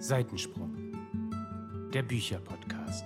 Seitensprung, 0.00 0.72
der 1.92 2.02
Bücherpodcast. 2.02 3.04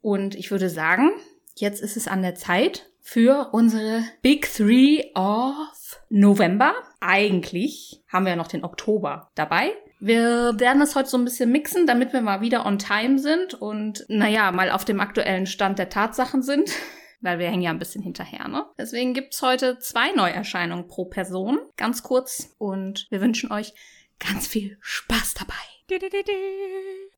Und 0.00 0.34
ich 0.34 0.50
würde 0.50 0.70
sagen, 0.70 1.10
jetzt 1.56 1.82
ist 1.82 1.96
es 1.96 2.08
an 2.08 2.22
der 2.22 2.36
Zeit 2.36 2.86
für 3.00 3.48
unsere 3.52 4.04
Big 4.22 4.52
Three 4.52 5.10
of 5.14 6.00
November. 6.08 6.74
Eigentlich 7.00 8.02
haben 8.08 8.24
wir 8.24 8.30
ja 8.30 8.36
noch 8.36 8.48
den 8.48 8.64
Oktober 8.64 9.30
dabei. 9.34 9.72
Wir 10.00 10.58
werden 10.58 10.80
es 10.80 10.96
heute 10.96 11.10
so 11.10 11.18
ein 11.18 11.24
bisschen 11.24 11.52
mixen, 11.52 11.86
damit 11.86 12.14
wir 12.14 12.22
mal 12.22 12.40
wieder 12.40 12.64
on 12.64 12.78
time 12.78 13.18
sind 13.18 13.54
und, 13.54 14.06
naja, 14.08 14.50
mal 14.50 14.70
auf 14.70 14.86
dem 14.86 14.98
aktuellen 14.98 15.46
Stand 15.46 15.78
der 15.78 15.90
Tatsachen 15.90 16.42
sind. 16.42 16.70
Weil 17.22 17.38
wir 17.38 17.50
hängen 17.50 17.60
ja 17.60 17.70
ein 17.70 17.78
bisschen 17.78 18.02
hinterher, 18.02 18.48
ne? 18.48 18.64
Deswegen 18.78 19.12
gibt's 19.12 19.42
heute 19.42 19.78
zwei 19.78 20.10
Neuerscheinungen 20.12 20.88
pro 20.88 21.04
Person. 21.04 21.58
Ganz 21.76 22.02
kurz. 22.02 22.54
Und 22.56 23.08
wir 23.10 23.20
wünschen 23.20 23.52
euch 23.52 23.74
ganz 24.18 24.46
viel 24.46 24.78
Spaß 24.80 25.34
dabei. 25.34 25.69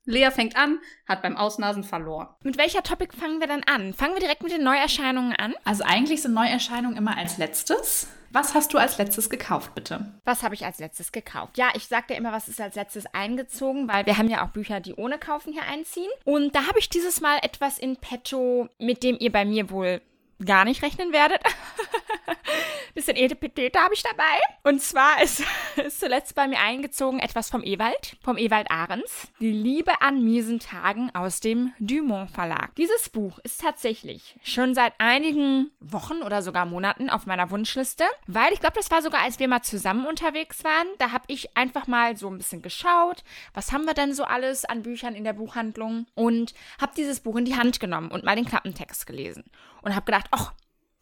Lea 0.05 0.31
fängt 0.31 0.57
an, 0.57 0.81
hat 1.07 1.23
beim 1.23 1.37
Ausnasen 1.37 1.85
verloren. 1.85 2.29
Mit 2.43 2.59
welcher 2.59 2.83
Topic 2.83 3.17
fangen 3.17 3.41
wir 3.41 3.47
dann 3.47 3.63
an? 3.65 3.95
Fangen 3.95 4.15
wir 4.15 4.21
direkt 4.21 4.43
mit 4.43 4.53
den 4.53 4.65
Neuerscheinungen 4.65 5.35
an? 5.35 5.55
Also 5.65 5.85
eigentlich 5.85 6.23
sind 6.23 6.35
Neuerscheinungen 6.35 6.97
immer 6.97 7.17
als 7.17 7.39
letztes. 7.39 8.09
Was 8.33 8.55
hast 8.55 8.73
du 8.73 8.79
als 8.79 8.97
letztes 8.97 9.29
gekauft, 9.29 9.75
bitte? 9.75 10.07
Was 10.25 10.43
habe 10.43 10.55
ich 10.55 10.65
als 10.65 10.79
letztes 10.79 11.13
gekauft? 11.13 11.59
Ja, 11.59 11.69
ich 11.75 11.87
sage 11.87 12.07
dir 12.09 12.17
immer, 12.17 12.33
was 12.33 12.49
ist 12.49 12.61
als 12.63 12.77
letztes 12.77 13.05
eingezogen, 13.13 13.89
weil 13.89 14.07
wir 14.07 14.17
haben 14.17 14.31
ja 14.31 14.45
auch 14.45 14.51
Bücher, 14.51 14.81
die 14.81 14.95
ohne 14.95 15.19
Kaufen 15.19 15.53
hier 15.53 15.65
einziehen. 15.65 16.11
Und 16.25 16.55
da 16.55 16.67
habe 16.67 16.79
ich 16.79 16.89
dieses 16.89 17.21
Mal 17.21 17.39
etwas 17.43 17.79
in 17.79 17.97
petto, 17.97 18.69
mit 18.79 19.03
dem 19.03 19.19
ihr 19.19 19.31
bei 19.31 19.45
mir 19.45 19.69
wohl 19.69 20.01
gar 20.45 20.65
nicht 20.65 20.83
rechnen 20.83 21.13
werdet. 21.13 21.43
Bisschen 22.95 23.17
Etepetete 23.17 23.79
habe 23.79 23.95
ich 23.95 24.03
dabei. 24.03 24.39
Und 24.65 24.83
zwar 24.83 25.23
ist, 25.23 25.43
ist 25.77 26.01
zuletzt 26.01 26.35
bei 26.35 26.47
mir 26.47 26.61
eingezogen 26.61 27.21
etwas 27.21 27.49
vom 27.49 27.63
Ewald, 27.63 28.17
vom 28.23 28.37
Ewald 28.37 28.71
Ahrens. 28.71 29.29
Die 29.41 29.51
Liebe 29.51 30.03
an 30.03 30.23
miesen 30.23 30.61
Tagen 30.61 31.11
aus 31.15 31.41
dem 31.41 31.73
Dumont 31.79 32.31
Verlag. 32.31 32.75
Dieses 32.77 33.09
Buch 33.09 33.39
ist 33.41 33.61
tatsächlich 33.61 34.37
schon 34.43 34.75
seit 34.75 34.93
einigen 34.99 35.71
Wochen 35.81 36.23
oder 36.23 36.43
sogar 36.43 36.67
Monaten 36.67 37.09
auf 37.09 37.27
meiner 37.27 37.51
Wunschliste, 37.51 38.05
weil 38.27 38.53
ich 38.53 38.61
glaube, 38.61 38.77
das 38.77 38.91
war 38.91 39.03
sogar, 39.03 39.23
als 39.23 39.39
wir 39.39 39.49
mal 39.49 39.63
zusammen 39.63 40.07
unterwegs 40.07 40.63
waren. 40.65 40.87
Da 40.99 41.13
habe 41.13 41.25
ich 41.29 41.57
einfach 41.57 41.87
mal 41.87 42.17
so 42.17 42.29
ein 42.29 42.39
bisschen 42.39 42.63
geschaut, 42.63 43.25
was 43.55 43.73
haben 43.73 43.85
wir 43.85 43.95
denn 43.95 44.15
so 44.15 44.25
alles 44.25 44.65
an 44.65 44.83
Büchern 44.83 45.15
in 45.15 45.25
der 45.25 45.33
Buchhandlung 45.33 46.07
und 46.15 46.55
habe 46.81 46.93
dieses 46.97 47.21
Buch 47.21 47.37
in 47.37 47.45
die 47.45 47.57
Hand 47.57 47.81
genommen 47.81 48.11
und 48.11 48.25
mal 48.25 48.37
den 48.37 48.45
Klappentext 48.47 49.07
gelesen 49.07 49.45
und 49.83 49.95
habe 49.95 50.07
gedacht, 50.07 50.27
ach, 50.31 50.53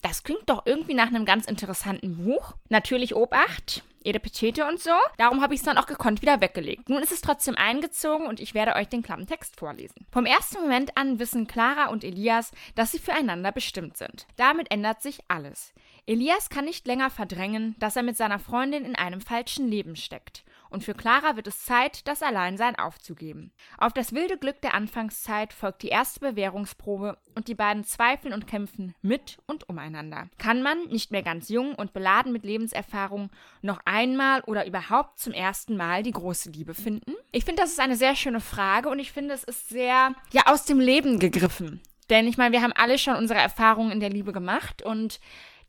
das 0.03 0.23
klingt 0.23 0.49
doch 0.49 0.65
irgendwie 0.65 0.95
nach 0.95 1.09
einem 1.09 1.25
ganz 1.25 1.47
interessanten 1.47 2.17
Buch. 2.17 2.55
Natürlich 2.69 3.15
Obacht, 3.15 3.83
Edepetete 4.03 4.67
und 4.67 4.81
so. 4.81 4.93
Darum 5.19 5.43
habe 5.43 5.53
ich 5.53 5.61
es 5.61 5.67
dann 5.67 5.77
auch 5.77 5.87
gekonnt 5.87 6.23
wieder 6.23 6.41
weggelegt. 6.41 6.89
Nun 6.89 7.03
ist 7.03 7.13
es 7.13 7.21
trotzdem 7.21 7.55
eingezogen 7.55 8.27
und 8.27 8.41
ich 8.41 8.55
werde 8.55 8.75
euch 8.77 8.89
den 8.89 9.03
Klappentext 9.03 9.57
vorlesen. 9.57 10.07
Vom 10.11 10.25
ersten 10.25 10.63
Moment 10.63 10.97
an 10.97 11.19
wissen 11.19 11.47
Clara 11.47 11.91
und 11.91 12.03
Elias, 12.03 12.53
dass 12.75 12.93
sie 12.93 12.99
füreinander 12.99 13.53
bestimmt 13.53 13.99
sind. 13.99 14.27
Damit 14.37 14.71
ändert 14.71 15.03
sich 15.03 15.21
alles. 15.29 15.75
Elias 16.07 16.49
kann 16.49 16.65
nicht 16.65 16.87
länger 16.87 17.11
verdrängen, 17.11 17.77
dass 17.79 17.97
er 17.97 18.03
mit 18.03 18.17
seiner 18.17 18.39
Freundin 18.39 18.87
in 18.87 18.97
einem 18.97 19.21
falschen 19.21 19.69
Leben 19.69 19.97
steckt 19.97 20.45
und 20.71 20.85
für 20.85 20.95
Clara 20.95 21.37
wird 21.37 21.47
es 21.47 21.65
Zeit, 21.65 22.07
das 22.07 22.23
Alleinsein 22.23 22.77
aufzugeben. 22.77 23.53
Auf 23.77 23.93
das 23.93 24.13
wilde 24.13 24.39
Glück 24.39 24.61
der 24.61 24.75
Anfangszeit 24.75 25.53
folgt 25.53 25.83
die 25.83 25.89
erste 25.89 26.21
Bewährungsprobe 26.21 27.19
und 27.35 27.49
die 27.49 27.55
beiden 27.55 27.85
zweifeln 27.85 28.33
und 28.33 28.47
kämpfen 28.47 28.95
mit 29.03 29.39
und 29.47 29.69
umeinander. 29.69 30.29
Kann 30.39 30.63
man, 30.63 30.87
nicht 30.87 31.11
mehr 31.11 31.23
ganz 31.23 31.49
jung 31.49 31.75
und 31.75 31.93
beladen 31.93 32.33
mit 32.33 32.45
Lebenserfahrung, 32.45 33.31
noch 33.63 33.81
einmal 33.85 34.43
oder 34.43 34.67
überhaupt 34.67 35.19
zum 35.19 35.33
ersten 35.33 35.77
Mal 35.77 36.03
die 36.03 36.13
große 36.13 36.51
Liebe 36.51 36.75
finden? 36.75 37.15
Ich 37.33 37.45
finde, 37.45 37.63
das 37.63 37.71
ist 37.71 37.81
eine 37.81 37.97
sehr 37.97 38.17
schöne 38.17 38.41
Frage 38.41 38.89
und 38.89 38.99
ich 38.99 39.13
finde, 39.13 39.35
es 39.35 39.45
ist 39.45 39.69
sehr, 39.69 40.15
ja, 40.33 40.43
aus 40.47 40.65
dem 40.65 40.81
Leben 40.81 41.19
gegriffen. 41.19 41.81
Denn 42.11 42.27
ich 42.27 42.37
meine, 42.37 42.53
wir 42.53 42.63
haben 42.63 42.73
alle 42.73 42.99
schon 42.99 43.15
unsere 43.15 43.41
Erfahrungen 43.41 43.93
in 43.93 44.01
der 44.01 44.11
Liebe 44.11 44.33
gemacht 44.33 44.83
und 44.83 45.21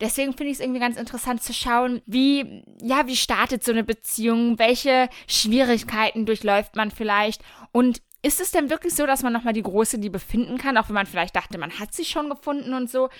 Deswegen 0.02 0.32
finde 0.32 0.50
ich 0.50 0.58
es 0.58 0.60
irgendwie 0.60 0.80
ganz 0.80 0.96
interessant 0.96 1.44
zu 1.44 1.54
schauen, 1.54 2.02
wie, 2.06 2.64
ja, 2.82 3.06
wie 3.06 3.14
startet 3.14 3.62
so 3.62 3.70
eine 3.70 3.84
Beziehung? 3.84 4.58
Welche 4.58 5.08
Schwierigkeiten 5.28 6.26
durchläuft 6.26 6.74
man 6.74 6.90
vielleicht? 6.90 7.40
Und 7.70 8.02
ist 8.20 8.40
es 8.40 8.50
denn 8.50 8.68
wirklich 8.68 8.94
so, 8.96 9.06
dass 9.06 9.22
man 9.22 9.32
nochmal 9.32 9.52
die 9.52 9.62
große 9.62 9.96
Liebe 9.98 10.18
finden 10.18 10.58
kann, 10.58 10.76
auch 10.76 10.88
wenn 10.88 10.94
man 10.94 11.06
vielleicht 11.06 11.36
dachte, 11.36 11.56
man 11.56 11.78
hat 11.78 11.94
sie 11.94 12.04
schon 12.04 12.30
gefunden 12.30 12.74
und 12.74 12.90
so? 12.90 13.10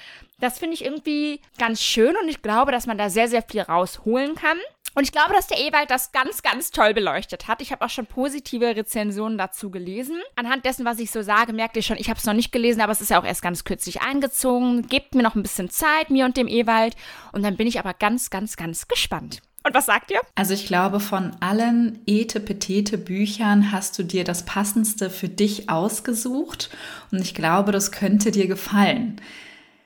Das 0.41 0.59
finde 0.59 0.75
ich 0.75 0.85
irgendwie 0.85 1.41
ganz 1.57 1.81
schön 1.81 2.17
und 2.21 2.29
ich 2.29 2.43
glaube, 2.43 2.73
dass 2.73 2.87
man 2.87 2.99
da 2.99 3.11
sehr, 3.11 3.29
sehr 3.29 3.43
viel 3.43 3.61
rausholen 3.61 4.35
kann. 4.35 4.59
Und 4.95 5.05
ich 5.05 5.13
glaube, 5.13 5.33
dass 5.33 5.47
der 5.47 5.59
Ewald 5.59 5.91
das 5.91 6.13
ganz, 6.13 6.43
ganz 6.43 6.71
toll 6.71 6.93
beleuchtet 6.93 7.49
hat. 7.49 7.63
Ich 7.63 7.73
habe 7.73 7.85
auch 7.85 7.91
schon 7.91 8.07
positive 8.07 8.77
Rezensionen 8.77 9.39
dazu 9.39 9.71
gelesen. 9.71 10.21
Anhand 10.37 10.65
dessen, 10.65 10.85
was 10.85 10.99
ich 10.99 11.11
so 11.11 11.23
sage, 11.23 11.53
merkt 11.53 11.77
ihr 11.77 11.83
schon, 11.83 11.97
ich 11.97 12.11
habe 12.11 12.19
es 12.19 12.27
noch 12.27 12.35
nicht 12.35 12.53
gelesen, 12.53 12.83
aber 12.83 12.93
es 12.93 13.01
ist 13.01 13.11
ja 13.11 13.19
auch 13.19 13.25
erst 13.25 13.43
ganz 13.43 13.65
kürzlich 13.65 14.03
eingezogen. 14.03 14.87
Gebt 14.89 15.15
mir 15.15 15.23
noch 15.23 15.35
ein 15.35 15.43
bisschen 15.43 15.71
Zeit, 15.71 16.11
mir 16.11 16.27
und 16.27 16.37
dem 16.37 16.49
Ewald. 16.49 16.95
Und 17.33 17.43
dann 17.43 17.57
bin 17.57 17.67
ich 17.67 17.79
aber 17.79 17.95
ganz, 17.95 18.29
ganz, 18.29 18.57
ganz 18.57 18.87
gespannt. 18.87 19.41
Und 19.65 19.75
was 19.75 19.87
sagt 19.87 20.11
ihr? 20.11 20.21
Also 20.35 20.55
ich 20.55 20.67
glaube, 20.67 20.99
von 21.01 21.37
allen 21.41 22.01
Ete-Petete-Büchern 22.07 23.71
hast 23.71 23.99
du 23.99 24.03
dir 24.03 24.25
das 24.25 24.45
Passendste 24.45 25.09
für 25.09 25.29
dich 25.29 25.71
ausgesucht. 25.71 26.69
Und 27.13 27.21
ich 27.21 27.35
glaube, 27.35 27.73
das 27.73 27.93
könnte 27.93 28.31
dir 28.31 28.49
gefallen. 28.49 29.21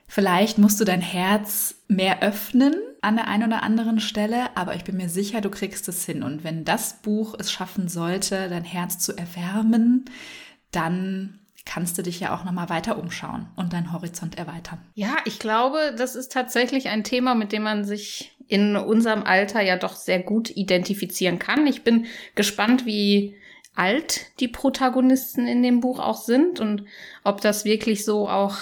Vielleicht 0.07 0.57
musst 0.57 0.79
du 0.79 0.85
dein 0.85 1.01
Herz 1.01 1.75
mehr 1.87 2.23
öffnen 2.23 2.73
an 3.01 3.15
der 3.15 3.27
einen 3.27 3.47
oder 3.47 3.63
anderen 3.63 3.99
Stelle, 3.99 4.55
aber 4.55 4.75
ich 4.75 4.83
bin 4.83 4.97
mir 4.97 5.09
sicher, 5.09 5.41
du 5.41 5.49
kriegst 5.49 5.87
es 5.87 6.05
hin. 6.05 6.23
Und 6.23 6.43
wenn 6.43 6.65
das 6.65 7.01
Buch 7.01 7.35
es 7.37 7.51
schaffen 7.51 7.87
sollte, 7.87 8.49
dein 8.49 8.63
Herz 8.63 8.99
zu 8.99 9.17
erwärmen, 9.17 10.05
dann 10.71 11.39
kannst 11.65 11.97
du 11.97 12.01
dich 12.01 12.19
ja 12.19 12.33
auch 12.33 12.45
noch 12.45 12.53
mal 12.53 12.69
weiter 12.69 12.97
umschauen 12.97 13.47
und 13.55 13.73
deinen 13.73 13.91
Horizont 13.91 14.37
erweitern. 14.37 14.79
Ja, 14.95 15.17
ich 15.25 15.37
glaube, 15.37 15.93
das 15.97 16.15
ist 16.15 16.31
tatsächlich 16.31 16.87
ein 16.87 17.03
Thema, 17.03 17.35
mit 17.35 17.51
dem 17.51 17.63
man 17.63 17.83
sich 17.83 18.31
in 18.47 18.77
unserem 18.77 19.23
Alter 19.23 19.61
ja 19.61 19.75
doch 19.75 19.95
sehr 19.95 20.19
gut 20.19 20.49
identifizieren 20.49 21.37
kann. 21.39 21.67
Ich 21.67 21.83
bin 21.83 22.05
gespannt, 22.35 22.85
wie 22.85 23.35
alt 23.75 24.39
die 24.39 24.47
Protagonisten 24.47 25.47
in 25.47 25.61
dem 25.61 25.81
Buch 25.81 25.99
auch 25.99 26.21
sind 26.21 26.59
und 26.59 26.85
ob 27.23 27.41
das 27.41 27.65
wirklich 27.65 28.05
so 28.05 28.27
auch 28.29 28.57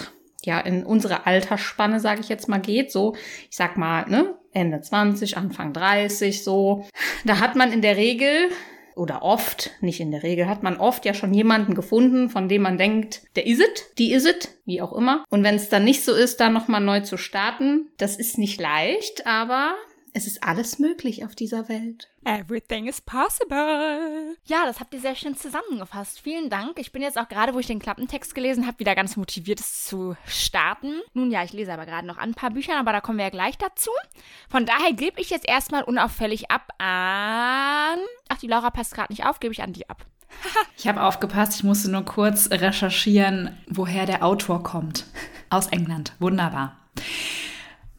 ja 0.46 0.60
in 0.60 0.86
unsere 0.86 1.26
Altersspanne, 1.26 2.00
sage 2.00 2.22
ich 2.22 2.30
jetzt 2.30 2.48
mal, 2.48 2.60
geht. 2.60 2.92
So, 2.92 3.16
ich 3.50 3.56
sag 3.56 3.78
mal, 3.78 4.08
ne, 4.08 4.36
Ende 4.54 4.82
20, 4.82 5.38
Anfang 5.38 5.74
30, 5.74 6.44
so. 6.44 6.86
Da 7.26 7.40
hat 7.40 7.56
man 7.56 7.72
in 7.72 7.82
der 7.82 7.98
Regel 7.98 8.50
oder 8.96 9.24
oft, 9.24 9.72
nicht 9.82 10.00
in 10.00 10.12
der 10.12 10.24
Regel, 10.24 10.48
hat 10.48 10.64
man 10.64 10.78
oft 10.78 11.06
ja 11.06 11.14
schon 11.14 11.34
jemanden 11.34 11.76
gefunden, 11.76 12.30
von 12.30 12.48
dem 12.48 12.62
man 12.62 12.78
denkt, 12.78 13.24
der 13.36 13.46
is 13.46 13.60
it, 13.60 13.86
die 13.98 14.14
is 14.14 14.26
it, 14.26 14.50
wie 14.66 14.82
auch 14.82 14.94
immer. 14.94 15.26
Und 15.30 15.44
wenn 15.44 15.56
es 15.56 15.70
dann 15.70 15.84
nicht 15.84 16.04
so 16.04 16.14
ist, 16.14 16.40
dann 16.40 16.54
nochmal 16.54 16.82
neu 16.82 17.02
zu 17.02 17.18
starten, 17.18 17.90
das 17.98 18.16
ist 18.16 18.38
nicht 18.38 18.60
leicht, 18.60 19.28
aber 19.28 19.76
es 20.16 20.28
ist 20.28 20.42
alles 20.46 20.80
möglich 20.80 21.26
auf 21.26 21.36
dieser 21.36 21.68
Welt. 21.68 22.08
Everything 22.24 22.88
is 22.88 23.02
possible. 23.02 24.38
Ja, 24.46 24.66
das 24.66 24.80
habt 24.80 24.94
ihr 24.94 25.02
sehr 25.02 25.14
schön 25.14 25.36
zusammengefasst. 25.36 26.22
Vielen 26.22 26.50
Dank. 26.50 26.80
Ich 26.80 26.94
bin 26.94 27.02
jetzt 27.02 27.18
auch 27.18 27.28
gerade, 27.28 27.54
wo 27.54 27.60
ich 27.60 27.68
den 27.68 27.80
Klappentext 27.80 28.34
gelesen 28.34 28.66
habe, 28.66 28.80
wieder 28.80 28.96
ganz 28.96 29.18
motiviert, 29.18 29.60
es 29.60 29.84
zu 29.84 30.16
starten. 30.26 31.02
Nun 31.14 31.32
ja, 31.32 31.44
ich 31.44 31.52
lese 31.52 31.74
aber 31.74 31.86
gerade 31.86 32.08
noch 32.08 32.18
ein 32.18 32.34
paar 32.34 32.52
Bücher, 32.52 32.80
aber 32.80 32.94
da 32.94 33.02
kommen 33.02 33.18
wir 33.18 33.26
ja 33.26 33.30
gleich 33.30 33.58
dazu. 33.58 33.92
Von 34.48 34.66
daher 34.66 34.94
gebe 34.94 35.20
ich 35.20 35.30
jetzt 35.32 35.50
erstmal 35.50 35.84
unauffällig 35.84 36.50
ab 36.50 36.72
an. 36.78 38.00
Ach, 38.30 38.38
die 38.42 38.48
Laura 38.48 38.70
passt 38.70 38.94
gerade 38.96 39.12
nicht 39.12 39.26
auf, 39.26 39.42
gebe 39.42 39.52
ich 39.52 39.64
an 39.64 39.74
die 39.74 39.90
ab. 39.90 40.06
ich 40.78 40.88
habe 40.88 41.04
aufgepasst, 41.04 41.58
ich 41.58 41.64
musste 41.66 41.92
nur 41.92 42.06
kurz 42.06 42.50
recherchieren, 42.52 43.58
woher 43.68 44.06
der 44.06 44.24
Autor 44.24 44.64
kommt. 44.64 45.08
Aus 45.50 45.68
England. 45.68 46.14
Wunderbar. 46.20 46.78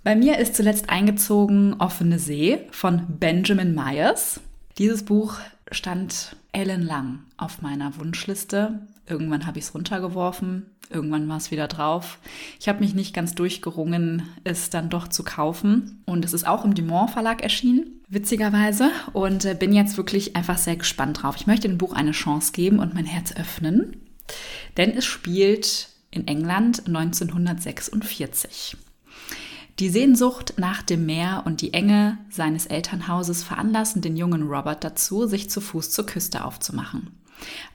Bei 0.07 0.15
mir 0.15 0.39
ist 0.39 0.55
zuletzt 0.55 0.89
eingezogen 0.89 1.75
Offene 1.81 2.21
See 2.21 2.61
von 2.71 3.03
Benjamin 3.19 3.75
Myers. 3.75 4.41
Dieses 4.79 5.03
Buch 5.03 5.39
stand 5.73 6.37
ellenlang 6.53 7.25
auf 7.37 7.61
meiner 7.61 7.99
Wunschliste. 7.99 8.87
Irgendwann 9.09 9.49
habe 9.49 9.59
ich 9.59 9.65
es 9.65 9.75
runtergeworfen, 9.75 10.67
irgendwann 10.91 11.29
war 11.29 11.39
es 11.39 11.51
wieder 11.51 11.67
drauf. 11.67 12.21
Ich 12.61 12.69
habe 12.69 12.79
mich 12.79 12.95
nicht 12.95 13.15
ganz 13.15 13.35
durchgerungen, 13.35 14.23
es 14.45 14.71
dann 14.71 14.91
doch 14.91 15.09
zu 15.09 15.25
kaufen. 15.25 16.05
Und 16.07 16.25
es 16.25 16.35
ist 16.35 16.47
auch 16.47 16.65
im 16.65 16.77
Dumont 16.77 17.11
Verlag 17.11 17.43
erschienen, 17.43 18.01
witzigerweise. 18.09 18.93
Und 19.13 19.45
äh, 19.45 19.57
bin 19.59 19.73
jetzt 19.73 19.97
wirklich 19.97 20.37
einfach 20.37 20.59
sehr 20.59 20.77
gespannt 20.77 21.25
drauf. 21.25 21.35
Ich 21.35 21.49
möchte 21.49 21.67
dem 21.67 21.79
Buch 21.79 21.95
eine 21.95 22.13
Chance 22.13 22.53
geben 22.53 22.79
und 22.79 22.95
mein 22.95 23.07
Herz 23.07 23.35
öffnen, 23.35 23.97
denn 24.77 24.93
es 24.97 25.05
spielt 25.05 25.89
in 26.13 26.29
England 26.29 26.87
1946. 26.87 28.77
Die 29.79 29.91
Sehnsucht 29.91 30.55
nach 30.57 30.83
dem 30.83 31.05
Meer 31.05 31.43
und 31.45 31.61
die 31.61 31.75
Enge 31.75 32.17
seines 32.31 32.65
Elternhauses 32.65 33.45
veranlassen 33.45 34.01
den 34.01 34.17
jungen 34.17 34.45
Robert 34.45 34.83
dazu, 34.83 35.27
sich 35.27 35.51
zu 35.51 35.61
Fuß 35.61 35.91
zur 35.91 36.07
Küste 36.07 36.47
aufzumachen. 36.47 37.11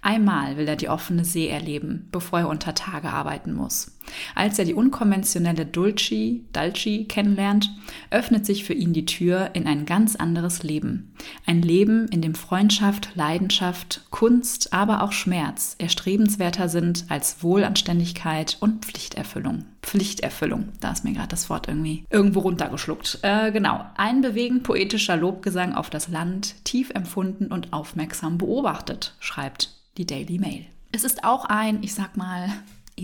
Einmal 0.02 0.58
will 0.58 0.68
er 0.68 0.76
die 0.76 0.90
offene 0.90 1.26
See 1.26 1.48
erleben, 1.48 2.08
bevor 2.12 2.40
er 2.40 2.50
unter 2.50 2.74
Tage 2.74 3.12
arbeiten 3.12 3.54
muss. 3.54 3.92
Als 4.36 4.60
er 4.60 4.66
die 4.66 4.74
unkonventionelle 4.74 5.66
Dulci, 5.66 6.46
Dulci 6.54 7.06
kennenlernt, 7.06 7.70
öffnet 8.10 8.46
sich 8.46 8.64
für 8.64 8.74
ihn 8.74 8.94
die 8.94 9.06
Tür 9.06 9.52
in 9.54 9.68
ein 9.68 9.86
ganz 9.86 10.16
anderes 10.16 10.64
Leben. 10.64 11.14
Ein 11.46 11.62
Leben, 11.62 12.08
in 12.10 12.22
dem 12.22 12.36
Freundschaft, 12.36 13.10
Leidenschaft, 13.16 14.02
Kunst, 14.10 14.74
aber 14.74 15.04
auch 15.04 15.12
Schmerz 15.12 15.76
erstrebenswerter 15.78 16.70
sind 16.70 17.06
als 17.10 17.44
Wohlanständigkeit 17.44 18.58
und 18.60 18.86
Pflichterfüllung. 18.86 19.66
Pflichterfüllung, 19.82 20.70
da 20.80 20.92
ist 20.92 21.04
mir 21.04 21.14
gerade 21.14 21.30
das 21.30 21.50
Wort 21.50 21.68
irgendwie 21.68 22.06
irgendwo 22.10 22.42
runtergeschluckt. 22.42 23.20
Äh, 23.24 23.52
genau, 23.52 23.84
ein 23.98 24.22
bewegend 24.22 24.64
poetischer 24.64 25.18
Lobgesang 25.18 25.74
auf 25.74 25.90
das 25.90 26.08
Land, 26.08 26.56
tief 26.64 26.92
empfunden 26.92 27.48
und 27.48 27.74
aufmerksam 27.74 28.38
beobachtet, 28.38 29.16
schreibt 29.20 29.76
die 29.98 30.06
Daily 30.06 30.40
Mail. 30.40 30.66
Es 30.92 31.04
ist 31.04 31.24
auch 31.24 31.46
ein, 31.46 31.84
ich 31.84 31.94
sag 31.94 32.18
mal, 32.18 32.50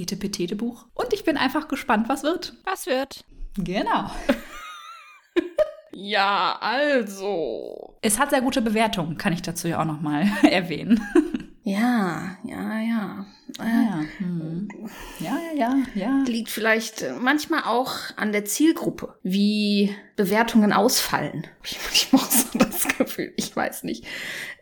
Etepetete-Buch. 0.02 0.86
Und 0.94 1.14
ich 1.14 1.24
bin 1.24 1.38
einfach 1.38 1.68
gespannt, 1.68 2.10
was 2.10 2.24
wird. 2.24 2.54
Was 2.64 2.86
wird? 2.86 3.24
Genau. 3.58 4.10
ja, 5.94 6.58
also. 6.60 7.98
Es 8.02 8.20
hat 8.20 8.30
sehr 8.30 8.42
gute 8.42 8.62
Bewertungen, 8.62 9.18
kann 9.18 9.34
ich 9.34 9.42
dazu 9.42 9.68
ja 9.68 9.82
auch 9.82 9.86
nochmal 9.86 10.30
erwähnen. 10.44 11.02
Ja, 11.64 12.38
ja, 12.46 12.80
ja. 12.80 13.26
Ah, 13.60 13.66
ja. 13.66 14.06
Hm. 14.20 14.70
ja, 15.20 15.38
ja, 15.54 15.58
ja, 15.58 15.84
ja. 15.96 16.24
Liegt 16.26 16.50
vielleicht 16.50 17.04
manchmal 17.20 17.64
auch 17.64 17.94
an 18.16 18.32
der 18.32 18.46
Zielgruppe, 18.46 19.16
wie 19.24 19.94
Bewertungen 20.16 20.72
ausfallen. 20.72 21.46
Ich, 21.64 21.78
ich 21.92 22.14
mache 22.14 22.32
so 22.32 22.58
das 22.58 22.88
Gefühl, 22.98 23.34
ich 23.36 23.54
weiß 23.54 23.84
nicht. 23.84 24.06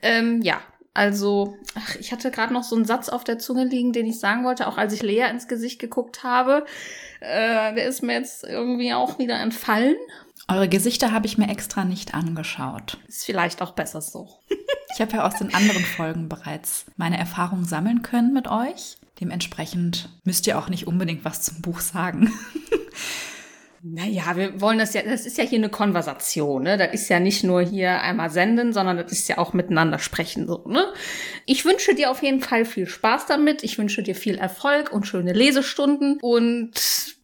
Ähm, 0.01 0.41
ja, 0.41 0.61
also, 0.95 1.57
ach, 1.75 1.95
ich 1.97 2.13
hatte 2.13 2.31
gerade 2.31 2.53
noch 2.53 2.63
so 2.63 2.75
einen 2.75 2.85
Satz 2.85 3.09
auf 3.09 3.25
der 3.25 3.37
Zunge 3.37 3.65
liegen, 3.65 3.91
den 3.91 4.05
ich 4.05 4.17
sagen 4.17 4.45
wollte, 4.45 4.65
auch 4.65 4.77
als 4.77 4.93
ich 4.93 5.03
Lea 5.03 5.29
ins 5.29 5.49
Gesicht 5.49 5.77
geguckt 5.77 6.23
habe. 6.23 6.65
Äh, 7.19 7.75
der 7.75 7.85
ist 7.85 8.01
mir 8.01 8.13
jetzt 8.13 8.45
irgendwie 8.45 8.93
auch 8.93 9.19
wieder 9.19 9.37
entfallen. 9.37 9.97
Eure 10.47 10.69
Gesichter 10.69 11.11
habe 11.11 11.25
ich 11.25 11.37
mir 11.37 11.49
extra 11.49 11.83
nicht 11.83 12.13
angeschaut. 12.13 12.97
Ist 13.09 13.25
vielleicht 13.25 13.61
auch 13.61 13.71
besser 13.71 13.99
so. 13.99 14.29
ich 14.95 15.01
habe 15.01 15.17
ja 15.17 15.27
aus 15.27 15.35
den 15.35 15.53
anderen 15.53 15.83
Folgen 15.83 16.29
bereits 16.29 16.85
meine 16.95 17.17
Erfahrungen 17.17 17.65
sammeln 17.65 18.01
können 18.01 18.31
mit 18.31 18.47
euch. 18.47 18.95
Dementsprechend 19.19 20.07
müsst 20.23 20.47
ihr 20.47 20.57
auch 20.57 20.69
nicht 20.69 20.87
unbedingt 20.87 21.25
was 21.25 21.41
zum 21.41 21.61
Buch 21.61 21.81
sagen. 21.81 22.31
Naja, 23.87 24.35
wir 24.35 24.59
wollen 24.61 24.79
das 24.79 24.95
ja, 24.95 25.03
das 25.03 25.27
ist 25.27 25.37
ja 25.37 25.43
hier 25.43 25.59
eine 25.59 25.69
Konversation, 25.69 26.63
ne? 26.63 26.75
Das 26.75 26.91
ist 26.91 27.07
ja 27.07 27.19
nicht 27.19 27.43
nur 27.43 27.61
hier 27.61 28.01
einmal 28.01 28.31
senden, 28.31 28.73
sondern 28.73 28.97
das 28.97 29.11
ist 29.11 29.27
ja 29.27 29.37
auch 29.37 29.53
miteinander 29.53 29.99
sprechen, 29.99 30.47
so, 30.47 30.63
ne? 30.65 30.91
Ich 31.45 31.65
wünsche 31.65 31.93
dir 31.93 32.09
auf 32.09 32.23
jeden 32.23 32.41
Fall 32.41 32.65
viel 32.65 32.87
Spaß 32.87 33.27
damit. 33.27 33.63
Ich 33.63 33.77
wünsche 33.77 34.01
dir 34.01 34.15
viel 34.15 34.39
Erfolg 34.39 34.91
und 34.91 35.05
schöne 35.05 35.33
Lesestunden 35.33 36.17
und 36.23 36.71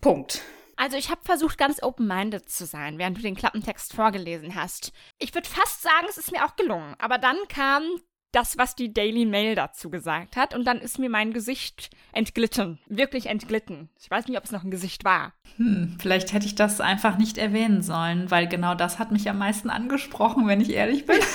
Punkt. 0.01 0.43
Also 0.75 0.97
ich 0.97 1.09
habe 1.09 1.21
versucht, 1.23 1.57
ganz 1.57 1.81
open-minded 1.81 2.47
zu 2.47 2.67
sein, 2.67 2.99
während 2.99 3.17
du 3.17 3.23
den 3.23 3.35
Klappentext 3.35 3.93
vorgelesen 3.93 4.53
hast. 4.53 4.93
Ich 5.17 5.33
würde 5.33 5.49
fast 5.49 5.81
sagen, 5.81 6.05
es 6.09 6.19
ist 6.19 6.31
mir 6.31 6.45
auch 6.45 6.55
gelungen. 6.55 6.93
Aber 6.99 7.17
dann 7.17 7.37
kam 7.49 7.83
das, 8.31 8.57
was 8.57 8.75
die 8.75 8.93
Daily 8.93 9.25
Mail 9.25 9.55
dazu 9.55 9.89
gesagt 9.89 10.37
hat. 10.37 10.53
Und 10.55 10.65
dann 10.65 10.79
ist 10.79 10.99
mir 10.99 11.09
mein 11.09 11.33
Gesicht 11.33 11.89
entglitten. 12.13 12.79
Wirklich 12.87 13.27
entglitten. 13.27 13.89
Ich 13.99 14.09
weiß 14.09 14.27
nicht, 14.27 14.37
ob 14.37 14.45
es 14.45 14.51
noch 14.51 14.63
ein 14.63 14.71
Gesicht 14.71 15.03
war. 15.03 15.33
Hm, 15.57 15.97
vielleicht 15.99 16.33
hätte 16.33 16.45
ich 16.45 16.55
das 16.55 16.81
einfach 16.81 17.17
nicht 17.17 17.37
erwähnen 17.37 17.81
sollen, 17.81 18.31
weil 18.31 18.47
genau 18.47 18.75
das 18.75 18.99
hat 18.99 19.11
mich 19.11 19.29
am 19.29 19.37
meisten 19.37 19.69
angesprochen, 19.69 20.47
wenn 20.47 20.61
ich 20.61 20.71
ehrlich 20.71 21.05
bin. 21.05 21.19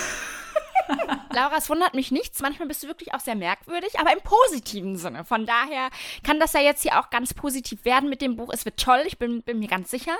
Laura, 1.33 1.57
es 1.57 1.69
wundert 1.69 1.93
mich 1.93 2.11
nichts. 2.11 2.41
Manchmal 2.41 2.67
bist 2.67 2.83
du 2.83 2.87
wirklich 2.87 3.13
auch 3.13 3.19
sehr 3.19 3.35
merkwürdig, 3.35 3.99
aber 3.99 4.13
im 4.13 4.21
positiven 4.21 4.95
Sinne. 4.95 5.25
Von 5.25 5.45
daher 5.45 5.89
kann 6.23 6.39
das 6.39 6.53
ja 6.53 6.61
jetzt 6.61 6.81
hier 6.81 6.99
auch 6.99 7.09
ganz 7.09 7.33
positiv 7.33 7.85
werden 7.85 8.09
mit 8.09 8.21
dem 8.21 8.35
Buch. 8.35 8.49
Es 8.51 8.65
wird 8.65 8.77
toll, 8.77 9.03
ich 9.05 9.17
bin, 9.17 9.41
bin 9.43 9.59
mir 9.59 9.67
ganz 9.67 9.91
sicher. 9.91 10.15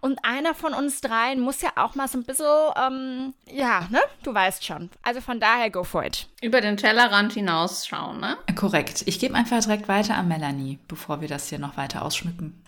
Und 0.00 0.24
einer 0.24 0.54
von 0.54 0.74
uns 0.74 1.00
dreien 1.00 1.40
muss 1.40 1.62
ja 1.62 1.70
auch 1.76 1.94
mal 1.94 2.08
so 2.08 2.18
ein 2.18 2.24
bisschen, 2.24 2.46
ähm, 2.76 3.34
ja, 3.46 3.86
ne? 3.90 4.00
Du 4.22 4.34
weißt 4.34 4.64
schon. 4.64 4.90
Also 5.02 5.20
von 5.20 5.40
daher, 5.40 5.70
go 5.70 5.84
for 5.84 6.04
it. 6.04 6.28
Über 6.42 6.60
den 6.60 6.76
Tellerrand 6.76 7.32
hinausschauen, 7.32 8.20
ne? 8.20 8.36
Korrekt. 8.54 9.02
Ich 9.06 9.18
gebe 9.18 9.34
einfach 9.34 9.60
direkt 9.60 9.88
weiter 9.88 10.16
an 10.16 10.28
Melanie, 10.28 10.78
bevor 10.88 11.20
wir 11.20 11.28
das 11.28 11.48
hier 11.48 11.58
noch 11.58 11.76
weiter 11.76 12.02
ausschmücken. 12.02 12.62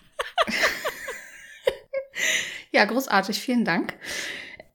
ja, 2.71 2.85
großartig. 2.85 3.39
Vielen 3.39 3.65
Dank. 3.65 3.95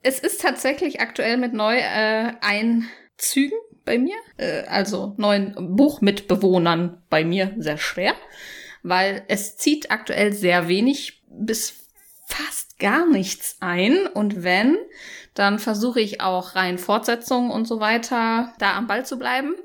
Es 0.09 0.21
ist 0.21 0.41
tatsächlich 0.41 1.03
aktuell 1.03 1.37
mit 1.37 1.53
Neueinzügen 1.53 2.89
äh, 3.59 3.77
bei 3.85 3.99
mir, 3.99 4.17
äh, 4.39 4.63
also 4.63 5.13
neuen 5.19 5.77
Buchmitbewohnern 5.77 7.03
bei 7.11 7.27
mir 7.27 7.55
sehr 7.59 7.77
schwer, 7.77 8.15
weil 8.83 9.23
es 9.29 9.59
zieht 9.59 9.91
aktuell 9.91 10.33
sehr 10.33 10.67
wenig 10.67 11.23
bis 11.29 11.85
fast 12.25 12.79
gar 12.79 13.07
nichts 13.07 13.59
ein. 13.61 14.07
Und 14.07 14.43
wenn, 14.43 14.79
dann 15.35 15.59
versuche 15.59 16.01
ich 16.01 16.23
auch 16.23 16.55
rein 16.55 16.79
Fortsetzungen 16.79 17.51
und 17.51 17.69
so 17.69 17.79
weiter 17.79 18.55
da 18.59 18.77
am 18.79 18.87
Ball 18.87 19.05
zu 19.05 19.19
bleiben. 19.19 19.57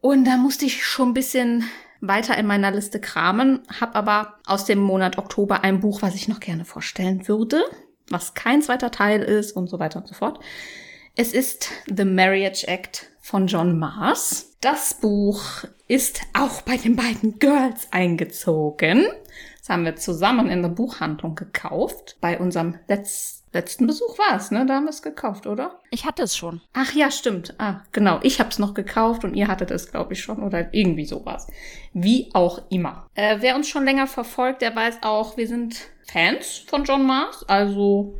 Und 0.00 0.24
da 0.24 0.38
musste 0.38 0.64
ich 0.64 0.84
schon 0.84 1.10
ein 1.10 1.14
bisschen 1.14 1.62
weiter 2.00 2.36
in 2.36 2.46
meiner 2.46 2.72
Liste 2.72 3.00
kramen, 3.00 3.62
habe 3.80 3.94
aber 3.94 4.40
aus 4.44 4.64
dem 4.64 4.80
Monat 4.80 5.18
Oktober 5.18 5.62
ein 5.62 5.78
Buch, 5.78 6.02
was 6.02 6.16
ich 6.16 6.26
noch 6.26 6.40
gerne 6.40 6.64
vorstellen 6.64 7.28
würde 7.28 7.62
was 8.10 8.34
kein 8.34 8.62
zweiter 8.62 8.90
Teil 8.90 9.22
ist 9.22 9.52
und 9.52 9.68
so 9.68 9.78
weiter 9.78 10.00
und 10.00 10.08
so 10.08 10.14
fort. 10.14 10.40
Es 11.14 11.32
ist 11.32 11.70
The 11.86 12.04
Marriage 12.04 12.66
Act 12.68 13.10
von 13.20 13.46
John 13.46 13.78
Mars. 13.78 14.56
Das 14.60 14.94
Buch 14.94 15.64
ist 15.86 16.20
auch 16.32 16.62
bei 16.62 16.76
den 16.76 16.96
beiden 16.96 17.38
Girls 17.38 17.88
eingezogen. 17.90 19.06
Das 19.58 19.68
haben 19.68 19.84
wir 19.84 19.96
zusammen 19.96 20.48
in 20.48 20.62
der 20.62 20.70
Buchhandlung 20.70 21.34
gekauft. 21.34 22.16
Bei 22.20 22.38
unserem 22.38 22.78
Letz 22.88 23.37
letzten 23.52 23.86
Besuch 23.86 24.18
war 24.18 24.36
es, 24.36 24.50
ne? 24.50 24.66
Da 24.66 24.74
haben 24.74 24.84
wir 24.84 24.90
es 24.90 25.02
gekauft, 25.02 25.46
oder? 25.46 25.80
Ich 25.90 26.04
hatte 26.04 26.22
es 26.22 26.36
schon. 26.36 26.60
Ach 26.72 26.92
ja, 26.92 27.10
stimmt. 27.10 27.54
Ah, 27.58 27.82
genau. 27.92 28.20
Ich 28.22 28.40
habe 28.40 28.50
es 28.50 28.58
noch 28.58 28.74
gekauft 28.74 29.24
und 29.24 29.34
ihr 29.34 29.48
hattet 29.48 29.70
es, 29.70 29.90
glaube 29.90 30.12
ich, 30.12 30.22
schon. 30.22 30.42
Oder 30.42 30.72
irgendwie 30.72 31.04
sowas. 31.04 31.46
Wie 31.92 32.30
auch 32.34 32.62
immer. 32.70 33.06
Äh, 33.14 33.38
wer 33.40 33.56
uns 33.56 33.68
schon 33.68 33.84
länger 33.84 34.06
verfolgt, 34.06 34.62
der 34.62 34.74
weiß 34.74 34.98
auch, 35.02 35.36
wir 35.36 35.46
sind 35.46 35.88
Fans 36.06 36.64
von 36.66 36.84
John 36.84 37.06
Mars. 37.06 37.44
Also 37.48 38.18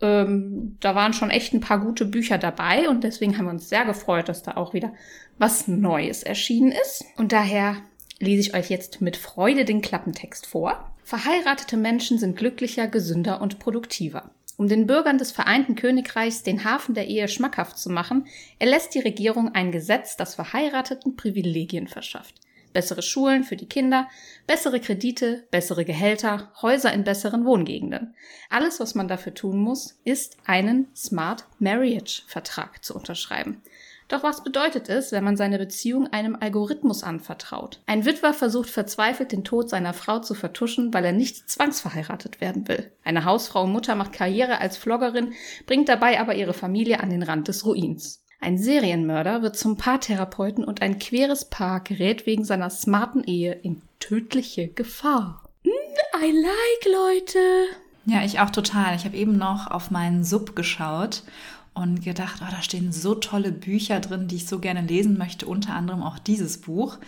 ähm, 0.00 0.76
da 0.80 0.94
waren 0.94 1.12
schon 1.12 1.30
echt 1.30 1.52
ein 1.52 1.60
paar 1.60 1.80
gute 1.80 2.04
Bücher 2.04 2.38
dabei 2.38 2.88
und 2.88 3.04
deswegen 3.04 3.36
haben 3.36 3.46
wir 3.46 3.52
uns 3.52 3.68
sehr 3.68 3.84
gefreut, 3.84 4.28
dass 4.28 4.42
da 4.42 4.56
auch 4.56 4.74
wieder 4.74 4.92
was 5.38 5.68
Neues 5.68 6.22
erschienen 6.22 6.72
ist. 6.72 7.04
Und 7.16 7.32
daher 7.32 7.76
lese 8.18 8.40
ich 8.40 8.54
euch 8.54 8.70
jetzt 8.70 9.00
mit 9.00 9.16
Freude 9.16 9.64
den 9.64 9.80
Klappentext 9.80 10.46
vor. 10.46 10.92
Verheiratete 11.02 11.76
Menschen 11.76 12.18
sind 12.18 12.36
glücklicher, 12.36 12.86
gesünder 12.86 13.40
und 13.40 13.58
produktiver. 13.58 14.30
Um 14.60 14.68
den 14.68 14.86
Bürgern 14.86 15.16
des 15.16 15.32
Vereinten 15.32 15.74
Königreichs 15.74 16.42
den 16.42 16.64
Hafen 16.64 16.94
der 16.94 17.06
Ehe 17.06 17.28
schmackhaft 17.28 17.78
zu 17.78 17.88
machen, 17.88 18.26
erlässt 18.58 18.94
die 18.94 19.00
Regierung 19.00 19.54
ein 19.54 19.72
Gesetz, 19.72 20.18
das 20.18 20.34
Verheirateten 20.34 21.16
Privilegien 21.16 21.88
verschafft. 21.88 22.34
Bessere 22.74 23.00
Schulen 23.00 23.42
für 23.42 23.56
die 23.56 23.70
Kinder, 23.70 24.06
bessere 24.46 24.78
Kredite, 24.78 25.46
bessere 25.50 25.86
Gehälter, 25.86 26.52
Häuser 26.60 26.92
in 26.92 27.04
besseren 27.04 27.46
Wohngegenden. 27.46 28.14
Alles, 28.50 28.80
was 28.80 28.94
man 28.94 29.08
dafür 29.08 29.32
tun 29.32 29.56
muss, 29.56 29.98
ist 30.04 30.36
einen 30.44 30.88
Smart 30.94 31.46
Marriage 31.58 32.20
Vertrag 32.26 32.84
zu 32.84 32.94
unterschreiben. 32.94 33.62
Doch 34.10 34.24
was 34.24 34.42
bedeutet 34.42 34.88
es, 34.88 35.12
wenn 35.12 35.22
man 35.22 35.36
seine 35.36 35.56
Beziehung 35.56 36.08
einem 36.08 36.36
Algorithmus 36.38 37.04
anvertraut? 37.04 37.80
Ein 37.86 38.04
Witwer 38.04 38.34
versucht 38.34 38.68
verzweifelt, 38.68 39.30
den 39.30 39.44
Tod 39.44 39.70
seiner 39.70 39.94
Frau 39.94 40.18
zu 40.18 40.34
vertuschen, 40.34 40.92
weil 40.92 41.04
er 41.04 41.12
nicht 41.12 41.48
zwangsverheiratet 41.48 42.40
werden 42.40 42.66
will. 42.66 42.90
Eine 43.04 43.24
Hausfrau 43.24 43.62
und 43.62 43.72
Mutter 43.72 43.94
macht 43.94 44.12
Karriere 44.12 44.60
als 44.60 44.76
Vloggerin, 44.76 45.32
bringt 45.64 45.88
dabei 45.88 46.18
aber 46.20 46.34
ihre 46.34 46.54
Familie 46.54 46.98
an 46.98 47.10
den 47.10 47.22
Rand 47.22 47.46
des 47.46 47.64
Ruins. 47.64 48.24
Ein 48.40 48.58
Serienmörder 48.58 49.42
wird 49.42 49.56
zum 49.56 49.76
Paartherapeuten 49.76 50.64
und 50.64 50.82
ein 50.82 50.98
queres 50.98 51.44
Paar 51.44 51.78
gerät 51.78 52.26
wegen 52.26 52.44
seiner 52.44 52.70
smarten 52.70 53.22
Ehe 53.22 53.52
in 53.52 53.80
tödliche 54.00 54.66
Gefahr. 54.66 55.44
I 55.64 56.32
like, 56.32 56.92
Leute. 56.92 57.38
Ja, 58.06 58.24
ich 58.24 58.40
auch 58.40 58.50
total. 58.50 58.96
Ich 58.96 59.04
habe 59.04 59.16
eben 59.16 59.36
noch 59.38 59.70
auf 59.70 59.92
meinen 59.92 60.24
Sub 60.24 60.56
geschaut 60.56 61.22
und 61.80 62.02
gedacht, 62.02 62.40
oh, 62.42 62.50
da 62.50 62.62
stehen 62.62 62.92
so 62.92 63.14
tolle 63.14 63.52
Bücher 63.52 64.00
drin, 64.00 64.28
die 64.28 64.36
ich 64.36 64.46
so 64.46 64.58
gerne 64.58 64.82
lesen 64.82 65.18
möchte, 65.18 65.46
unter 65.46 65.74
anderem 65.74 66.02
auch 66.02 66.18
dieses 66.18 66.58
Buch. 66.58 66.98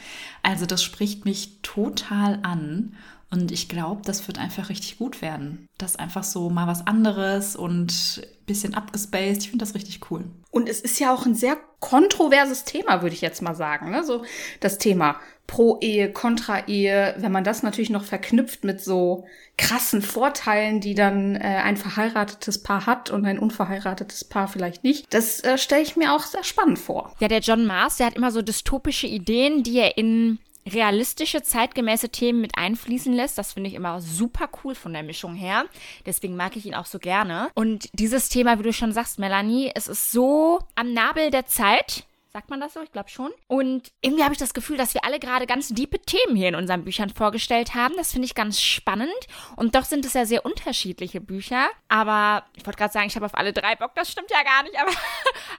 Also 0.42 0.66
das 0.66 0.82
spricht 0.82 1.24
mich 1.24 1.60
total 1.62 2.40
an 2.42 2.94
und 3.32 3.50
ich 3.50 3.68
glaube, 3.68 4.02
das 4.04 4.28
wird 4.28 4.38
einfach 4.38 4.68
richtig 4.68 4.98
gut 4.98 5.22
werden. 5.22 5.66
Das 5.78 5.92
ist 5.92 6.00
einfach 6.00 6.22
so 6.22 6.50
mal 6.50 6.66
was 6.66 6.86
anderes 6.86 7.56
und 7.56 8.20
ein 8.22 8.44
bisschen 8.44 8.74
abgespaced. 8.74 9.42
Ich 9.42 9.48
finde 9.50 9.64
das 9.64 9.74
richtig 9.74 10.10
cool. 10.10 10.24
Und 10.50 10.68
es 10.68 10.80
ist 10.82 11.00
ja 11.00 11.14
auch 11.14 11.24
ein 11.24 11.34
sehr 11.34 11.56
kontroverses 11.80 12.64
Thema, 12.64 13.00
würde 13.00 13.14
ich 13.14 13.22
jetzt 13.22 13.40
mal 13.40 13.54
sagen. 13.54 13.90
Ne? 13.90 14.04
So 14.04 14.22
das 14.60 14.76
Thema 14.76 15.16
Pro-Ehe, 15.52 16.10
Kontra-Ehe, 16.10 17.14
wenn 17.18 17.30
man 17.30 17.44
das 17.44 17.62
natürlich 17.62 17.90
noch 17.90 18.04
verknüpft 18.04 18.64
mit 18.64 18.80
so 18.80 19.26
krassen 19.58 20.00
Vorteilen, 20.00 20.80
die 20.80 20.94
dann 20.94 21.36
äh, 21.36 21.40
ein 21.40 21.76
verheiratetes 21.76 22.62
Paar 22.62 22.86
hat 22.86 23.10
und 23.10 23.26
ein 23.26 23.38
unverheiratetes 23.38 24.24
Paar 24.24 24.48
vielleicht 24.48 24.82
nicht, 24.82 25.12
das 25.12 25.40
äh, 25.44 25.58
stelle 25.58 25.82
ich 25.82 25.94
mir 25.94 26.14
auch 26.14 26.22
sehr 26.22 26.42
spannend 26.42 26.78
vor. 26.78 27.14
Ja, 27.20 27.28
der 27.28 27.40
John 27.40 27.66
Mars, 27.66 27.98
der 27.98 28.06
hat 28.06 28.14
immer 28.14 28.30
so 28.30 28.40
dystopische 28.40 29.06
Ideen, 29.06 29.62
die 29.62 29.78
er 29.78 29.98
in 29.98 30.38
realistische, 30.66 31.42
zeitgemäße 31.42 32.08
Themen 32.08 32.40
mit 32.40 32.56
einfließen 32.56 33.12
lässt. 33.12 33.36
Das 33.36 33.52
finde 33.52 33.68
ich 33.68 33.74
immer 33.74 34.00
super 34.00 34.48
cool 34.64 34.74
von 34.74 34.94
der 34.94 35.02
Mischung 35.02 35.34
her. 35.34 35.66
Deswegen 36.06 36.34
mag 36.34 36.56
ich 36.56 36.64
ihn 36.64 36.74
auch 36.74 36.86
so 36.86 36.98
gerne. 36.98 37.50
Und 37.52 37.90
dieses 37.92 38.30
Thema, 38.30 38.58
wie 38.58 38.62
du 38.62 38.72
schon 38.72 38.92
sagst, 38.92 39.18
Melanie, 39.18 39.70
es 39.74 39.86
ist 39.86 40.12
so 40.12 40.60
am 40.76 40.94
Nabel 40.94 41.30
der 41.30 41.44
Zeit. 41.44 42.04
Sagt 42.34 42.48
man 42.48 42.60
das 42.60 42.72
so? 42.72 42.80
Ich 42.80 42.90
glaube 42.90 43.10
schon. 43.10 43.30
Und 43.46 43.92
irgendwie 44.00 44.22
habe 44.22 44.32
ich 44.32 44.38
das 44.38 44.54
Gefühl, 44.54 44.78
dass 44.78 44.94
wir 44.94 45.04
alle 45.04 45.18
gerade 45.18 45.46
ganz 45.46 45.68
diepe 45.68 45.98
Themen 45.98 46.34
hier 46.34 46.48
in 46.48 46.54
unseren 46.54 46.82
Büchern 46.82 47.10
vorgestellt 47.10 47.74
haben. 47.74 47.92
Das 47.98 48.12
finde 48.12 48.24
ich 48.24 48.34
ganz 48.34 48.58
spannend. 48.58 49.10
Und 49.56 49.74
doch 49.74 49.84
sind 49.84 50.06
es 50.06 50.14
ja 50.14 50.24
sehr 50.24 50.46
unterschiedliche 50.46 51.20
Bücher. 51.20 51.68
Aber 51.88 52.44
ich 52.56 52.64
wollte 52.64 52.78
gerade 52.78 52.92
sagen, 52.94 53.06
ich 53.06 53.16
habe 53.16 53.26
auf 53.26 53.34
alle 53.34 53.52
drei 53.52 53.76
Bock. 53.76 53.94
Das 53.96 54.10
stimmt 54.10 54.30
ja 54.30 54.42
gar 54.44 54.62
nicht. 54.62 54.74
Aber 54.80 54.92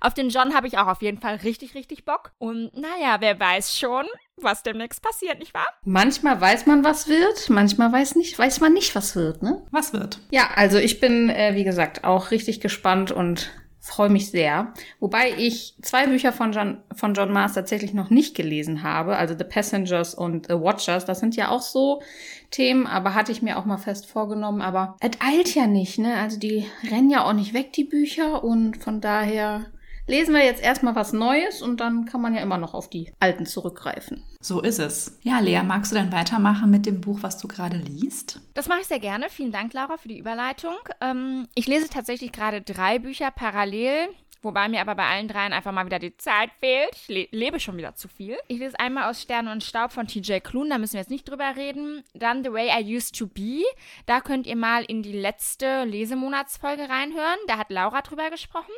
auf 0.02 0.16
den 0.16 0.30
John 0.30 0.56
habe 0.56 0.66
ich 0.66 0.80
auch 0.80 0.88
auf 0.88 1.04
jeden 1.04 1.20
Fall 1.20 1.36
richtig, 1.36 1.76
richtig 1.76 2.06
Bock. 2.06 2.32
Und 2.40 2.76
naja, 2.76 3.18
wer 3.20 3.40
weiß 3.40 3.78
schon, 3.78 4.08
was 4.38 4.64
demnächst 4.64 5.04
passiert, 5.04 5.38
nicht 5.38 5.54
wahr? 5.54 5.68
Manchmal 5.86 6.42
weiß 6.42 6.66
man, 6.66 6.84
was 6.84 7.08
wird, 7.08 7.52
manchmal 7.52 7.92
weiß 7.92 8.16
nicht, 8.16 8.40
weiß 8.40 8.62
man 8.62 8.74
nicht, 8.74 8.96
was 8.96 9.16
wird, 9.16 9.44
ne? 9.44 9.64
Was 9.70 9.94
wird? 9.94 10.18
Ja, 10.32 10.50
also 10.56 10.80
ich 10.80 11.00
bin, 11.00 11.30
äh, 11.30 11.54
wie 11.54 11.64
gesagt, 11.66 12.04
auch 12.04 12.32
richtig 12.32 12.62
gespannt 12.62 13.12
und 13.12 13.52
freue 13.84 14.10
mich 14.10 14.32
sehr. 14.32 14.74
Wobei 15.02 15.34
ich 15.38 15.76
zwei 15.82 16.08
Bücher 16.08 16.32
von 16.32 16.54
John, 16.54 16.78
von 16.96 17.14
John 17.14 17.34
Mars 17.34 17.54
tatsächlich 17.54 17.94
noch 17.94 18.10
nicht 18.10 18.34
gelesen 18.34 18.82
habe, 18.82 19.18
also 19.18 19.36
The 19.38 19.44
Passengers 19.44 20.16
und 20.16 20.48
The 20.48 20.54
Watchers. 20.54 21.04
Das 21.04 21.20
sind 21.20 21.36
ja 21.36 21.50
auch 21.50 21.62
so 21.62 22.02
Themen, 22.50 22.88
aber 22.88 23.14
hatte 23.14 23.34
ich 23.34 23.42
mir 23.42 23.60
auch 23.60 23.66
mal 23.66 23.78
fest 23.78 24.06
vorgenommen. 24.06 24.62
Aber 24.62 24.96
es 25.02 25.12
eilt 25.20 25.54
ja 25.54 25.68
nicht, 25.68 26.00
ne? 26.00 26.16
Also 26.16 26.40
die 26.40 26.66
rennen 26.90 27.10
ja 27.10 27.26
auch 27.26 27.34
nicht 27.34 27.54
weg, 27.54 27.74
die 27.74 27.84
Bücher. 27.84 28.46
Und 28.46 28.78
von 28.82 29.02
daher 29.02 29.66
lesen 30.08 30.34
wir 30.34 30.44
jetzt 30.44 30.62
erstmal 30.62 30.96
was 30.96 31.14
Neues 31.14 31.62
und 31.62 31.80
dann 31.80 32.06
kann 32.06 32.22
man 32.22 32.34
ja 32.34 32.42
immer 32.42 32.58
noch 32.58 32.74
auf 32.74 32.90
die 32.90 33.12
alten 33.20 33.46
zurückgreifen. 33.46 34.24
So 34.40 34.62
ist 34.62 34.80
es. 34.80 35.18
Ja, 35.22 35.40
Lea, 35.40 35.62
magst 35.64 35.92
du 35.92 35.96
dann 35.96 36.12
weitermachen 36.12 36.70
mit 36.70 36.86
dem 36.86 37.02
Buch, 37.02 37.20
was 37.22 37.38
du 37.38 37.48
gerade 37.48 37.78
liest? 37.78 38.42
Das 38.54 38.68
mache 38.68 38.82
ich 38.82 38.88
sehr 38.88 39.00
gerne. 39.00 39.30
Vielen 39.30 39.52
Dank, 39.52 39.74
Laura, 39.74 39.98
für 39.98 40.10
die 40.10 40.20
Überleitung. 40.20 40.76
Ähm, 41.02 41.48
ich 41.56 41.68
lese 41.68 41.90
tatsächlich 41.90 42.32
gerade 42.32 42.62
drei 42.62 43.00
Bücher 43.00 43.32
parallel. 43.32 44.10
Wobei 44.44 44.68
mir 44.68 44.82
aber 44.82 44.96
bei 44.96 45.08
allen 45.08 45.30
dreien 45.30 45.54
einfach 45.54 45.72
mal 45.72 45.86
wieder 45.86 46.00
die 46.00 46.18
Zeit 46.18 46.52
fehlt. 46.60 46.90
Ich 46.94 47.08
le 47.08 47.28
lebe 47.32 47.62
schon 47.62 47.78
wieder 47.78 47.96
zu 47.96 48.10
viel. 48.10 48.38
Ich 48.50 48.60
lese 48.60 48.78
einmal 48.78 49.10
aus 49.10 49.22
Sterne 49.22 49.50
und 49.54 49.64
Staub 49.64 49.94
von 49.94 50.06
TJ 50.06 50.40
Klune, 50.40 50.70
da 50.70 50.78
müssen 50.78 50.94
wir 50.94 51.00
jetzt 51.00 51.10
nicht 51.10 51.30
drüber 51.30 51.56
reden. 51.56 52.04
Dann 52.14 52.44
The 52.44 52.52
Way 52.52 52.82
I 52.82 52.98
Used 52.98 53.18
to 53.18 53.28
Be. 53.28 53.64
Da 54.06 54.20
könnt 54.20 54.46
ihr 54.46 54.58
mal 54.58 54.84
in 54.84 55.02
die 55.02 55.14
letzte 55.14 55.86
Lesemonatsfolge 55.86 56.90
reinhören. 56.90 57.40
Da 57.48 57.58
hat 57.58 57.72
Laura 57.72 58.02
drüber 58.02 58.30
gesprochen. 58.30 58.74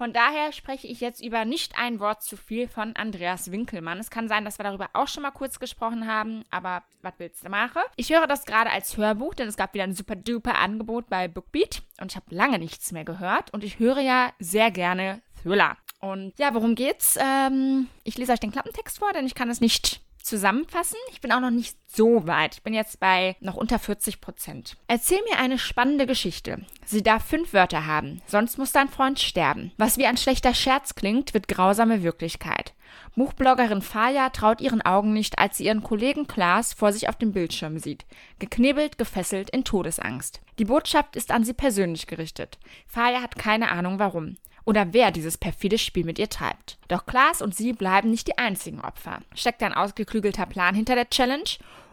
Von 0.00 0.14
daher 0.14 0.52
spreche 0.52 0.86
ich 0.86 1.02
jetzt 1.02 1.22
über 1.22 1.44
Nicht 1.44 1.78
ein 1.78 2.00
Wort 2.00 2.22
zu 2.22 2.38
viel 2.38 2.68
von 2.68 2.96
Andreas 2.96 3.50
Winkelmann. 3.50 3.98
Es 3.98 4.08
kann 4.08 4.28
sein, 4.28 4.46
dass 4.46 4.58
wir 4.58 4.64
darüber 4.64 4.88
auch 4.94 5.08
schon 5.08 5.22
mal 5.22 5.30
kurz 5.30 5.58
gesprochen 5.60 6.06
haben, 6.06 6.42
aber 6.50 6.84
was 7.02 7.12
willst 7.18 7.44
du 7.44 7.50
machen? 7.50 7.82
Ich 7.96 8.08
höre 8.08 8.26
das 8.26 8.46
gerade 8.46 8.70
als 8.70 8.96
Hörbuch, 8.96 9.34
denn 9.34 9.46
es 9.46 9.58
gab 9.58 9.74
wieder 9.74 9.84
ein 9.84 9.94
super 9.94 10.16
duper 10.16 10.56
Angebot 10.56 11.10
bei 11.10 11.28
Bookbeat 11.28 11.82
und 12.00 12.12
ich 12.12 12.16
habe 12.16 12.34
lange 12.34 12.58
nichts 12.58 12.92
mehr 12.92 13.04
gehört 13.04 13.52
und 13.52 13.62
ich 13.62 13.78
höre 13.78 14.00
ja 14.00 14.32
sehr 14.38 14.70
gerne 14.70 15.20
Thriller. 15.42 15.76
Und 15.98 16.32
ja, 16.38 16.54
worum 16.54 16.76
geht's? 16.76 17.18
Ähm, 17.20 17.88
ich 18.02 18.16
lese 18.16 18.32
euch 18.32 18.40
den 18.40 18.52
Klappentext 18.52 19.00
vor, 19.00 19.12
denn 19.12 19.26
ich 19.26 19.34
kann 19.34 19.50
es 19.50 19.60
nicht 19.60 20.00
zusammenfassen. 20.24 20.96
Ich 21.10 21.20
bin 21.20 21.32
auch 21.32 21.40
noch 21.40 21.50
nicht 21.50 21.76
so 21.86 22.26
weit. 22.26 22.56
Ich 22.56 22.62
bin 22.62 22.74
jetzt 22.74 23.00
bei 23.00 23.36
noch 23.40 23.56
unter 23.56 23.78
40 23.78 24.20
Prozent. 24.20 24.76
Erzähl 24.86 25.20
mir 25.28 25.38
eine 25.38 25.58
spannende 25.58 26.06
Geschichte. 26.06 26.64
Sie 26.84 27.02
darf 27.02 27.24
fünf 27.24 27.52
Wörter 27.52 27.86
haben, 27.86 28.22
sonst 28.26 28.58
muss 28.58 28.72
dein 28.72 28.88
Freund 28.88 29.18
sterben. 29.18 29.72
Was 29.76 29.98
wie 29.98 30.06
ein 30.06 30.16
schlechter 30.16 30.54
Scherz 30.54 30.94
klingt, 30.94 31.34
wird 31.34 31.48
grausame 31.48 32.02
Wirklichkeit. 32.02 32.74
Buchbloggerin 33.16 33.82
Faya 33.82 34.30
traut 34.30 34.60
ihren 34.60 34.82
Augen 34.82 35.12
nicht, 35.12 35.38
als 35.38 35.58
sie 35.58 35.66
ihren 35.66 35.82
Kollegen 35.82 36.26
Klaas 36.26 36.72
vor 36.72 36.92
sich 36.92 37.08
auf 37.08 37.16
dem 37.16 37.32
Bildschirm 37.32 37.78
sieht. 37.78 38.04
Geknibbelt, 38.38 38.98
gefesselt, 38.98 39.50
in 39.50 39.64
Todesangst. 39.64 40.40
Die 40.58 40.64
Botschaft 40.64 41.16
ist 41.16 41.30
an 41.30 41.44
sie 41.44 41.54
persönlich 41.54 42.06
gerichtet. 42.06 42.58
Faya 42.86 43.22
hat 43.22 43.36
keine 43.36 43.70
Ahnung 43.70 43.98
warum 43.98 44.36
oder 44.70 44.92
wer 44.92 45.10
dieses 45.10 45.36
perfide 45.36 45.78
Spiel 45.78 46.04
mit 46.04 46.20
ihr 46.20 46.28
treibt. 46.28 46.78
Doch 46.86 47.04
Klaas 47.04 47.42
und 47.42 47.56
sie 47.56 47.72
bleiben 47.72 48.08
nicht 48.08 48.28
die 48.28 48.38
einzigen 48.38 48.80
Opfer. 48.80 49.18
Steckt 49.34 49.64
ein 49.64 49.74
ausgeklügelter 49.74 50.46
Plan 50.46 50.76
hinter 50.76 50.94
der 50.94 51.10
Challenge 51.10 51.50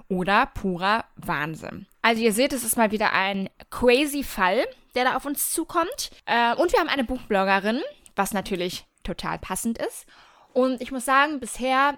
oder 0.10 0.46
purer 0.46 1.06
Wahnsinn? 1.16 1.88
Also 2.04 2.22
ihr 2.22 2.34
seht, 2.34 2.54
es 2.54 2.64
ist 2.64 2.78
mal 2.78 2.92
wieder 2.92 3.14
ein 3.14 3.50
crazy 3.72 4.22
Fall, 4.22 4.64
der 4.94 5.06
da 5.06 5.16
auf 5.16 5.26
uns 5.26 5.52
zukommt. 5.52 6.12
Äh, 6.28 6.54
und 6.54 6.72
wir 6.72 6.80
haben 6.80 6.88
eine 6.88 7.04
Buchbloggerin, 7.04 7.82
was 8.16 8.32
natürlich 8.32 8.86
total 9.02 9.40
passend 9.40 9.80
ist. 9.80 10.06
Und 10.54 10.80
ich 10.80 10.92
muss 10.92 11.04
sagen, 11.04 11.40
bisher 11.40 11.98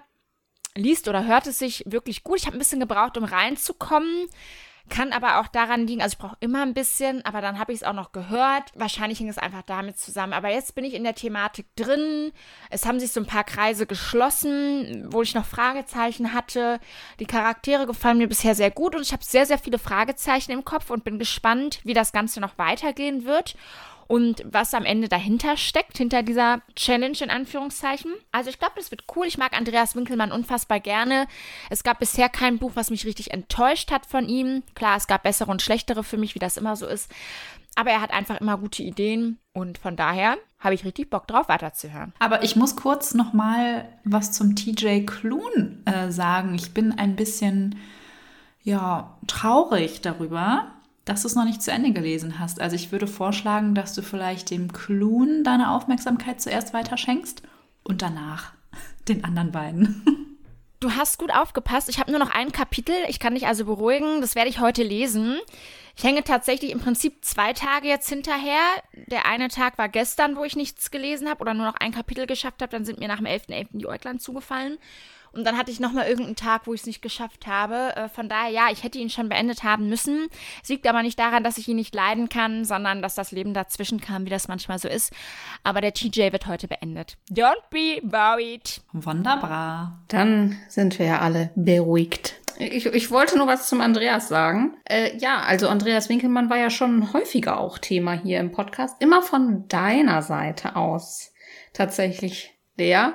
liest 0.74 1.08
oder 1.08 1.26
hört 1.26 1.46
es 1.46 1.58
sich 1.58 1.84
wirklich 1.84 2.24
gut. 2.24 2.38
Ich 2.38 2.46
habe 2.46 2.56
ein 2.56 2.58
bisschen 2.58 2.80
gebraucht, 2.80 3.18
um 3.18 3.24
reinzukommen. 3.24 4.30
Kann 4.90 5.12
aber 5.12 5.40
auch 5.40 5.46
daran 5.46 5.86
liegen, 5.86 6.02
also 6.02 6.14
ich 6.14 6.18
brauche 6.18 6.36
immer 6.40 6.62
ein 6.62 6.74
bisschen, 6.74 7.24
aber 7.24 7.40
dann 7.40 7.58
habe 7.58 7.72
ich 7.72 7.78
es 7.78 7.84
auch 7.84 7.94
noch 7.94 8.12
gehört. 8.12 8.64
Wahrscheinlich 8.74 9.18
hing 9.18 9.28
es 9.28 9.38
einfach 9.38 9.62
damit 9.62 9.98
zusammen. 9.98 10.32
Aber 10.32 10.50
jetzt 10.50 10.74
bin 10.74 10.84
ich 10.84 10.94
in 10.94 11.04
der 11.04 11.14
Thematik 11.14 11.66
drin. 11.76 12.32
Es 12.70 12.84
haben 12.84 13.00
sich 13.00 13.12
so 13.12 13.20
ein 13.20 13.26
paar 13.26 13.44
Kreise 13.44 13.86
geschlossen, 13.86 15.06
wo 15.10 15.22
ich 15.22 15.34
noch 15.34 15.46
Fragezeichen 15.46 16.34
hatte. 16.34 16.80
Die 17.20 17.26
Charaktere 17.26 17.86
gefallen 17.86 18.18
mir 18.18 18.28
bisher 18.28 18.54
sehr 18.54 18.70
gut 18.70 18.94
und 18.94 19.02
ich 19.02 19.12
habe 19.12 19.24
sehr, 19.24 19.46
sehr 19.46 19.58
viele 19.58 19.78
Fragezeichen 19.78 20.50
im 20.50 20.64
Kopf 20.64 20.90
und 20.90 21.04
bin 21.04 21.18
gespannt, 21.18 21.80
wie 21.84 21.94
das 21.94 22.12
Ganze 22.12 22.40
noch 22.40 22.58
weitergehen 22.58 23.24
wird. 23.24 23.54
Und 24.10 24.42
was 24.44 24.74
am 24.74 24.84
Ende 24.84 25.08
dahinter 25.08 25.56
steckt, 25.56 25.96
hinter 25.96 26.24
dieser 26.24 26.62
Challenge 26.74 27.16
in 27.20 27.30
Anführungszeichen. 27.30 28.12
Also 28.32 28.50
ich 28.50 28.58
glaube, 28.58 28.74
das 28.74 28.90
wird 28.90 29.04
cool. 29.14 29.24
Ich 29.28 29.38
mag 29.38 29.56
Andreas 29.56 29.94
Winkelmann 29.94 30.32
unfassbar 30.32 30.80
gerne. 30.80 31.28
Es 31.70 31.84
gab 31.84 32.00
bisher 32.00 32.28
kein 32.28 32.58
Buch, 32.58 32.72
was 32.74 32.90
mich 32.90 33.06
richtig 33.06 33.32
enttäuscht 33.32 33.92
hat 33.92 34.06
von 34.06 34.28
ihm. 34.28 34.64
Klar, 34.74 34.96
es 34.96 35.06
gab 35.06 35.22
bessere 35.22 35.48
und 35.52 35.62
schlechtere 35.62 36.02
für 36.02 36.16
mich, 36.16 36.34
wie 36.34 36.40
das 36.40 36.56
immer 36.56 36.74
so 36.74 36.88
ist. 36.88 37.08
Aber 37.76 37.90
er 37.90 38.00
hat 38.00 38.10
einfach 38.10 38.40
immer 38.40 38.58
gute 38.58 38.82
Ideen 38.82 39.38
und 39.52 39.78
von 39.78 39.94
daher 39.94 40.38
habe 40.58 40.74
ich 40.74 40.84
richtig 40.84 41.08
Bock 41.08 41.28
drauf, 41.28 41.48
weiterzuhören. 41.48 42.12
Aber 42.18 42.42
ich 42.42 42.56
muss 42.56 42.74
kurz 42.74 43.14
noch 43.14 43.32
mal 43.32 43.88
was 44.02 44.32
zum 44.32 44.56
TJ 44.56 45.06
Klun 45.06 45.84
äh, 45.84 46.10
sagen. 46.10 46.56
Ich 46.56 46.74
bin 46.74 46.98
ein 46.98 47.14
bisschen 47.14 47.78
ja 48.60 49.16
traurig 49.28 50.00
darüber, 50.00 50.72
dass 51.10 51.22
du 51.22 51.26
es 51.26 51.34
noch 51.34 51.44
nicht 51.44 51.60
zu 51.60 51.72
Ende 51.72 51.90
gelesen 51.90 52.38
hast. 52.38 52.60
Also 52.60 52.76
ich 52.76 52.92
würde 52.92 53.08
vorschlagen, 53.08 53.74
dass 53.74 53.94
du 53.94 54.02
vielleicht 54.02 54.48
dem 54.50 54.72
Klun 54.72 55.42
deine 55.42 55.72
Aufmerksamkeit 55.72 56.40
zuerst 56.40 56.72
weiterschenkst 56.72 57.42
und 57.82 58.00
danach 58.00 58.52
den 59.08 59.24
anderen 59.24 59.50
beiden. 59.50 60.36
Du 60.78 60.92
hast 60.92 61.18
gut 61.18 61.32
aufgepasst. 61.34 61.88
Ich 61.88 61.98
habe 61.98 62.12
nur 62.12 62.20
noch 62.20 62.30
ein 62.30 62.52
Kapitel. 62.52 62.94
Ich 63.08 63.18
kann 63.18 63.34
dich 63.34 63.48
also 63.48 63.64
beruhigen. 63.64 64.20
Das 64.20 64.36
werde 64.36 64.50
ich 64.50 64.60
heute 64.60 64.84
lesen. 64.84 65.40
Ich 65.96 66.04
hänge 66.04 66.22
tatsächlich 66.22 66.70
im 66.70 66.78
Prinzip 66.78 67.24
zwei 67.24 67.54
Tage 67.54 67.88
jetzt 67.88 68.08
hinterher. 68.08 68.62
Der 68.94 69.26
eine 69.26 69.48
Tag 69.48 69.78
war 69.78 69.88
gestern, 69.88 70.36
wo 70.36 70.44
ich 70.44 70.54
nichts 70.54 70.92
gelesen 70.92 71.28
habe 71.28 71.40
oder 71.40 71.54
nur 71.54 71.66
noch 71.66 71.74
ein 71.74 71.90
Kapitel 71.90 72.28
geschafft 72.28 72.62
habe. 72.62 72.70
Dann 72.70 72.84
sind 72.84 73.00
mir 73.00 73.08
nach 73.08 73.18
dem 73.18 73.26
11.11. 73.26 73.48
.11. 73.48 73.66
die 73.72 73.86
Äuglein 73.88 74.20
zugefallen. 74.20 74.78
Und 75.32 75.44
dann 75.44 75.56
hatte 75.56 75.70
ich 75.70 75.80
nochmal 75.80 76.06
irgendeinen 76.06 76.36
Tag, 76.36 76.66
wo 76.66 76.74
ich 76.74 76.80
es 76.80 76.86
nicht 76.86 77.02
geschafft 77.02 77.46
habe. 77.46 77.94
Äh, 77.96 78.08
von 78.08 78.28
daher, 78.28 78.50
ja, 78.50 78.68
ich 78.70 78.82
hätte 78.82 78.98
ihn 78.98 79.10
schon 79.10 79.28
beendet 79.28 79.62
haben 79.62 79.88
müssen. 79.88 80.28
Es 80.62 80.68
liegt 80.68 80.86
aber 80.86 81.02
nicht 81.02 81.18
daran, 81.18 81.44
dass 81.44 81.58
ich 81.58 81.68
ihn 81.68 81.76
nicht 81.76 81.94
leiden 81.94 82.28
kann, 82.28 82.64
sondern 82.64 83.02
dass 83.02 83.14
das 83.14 83.32
Leben 83.32 83.54
dazwischen 83.54 84.00
kam, 84.00 84.26
wie 84.26 84.30
das 84.30 84.48
manchmal 84.48 84.78
so 84.78 84.88
ist. 84.88 85.12
Aber 85.62 85.80
der 85.80 85.94
TJ 85.94 86.32
wird 86.32 86.46
heute 86.46 86.68
beendet. 86.68 87.16
Don't 87.30 87.62
be 87.70 88.00
worried. 88.02 88.80
Wunderbar. 88.92 90.02
Dann 90.08 90.56
sind 90.68 90.98
wir 90.98 91.06
ja 91.06 91.18
alle 91.20 91.50
beruhigt. 91.54 92.34
Ich, 92.58 92.84
ich 92.84 93.10
wollte 93.10 93.38
nur 93.38 93.46
was 93.46 93.68
zum 93.68 93.80
Andreas 93.80 94.28
sagen. 94.28 94.76
Äh, 94.84 95.16
ja, 95.16 95.40
also 95.40 95.68
Andreas 95.68 96.08
Winkelmann 96.10 96.50
war 96.50 96.58
ja 96.58 96.68
schon 96.68 97.12
häufiger 97.12 97.58
auch 97.58 97.78
Thema 97.78 98.12
hier 98.12 98.38
im 98.38 98.52
Podcast. 98.52 98.96
Immer 99.00 99.22
von 99.22 99.66
deiner 99.68 100.20
Seite 100.20 100.76
aus 100.76 101.32
tatsächlich, 101.72 102.52
Lea. 102.76 103.12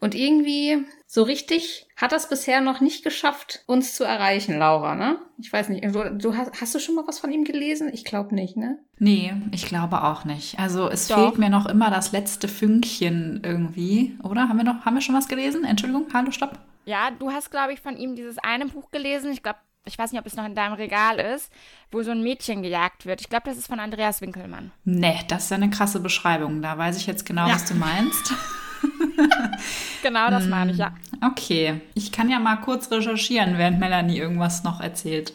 Und 0.00 0.14
irgendwie 0.14 0.86
so 1.06 1.22
richtig 1.22 1.86
hat 1.96 2.12
das 2.12 2.30
bisher 2.30 2.62
noch 2.62 2.80
nicht 2.80 3.04
geschafft, 3.04 3.62
uns 3.66 3.94
zu 3.94 4.02
erreichen, 4.04 4.58
Laura, 4.58 4.94
ne? 4.94 5.18
Ich 5.38 5.52
weiß 5.52 5.68
nicht, 5.68 5.84
du, 5.84 6.10
du 6.16 6.36
hast, 6.36 6.58
hast 6.58 6.74
du 6.74 6.78
schon 6.78 6.94
mal 6.94 7.06
was 7.06 7.18
von 7.18 7.30
ihm 7.30 7.44
gelesen? 7.44 7.90
Ich 7.92 8.04
glaube 8.06 8.34
nicht, 8.34 8.56
ne? 8.56 8.78
Nee, 8.98 9.34
ich 9.52 9.66
glaube 9.66 10.02
auch 10.02 10.24
nicht. 10.24 10.58
Also 10.58 10.88
es 10.88 11.06
Doch. 11.08 11.16
fehlt 11.16 11.38
mir 11.38 11.50
noch 11.50 11.66
immer 11.66 11.90
das 11.90 12.12
letzte 12.12 12.48
Fünkchen 12.48 13.42
irgendwie, 13.44 14.16
oder? 14.22 14.48
Haben 14.48 14.56
wir 14.56 14.64
noch, 14.64 14.86
haben 14.86 14.94
wir 14.94 15.02
schon 15.02 15.14
was 15.14 15.28
gelesen? 15.28 15.64
Entschuldigung, 15.64 16.06
hallo, 16.14 16.30
stopp. 16.30 16.58
Ja, 16.86 17.10
du 17.10 17.30
hast, 17.30 17.50
glaube 17.50 17.74
ich, 17.74 17.80
von 17.80 17.98
ihm 17.98 18.16
dieses 18.16 18.38
eine 18.38 18.66
Buch 18.66 18.90
gelesen. 18.90 19.32
Ich 19.32 19.42
glaube, 19.42 19.58
ich 19.84 19.98
weiß 19.98 20.12
nicht, 20.12 20.20
ob 20.20 20.26
es 20.26 20.34
noch 20.36 20.46
in 20.46 20.54
deinem 20.54 20.72
Regal 20.74 21.18
ist, 21.18 21.52
wo 21.92 22.02
so 22.02 22.10
ein 22.10 22.22
Mädchen 22.22 22.62
gejagt 22.62 23.04
wird. 23.04 23.20
Ich 23.20 23.28
glaube, 23.28 23.48
das 23.50 23.58
ist 23.58 23.66
von 23.66 23.80
Andreas 23.80 24.22
Winkelmann. 24.22 24.70
Nee, 24.84 25.18
das 25.28 25.44
ist 25.44 25.50
ja 25.50 25.56
eine 25.58 25.68
krasse 25.68 26.00
Beschreibung. 26.00 26.62
Da 26.62 26.78
weiß 26.78 26.96
ich 26.96 27.06
jetzt 27.06 27.26
genau, 27.26 27.46
Ja. 27.48 27.54
was 27.54 27.66
du 27.66 27.74
meinst. 27.74 28.32
Genau, 30.02 30.30
das 30.30 30.46
meine 30.46 30.72
ich, 30.72 30.78
ja. 30.78 30.94
Okay, 31.24 31.80
ich 31.94 32.10
kann 32.12 32.30
ja 32.30 32.38
mal 32.38 32.56
kurz 32.56 32.90
recherchieren, 32.90 33.58
während 33.58 33.78
Melanie 33.78 34.18
irgendwas 34.18 34.64
noch 34.64 34.80
erzählt. 34.80 35.34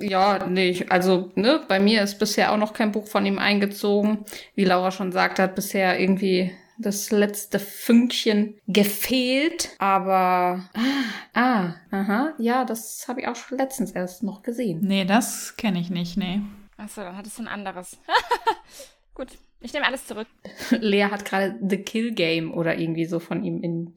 Ja, 0.00 0.44
nee, 0.46 0.70
ich- 0.70 0.90
also, 0.90 1.30
ne, 1.36 1.60
bei 1.68 1.78
mir 1.78 2.02
ist 2.02 2.18
bisher 2.18 2.52
auch 2.52 2.56
noch 2.56 2.72
kein 2.72 2.90
Buch 2.92 3.06
von 3.06 3.24
ihm 3.26 3.38
eingezogen. 3.38 4.24
Wie 4.54 4.64
Laura 4.64 4.90
schon 4.90 5.12
sagt, 5.12 5.38
hat 5.38 5.54
bisher 5.54 6.00
irgendwie 6.00 6.52
das 6.78 7.10
letzte 7.12 7.58
Fünkchen 7.60 8.54
gefehlt. 8.66 9.70
Aber, 9.78 10.68
ah, 10.74 11.34
ah 11.34 11.74
aha, 11.92 12.32
ja, 12.38 12.64
das 12.64 13.06
habe 13.06 13.20
ich 13.20 13.28
auch 13.28 13.36
schon 13.36 13.58
letztens 13.58 13.92
erst 13.92 14.22
noch 14.24 14.42
gesehen. 14.42 14.80
Nee, 14.82 15.04
das 15.04 15.56
kenne 15.56 15.78
ich 15.78 15.90
nicht, 15.90 16.16
nee. 16.16 16.40
Achso, 16.76 17.02
dann 17.02 17.16
hattest 17.16 17.38
du 17.38 17.42
ein 17.42 17.48
anderes. 17.48 17.98
Gut, 19.14 19.28
ich 19.62 19.72
nehme 19.72 19.86
alles 19.86 20.06
zurück. 20.06 20.28
Lea 20.70 21.04
hat 21.04 21.24
gerade 21.24 21.58
The 21.66 21.78
Kill 21.78 22.12
Game 22.12 22.52
oder 22.52 22.78
irgendwie 22.78 23.04
so 23.04 23.18
von 23.18 23.44
ihm 23.44 23.62
in 23.62 23.94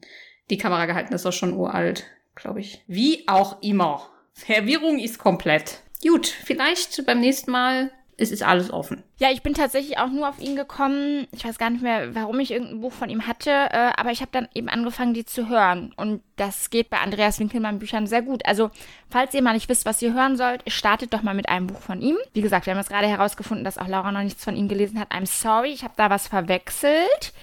die 0.50 0.58
Kamera 0.58 0.86
gehalten. 0.86 1.12
Das 1.12 1.20
ist 1.20 1.26
doch 1.26 1.32
schon 1.32 1.54
uralt, 1.54 2.04
glaube 2.34 2.60
ich. 2.60 2.82
Wie 2.86 3.26
auch 3.28 3.62
immer. 3.62 4.08
Verwirrung 4.32 4.98
ist 4.98 5.18
komplett. 5.18 5.82
Gut, 6.02 6.26
vielleicht 6.26 7.04
beim 7.06 7.20
nächsten 7.20 7.50
Mal. 7.50 7.90
Es 8.18 8.30
ist 8.30 8.42
alles 8.42 8.70
offen. 8.70 9.02
Ja, 9.18 9.30
ich 9.30 9.42
bin 9.42 9.52
tatsächlich 9.52 9.98
auch 9.98 10.08
nur 10.08 10.26
auf 10.28 10.40
ihn 10.40 10.56
gekommen. 10.56 11.26
Ich 11.32 11.44
weiß 11.44 11.58
gar 11.58 11.68
nicht 11.68 11.82
mehr, 11.82 12.14
warum 12.14 12.40
ich 12.40 12.50
irgendein 12.50 12.80
Buch 12.80 12.92
von 12.92 13.10
ihm 13.10 13.26
hatte, 13.26 13.50
äh, 13.50 13.90
aber 13.96 14.10
ich 14.10 14.22
habe 14.22 14.30
dann 14.32 14.48
eben 14.54 14.70
angefangen, 14.70 15.12
die 15.12 15.26
zu 15.26 15.48
hören. 15.50 15.92
Und 15.98 16.22
das 16.36 16.70
geht 16.70 16.88
bei 16.88 16.98
Andreas 16.98 17.38
Winkelmann 17.40 17.78
Büchern 17.78 18.06
sehr 18.06 18.22
gut. 18.22 18.46
Also, 18.46 18.70
falls 19.10 19.34
ihr 19.34 19.42
mal 19.42 19.52
nicht 19.52 19.68
wisst, 19.68 19.84
was 19.84 20.00
ihr 20.00 20.14
hören 20.14 20.38
sollt, 20.38 20.62
startet 20.70 21.12
doch 21.12 21.20
mal 21.22 21.34
mit 21.34 21.50
einem 21.50 21.66
Buch 21.66 21.80
von 21.80 22.00
ihm. 22.00 22.16
Wie 22.32 22.40
gesagt, 22.40 22.64
wir 22.64 22.70
haben 22.72 22.78
jetzt 22.78 22.88
gerade 22.88 23.06
herausgefunden, 23.06 23.64
dass 23.64 23.76
auch 23.76 23.88
Laura 23.88 24.10
noch 24.12 24.22
nichts 24.22 24.42
von 24.42 24.56
ihm 24.56 24.68
gelesen 24.68 24.98
hat. 24.98 25.12
I'm 25.12 25.26
sorry, 25.26 25.72
ich 25.72 25.84
habe 25.84 25.94
da 25.96 26.08
was 26.08 26.26
verwechselt. 26.26 27.34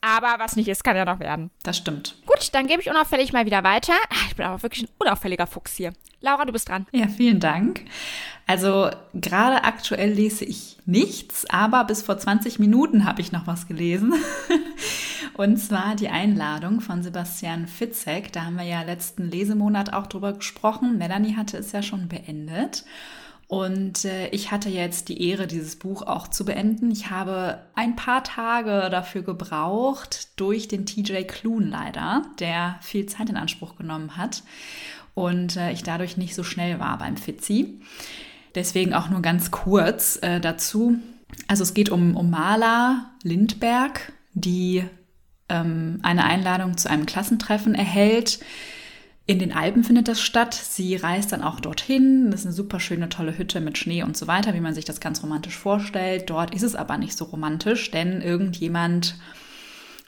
Aber 0.00 0.36
was 0.38 0.56
nicht 0.56 0.68
ist, 0.68 0.84
kann 0.84 0.96
ja 0.96 1.04
noch 1.04 1.20
werden. 1.20 1.50
Das 1.62 1.76
stimmt. 1.76 2.16
Gut, 2.24 2.54
dann 2.54 2.66
gebe 2.68 2.80
ich 2.80 2.88
unauffällig 2.88 3.32
mal 3.32 3.46
wieder 3.46 3.64
weiter. 3.64 3.92
Ah, 4.08 4.26
Ich 4.28 4.36
bin 4.36 4.46
aber 4.46 4.62
wirklich 4.62 4.84
ein 4.84 4.88
unauffälliger 4.98 5.46
Fuchs 5.46 5.76
hier. 5.76 5.92
Laura, 6.20 6.44
du 6.44 6.52
bist 6.52 6.68
dran. 6.68 6.86
Ja, 6.92 7.08
vielen 7.08 7.40
Dank. 7.40 7.82
Also 8.46 8.90
gerade 9.14 9.64
aktuell 9.64 10.12
lese 10.12 10.44
ich 10.44 10.78
nichts, 10.84 11.48
aber 11.48 11.84
bis 11.84 12.02
vor 12.02 12.18
20 12.18 12.58
Minuten 12.58 13.04
habe 13.04 13.20
ich 13.20 13.32
noch 13.32 13.46
was 13.46 13.68
gelesen. 13.68 14.12
Und 15.34 15.58
zwar 15.58 15.94
die 15.94 16.08
Einladung 16.08 16.80
von 16.80 17.02
Sebastian 17.02 17.66
Fitzek. 17.66 18.32
Da 18.32 18.44
haben 18.44 18.56
wir 18.56 18.64
ja 18.64 18.82
letzten 18.82 19.30
Lesemonat 19.30 19.92
auch 19.92 20.06
drüber 20.06 20.32
gesprochen. 20.32 20.98
Melanie 20.98 21.36
hatte 21.36 21.58
es 21.58 21.72
ja 21.72 21.82
schon 21.82 22.08
beendet. 22.08 22.84
Und 23.50 24.04
äh, 24.04 24.28
ich 24.28 24.52
hatte 24.52 24.68
jetzt 24.68 25.08
die 25.08 25.28
Ehre, 25.28 25.48
dieses 25.48 25.74
Buch 25.74 26.02
auch 26.02 26.28
zu 26.28 26.44
beenden. 26.44 26.90
Ich 26.92 27.10
habe 27.10 27.58
ein 27.74 27.96
paar 27.96 28.22
Tage 28.22 28.88
dafür 28.90 29.22
gebraucht, 29.22 30.28
durch 30.38 30.68
den 30.68 30.86
TJ 30.86 31.22
Klun 31.22 31.68
leider, 31.68 32.22
der 32.38 32.78
viel 32.80 33.06
Zeit 33.06 33.28
in 33.28 33.36
Anspruch 33.36 33.74
genommen 33.74 34.16
hat. 34.16 34.44
Und 35.14 35.56
äh, 35.56 35.72
ich 35.72 35.82
dadurch 35.82 36.16
nicht 36.16 36.34
so 36.34 36.42
schnell 36.42 36.78
war 36.78 36.98
beim 36.98 37.16
Fitzi. 37.16 37.80
Deswegen 38.54 38.94
auch 38.94 39.10
nur 39.10 39.22
ganz 39.22 39.50
kurz 39.50 40.18
äh, 40.22 40.40
dazu. 40.40 40.98
Also 41.46 41.62
es 41.62 41.74
geht 41.74 41.90
um, 41.90 42.16
um 42.16 42.30
Maler 42.30 43.10
Lindberg, 43.22 44.12
die 44.34 44.84
ähm, 45.48 46.00
eine 46.02 46.24
Einladung 46.24 46.76
zu 46.76 46.90
einem 46.90 47.06
Klassentreffen 47.06 47.74
erhält. 47.74 48.40
In 49.26 49.38
den 49.38 49.52
Alpen 49.52 49.84
findet 49.84 50.08
das 50.08 50.20
statt. 50.20 50.54
Sie 50.54 50.96
reist 50.96 51.30
dann 51.30 51.42
auch 51.42 51.60
dorthin. 51.60 52.30
Das 52.30 52.40
ist 52.40 52.46
eine 52.46 52.54
super 52.54 52.80
schöne, 52.80 53.08
tolle 53.08 53.38
Hütte 53.38 53.60
mit 53.60 53.78
Schnee 53.78 54.02
und 54.02 54.16
so 54.16 54.26
weiter, 54.26 54.54
wie 54.54 54.60
man 54.60 54.74
sich 54.74 54.84
das 54.84 55.00
ganz 55.00 55.22
romantisch 55.22 55.56
vorstellt. 55.56 56.28
Dort 56.30 56.52
ist 56.54 56.64
es 56.64 56.74
aber 56.74 56.98
nicht 56.98 57.16
so 57.16 57.26
romantisch, 57.26 57.90
denn 57.92 58.22
irgendjemand 58.22 59.14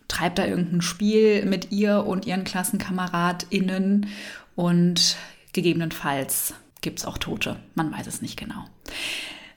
treibt 0.08 0.38
da 0.38 0.44
irgendein 0.44 0.82
Spiel 0.82 1.46
mit 1.46 1.70
ihr 1.70 2.04
und 2.04 2.26
ihren 2.26 2.44
KlassenkameradInnen 2.44 4.06
und 4.54 5.16
gegebenenfalls 5.52 6.54
gibt 6.80 6.98
es 6.98 7.04
auch 7.04 7.18
Tote. 7.18 7.56
Man 7.74 7.92
weiß 7.92 8.06
es 8.06 8.22
nicht 8.22 8.38
genau. 8.38 8.64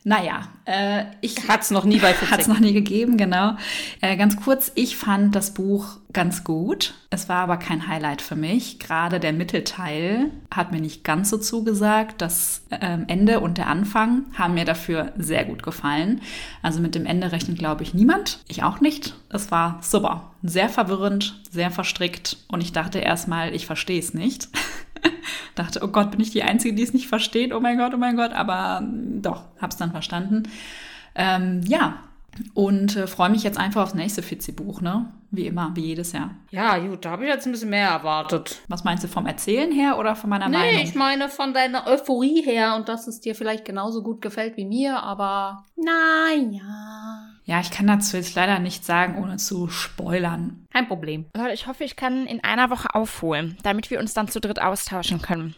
Naja, 0.08 0.50
äh, 0.66 1.06
ich 1.22 1.48
Hat's 1.48 1.72
noch 1.72 1.84
nie 1.84 1.98
bei 1.98 2.14
hat 2.32 2.40
es 2.40 2.48
noch 2.48 2.60
nie 2.60 2.74
gegeben, 2.74 3.18
genau. 3.18 3.56
Äh, 4.02 4.16
ganz 4.18 4.36
kurz, 4.38 4.72
ich 4.76 4.98
fand 4.98 5.36
das 5.36 5.56
Buch 5.56 5.98
ganz 6.14 6.44
gut. 6.44 6.94
Es 7.10 7.28
war 7.28 7.38
aber 7.38 7.58
kein 7.58 7.88
Highlight 7.88 8.22
für 8.22 8.36
mich. 8.36 8.78
Gerade 8.78 9.20
der 9.20 9.34
Mittelteil 9.34 10.30
hat 10.54 10.72
mir 10.72 10.80
nicht 10.80 11.04
ganz 11.04 11.32
so 11.32 11.40
zugesagt. 11.40 12.22
Das 12.22 12.62
ähm, 12.70 13.06
Ende 13.08 13.40
und 13.40 13.58
der 13.58 13.66
Anfang 13.66 14.26
haben 14.38 14.54
mir 14.54 14.66
dafür 14.66 15.12
sehr 15.18 15.44
gut 15.44 15.64
gefallen. 15.64 16.22
Also 16.62 16.82
mit 16.82 16.94
dem 16.94 17.08
Ende 17.08 17.32
rechnet, 17.32 17.58
glaube 17.58 17.82
ich, 17.82 17.96
niemand. 17.96 18.42
Ich 18.48 18.62
auch 18.62 18.82
nicht. 18.82 19.16
Es 19.30 19.50
war 19.50 19.80
super. 19.82 20.36
Sehr 20.44 20.70
verwirrend, 20.70 21.42
sehr 21.50 21.72
verstrickt. 21.72 22.38
Und 22.48 22.62
ich 22.62 22.72
dachte 22.72 23.00
erstmal, 23.00 23.56
ich 23.56 23.66
verstehe 23.66 24.00
es 24.00 24.14
nicht. 24.14 24.50
dachte, 25.56 25.82
oh 25.84 25.88
Gott, 25.88 26.12
bin 26.12 26.20
ich 26.20 26.32
die 26.32 26.44
Einzige, 26.44 26.76
die 26.76 26.84
es 26.84 26.94
nicht 26.94 27.08
versteht? 27.08 27.54
Oh 27.54 27.60
mein 27.60 27.78
Gott, 27.78 27.94
oh 27.94 27.98
mein 27.98 28.16
Gott. 28.16 28.34
Aber 28.34 28.80
ähm, 28.82 29.22
doch, 29.22 29.44
hab's 29.60 29.78
dann 29.78 29.92
verstanden. 29.92 30.44
Ähm, 31.16 31.62
ja, 31.68 32.04
und 32.54 32.96
äh, 32.96 33.08
freue 33.08 33.30
mich 33.30 33.44
jetzt 33.44 33.58
einfach 33.58 33.84
aufs 33.84 33.94
nächste 33.94 34.22
Fitzi-Buch, 34.22 34.82
ne? 34.82 35.06
Wie 35.36 35.48
immer, 35.48 35.72
wie 35.76 35.82
jedes 35.88 36.12
Jahr. 36.14 36.32
Ja, 36.52 36.78
gut, 36.78 37.04
da 37.06 37.12
habe 37.12 37.24
ich 37.26 37.30
jetzt 37.30 37.46
ein 37.46 37.52
bisschen 37.52 37.70
mehr 37.70 37.90
erwartet. 37.90 38.62
Was 38.68 38.84
meinst 38.84 39.04
du, 39.04 39.08
vom 39.08 39.26
Erzählen 39.26 39.72
her 39.72 39.98
oder 39.98 40.16
von 40.16 40.30
meiner 40.30 40.48
Nee, 40.50 40.58
Meinung? 40.58 40.82
ich 40.82 40.96
meine 40.96 41.30
von 41.30 41.54
deiner 41.54 41.88
Euphorie 41.88 42.42
her 42.44 42.76
und 42.76 42.88
dass 42.90 43.08
es 43.08 43.20
dir 43.22 43.36
vielleicht 43.36 43.66
genauso 43.66 44.02
gut 44.04 44.22
gefällt 44.22 44.58
wie 44.58 44.66
mir, 44.66 45.02
aber 45.04 45.66
naja. 45.76 47.28
Ja, 47.46 47.60
ich 47.60 47.70
kann 47.72 47.88
dazu 47.88 48.18
jetzt 48.18 48.36
leider 48.36 48.60
nichts 48.60 48.88
sagen, 48.88 49.22
ohne 49.22 49.38
zu 49.38 49.68
spoilern. 49.68 50.66
Kein 50.74 50.88
Problem. 50.88 51.26
Leute, 51.36 51.54
ich 51.54 51.68
hoffe, 51.68 51.84
ich 51.84 51.96
kann 51.96 52.26
in 52.26 52.44
einer 52.44 52.70
Woche 52.70 52.94
aufholen, 52.96 53.58
damit 53.64 53.92
wir 53.92 54.00
uns 54.00 54.14
dann 54.14 54.28
zu 54.28 54.40
dritt 54.40 54.60
austauschen 54.62 55.22
können. 55.22 55.56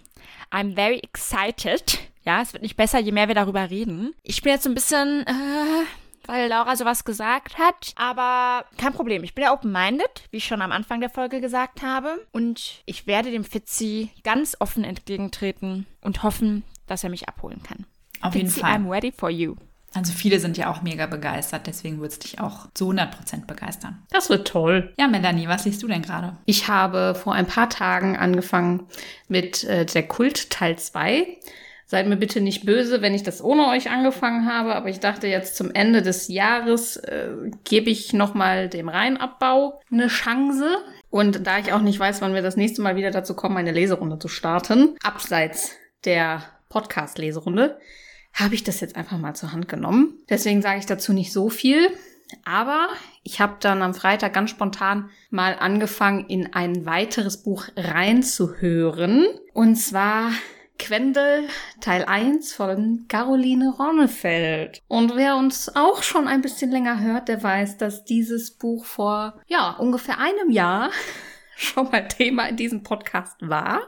I'm 0.51 0.75
very 0.75 0.99
excited. 0.99 1.99
Ja, 2.25 2.41
es 2.41 2.51
wird 2.53 2.63
nicht 2.63 2.75
besser, 2.75 2.99
je 2.99 3.11
mehr 3.13 3.27
wir 3.29 3.35
darüber 3.35 3.69
reden. 3.69 4.13
Ich 4.23 4.41
bin 4.41 4.51
jetzt 4.51 4.63
so 4.63 4.69
ein 4.69 4.75
bisschen, 4.75 5.25
äh, 5.25 5.85
weil 6.27 6.49
Laura 6.49 6.75
sowas 6.75 7.03
gesagt 7.03 7.57
hat. 7.57 7.93
Aber 7.95 8.65
kein 8.77 8.93
Problem. 8.93 9.23
Ich 9.23 9.33
bin 9.33 9.43
ja 9.43 9.53
open-minded, 9.53 10.23
wie 10.31 10.37
ich 10.37 10.45
schon 10.45 10.61
am 10.61 10.71
Anfang 10.71 10.99
der 10.99 11.09
Folge 11.09 11.41
gesagt 11.41 11.81
habe. 11.81 12.25
Und 12.31 12.81
ich 12.85 13.07
werde 13.07 13.31
dem 13.31 13.43
Fitzi 13.43 14.11
ganz 14.23 14.55
offen 14.59 14.83
entgegentreten 14.83 15.87
und 16.01 16.23
hoffen, 16.23 16.63
dass 16.85 17.03
er 17.03 17.09
mich 17.09 17.27
abholen 17.27 17.63
kann. 17.63 17.85
Auf 18.21 18.35
jeden 18.35 18.49
Fitzi, 18.49 18.61
Fall. 18.61 18.73
I'm 18.73 18.89
ready 18.89 19.11
for 19.11 19.29
you. 19.29 19.55
Also 19.93 20.13
viele 20.13 20.39
sind 20.39 20.57
ja 20.57 20.69
auch 20.69 20.81
mega 20.81 21.07
begeistert, 21.07 21.65
deswegen 21.65 22.01
wird 22.01 22.11
es 22.11 22.19
dich 22.19 22.39
auch 22.39 22.67
zu 22.73 22.91
100% 22.91 23.45
begeistern. 23.47 24.03
Das 24.11 24.29
wird 24.29 24.47
toll. 24.47 24.93
Ja, 24.99 25.07
Melanie, 25.07 25.47
was 25.47 25.65
liest 25.65 25.81
du 25.81 25.87
denn 25.87 26.01
gerade? 26.01 26.35
Ich 26.45 26.67
habe 26.67 27.15
vor 27.15 27.33
ein 27.33 27.47
paar 27.47 27.69
Tagen 27.69 28.17
angefangen 28.17 28.87
mit 29.27 29.63
äh, 29.63 29.85
der 29.85 30.07
Kult 30.07 30.49
Teil 30.49 30.77
2. 30.77 31.39
Seid 31.89 32.05
mir 32.07 32.17
bitte 32.17 32.41
nicht 32.41 32.65
böse, 32.65 33.01
wenn 33.01 33.13
ich 33.13 33.23
das 33.23 33.41
ohne 33.41 33.69
euch 33.69 33.89
angefangen 33.89 34.45
habe, 34.45 34.75
aber 34.75 34.89
ich 34.89 34.99
dachte 34.99 35.27
jetzt 35.27 35.55
zum 35.55 35.71
Ende 35.71 36.01
des 36.01 36.27
Jahres 36.27 36.97
äh, 36.97 37.29
gebe 37.63 37.89
ich 37.89 38.11
nochmal 38.11 38.67
dem 38.67 38.89
Rheinabbau 38.89 39.79
eine 39.89 40.07
Chance. 40.07 40.79
Und 41.09 41.47
da 41.47 41.59
ich 41.59 41.71
auch 41.71 41.81
nicht 41.81 41.97
weiß, 41.97 42.19
wann 42.19 42.33
wir 42.33 42.41
das 42.41 42.57
nächste 42.57 42.81
Mal 42.81 42.97
wieder 42.97 43.11
dazu 43.11 43.35
kommen, 43.35 43.55
eine 43.55 43.71
Leserunde 43.71 44.19
zu 44.19 44.27
starten, 44.27 44.97
abseits 45.01 45.77
der 46.03 46.43
Podcast-Leserunde, 46.67 47.79
habe 48.33 48.53
ich 48.53 48.65
das 48.65 48.81
jetzt 48.81 48.97
einfach 48.97 49.17
mal 49.17 49.33
zur 49.33 49.53
Hand 49.53 49.69
genommen. 49.69 50.19
Deswegen 50.29 50.61
sage 50.61 50.79
ich 50.79 50.85
dazu 50.87 51.13
nicht 51.13 51.31
so 51.31 51.49
viel. 51.49 51.87
Aber 52.43 52.89
ich 53.23 53.39
habe 53.39 53.55
dann 53.61 53.81
am 53.81 53.93
Freitag 53.93 54.33
ganz 54.33 54.49
spontan 54.49 55.09
mal 55.29 55.55
angefangen, 55.57 56.25
in 56.27 56.53
ein 56.53 56.85
weiteres 56.85 57.43
Buch 57.43 57.69
reinzuhören. 57.77 59.25
Und 59.53 59.77
zwar 59.77 60.31
Quendel 60.77 61.47
Teil 61.81 62.05
1 62.05 62.53
von 62.53 63.05
Caroline 63.07 63.73
Ronnefeld. 63.77 64.81
Und 64.87 65.15
wer 65.15 65.37
uns 65.37 65.75
auch 65.75 66.03
schon 66.03 66.27
ein 66.27 66.41
bisschen 66.41 66.71
länger 66.71 67.01
hört, 67.01 67.27
der 67.27 67.41
weiß, 67.41 67.77
dass 67.77 68.05
dieses 68.05 68.51
Buch 68.51 68.85
vor, 68.85 69.41
ja, 69.47 69.71
ungefähr 69.71 70.19
einem 70.19 70.51
Jahr 70.51 70.91
schon 71.55 71.89
mal 71.91 72.07
Thema 72.07 72.47
in 72.47 72.57
diesem 72.57 72.83
Podcast 72.83 73.37
war. 73.41 73.81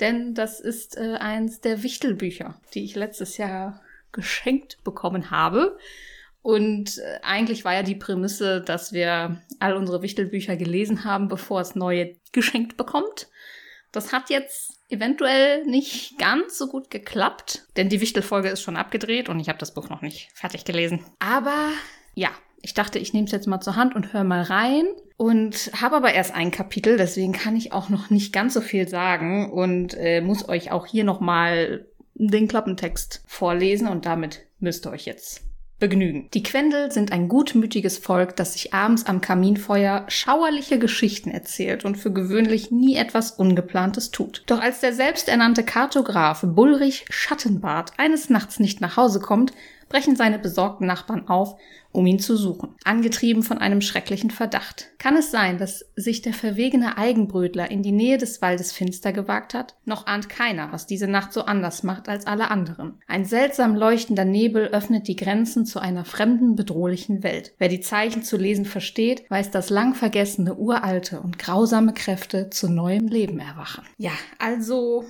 Denn 0.00 0.34
das 0.34 0.60
ist 0.60 0.96
äh, 0.96 1.14
eins 1.20 1.60
der 1.60 1.82
Wichtelbücher, 1.82 2.60
die 2.74 2.84
ich 2.84 2.96
letztes 2.96 3.36
Jahr 3.36 3.80
geschenkt 4.12 4.82
bekommen 4.84 5.30
habe. 5.30 5.78
Und 6.42 6.98
äh, 6.98 7.20
eigentlich 7.22 7.64
war 7.64 7.74
ja 7.74 7.82
die 7.82 7.94
Prämisse, 7.94 8.60
dass 8.60 8.92
wir 8.92 9.40
all 9.60 9.76
unsere 9.76 10.02
Wichtelbücher 10.02 10.56
gelesen 10.56 11.04
haben, 11.04 11.28
bevor 11.28 11.60
es 11.60 11.74
neue 11.74 12.16
geschenkt 12.32 12.76
bekommt. 12.76 13.28
Das 13.94 14.12
hat 14.12 14.28
jetzt 14.28 14.72
eventuell 14.88 15.64
nicht 15.66 16.18
ganz 16.18 16.58
so 16.58 16.66
gut 16.66 16.90
geklappt, 16.90 17.68
denn 17.76 17.88
die 17.88 18.00
Wichtelfolge 18.00 18.48
ist 18.48 18.60
schon 18.60 18.76
abgedreht 18.76 19.28
und 19.28 19.38
ich 19.38 19.48
habe 19.48 19.58
das 19.58 19.72
Buch 19.72 19.88
noch 19.88 20.02
nicht 20.02 20.30
fertig 20.34 20.64
gelesen. 20.64 21.04
Aber 21.20 21.68
ja, 22.14 22.30
ich 22.60 22.74
dachte, 22.74 22.98
ich 22.98 23.12
nehme 23.12 23.26
es 23.26 23.32
jetzt 23.32 23.46
mal 23.46 23.60
zur 23.60 23.76
Hand 23.76 23.94
und 23.94 24.12
höre 24.12 24.24
mal 24.24 24.42
rein 24.42 24.86
und 25.16 25.70
habe 25.80 25.94
aber 25.94 26.12
erst 26.12 26.34
ein 26.34 26.50
Kapitel, 26.50 26.96
deswegen 26.96 27.32
kann 27.32 27.54
ich 27.54 27.72
auch 27.72 27.88
noch 27.88 28.10
nicht 28.10 28.32
ganz 28.32 28.54
so 28.54 28.60
viel 28.60 28.88
sagen 28.88 29.52
und 29.52 29.94
äh, 29.94 30.20
muss 30.20 30.48
euch 30.48 30.72
auch 30.72 30.86
hier 30.86 31.04
noch 31.04 31.20
mal 31.20 31.86
den 32.14 32.48
Klappentext 32.48 33.22
vorlesen 33.28 33.86
und 33.86 34.06
damit 34.06 34.44
müsst 34.58 34.86
ihr 34.86 34.90
euch 34.90 35.04
jetzt 35.04 35.42
begnügen. 35.84 36.28
Die 36.32 36.42
Quendel 36.42 36.90
sind 36.90 37.12
ein 37.12 37.28
gutmütiges 37.28 37.98
Volk, 37.98 38.36
das 38.36 38.54
sich 38.54 38.72
abends 38.72 39.04
am 39.04 39.20
Kaminfeuer 39.20 40.06
schauerliche 40.08 40.78
Geschichten 40.78 41.30
erzählt 41.30 41.84
und 41.84 41.96
für 41.96 42.10
gewöhnlich 42.10 42.70
nie 42.70 42.96
etwas 42.96 43.32
Ungeplantes 43.32 44.10
tut. 44.10 44.44
Doch 44.46 44.62
als 44.62 44.80
der 44.80 44.94
selbsternannte 44.94 45.62
Kartograf 45.62 46.42
Bullrich 46.42 47.04
Schattenbart 47.10 47.92
eines 47.98 48.30
Nachts 48.30 48.60
nicht 48.60 48.80
nach 48.80 48.96
Hause 48.96 49.20
kommt, 49.20 49.52
brechen 49.88 50.16
seine 50.16 50.38
besorgten 50.38 50.86
Nachbarn 50.86 51.28
auf, 51.28 51.56
um 51.94 52.06
ihn 52.06 52.18
zu 52.18 52.36
suchen, 52.36 52.74
angetrieben 52.84 53.44
von 53.44 53.58
einem 53.58 53.80
schrecklichen 53.80 54.30
Verdacht. 54.30 54.90
Kann 54.98 55.16
es 55.16 55.30
sein, 55.30 55.58
dass 55.58 55.84
sich 55.94 56.22
der 56.22 56.34
verwegene 56.34 56.98
Eigenbrötler 56.98 57.70
in 57.70 57.82
die 57.82 57.92
Nähe 57.92 58.18
des 58.18 58.42
Waldes 58.42 58.72
finster 58.72 59.12
gewagt 59.12 59.54
hat? 59.54 59.76
Noch 59.84 60.06
ahnt 60.06 60.28
keiner, 60.28 60.72
was 60.72 60.86
diese 60.86 61.06
Nacht 61.06 61.32
so 61.32 61.42
anders 61.42 61.84
macht 61.84 62.08
als 62.08 62.26
alle 62.26 62.50
anderen. 62.50 62.98
Ein 63.06 63.24
seltsam 63.24 63.76
leuchtender 63.76 64.24
Nebel 64.24 64.66
öffnet 64.68 65.06
die 65.06 65.16
Grenzen 65.16 65.66
zu 65.66 65.78
einer 65.78 66.04
fremden, 66.04 66.56
bedrohlichen 66.56 67.22
Welt. 67.22 67.54
Wer 67.58 67.68
die 67.68 67.80
Zeichen 67.80 68.24
zu 68.24 68.36
lesen 68.36 68.64
versteht, 68.64 69.24
weiß, 69.30 69.52
dass 69.52 69.70
lang 69.70 69.94
vergessene, 69.94 70.56
uralte 70.56 71.20
und 71.20 71.38
grausame 71.38 71.94
Kräfte 71.94 72.50
zu 72.50 72.68
neuem 72.68 73.06
Leben 73.06 73.38
erwachen. 73.38 73.84
Ja, 73.98 74.12
also 74.40 75.04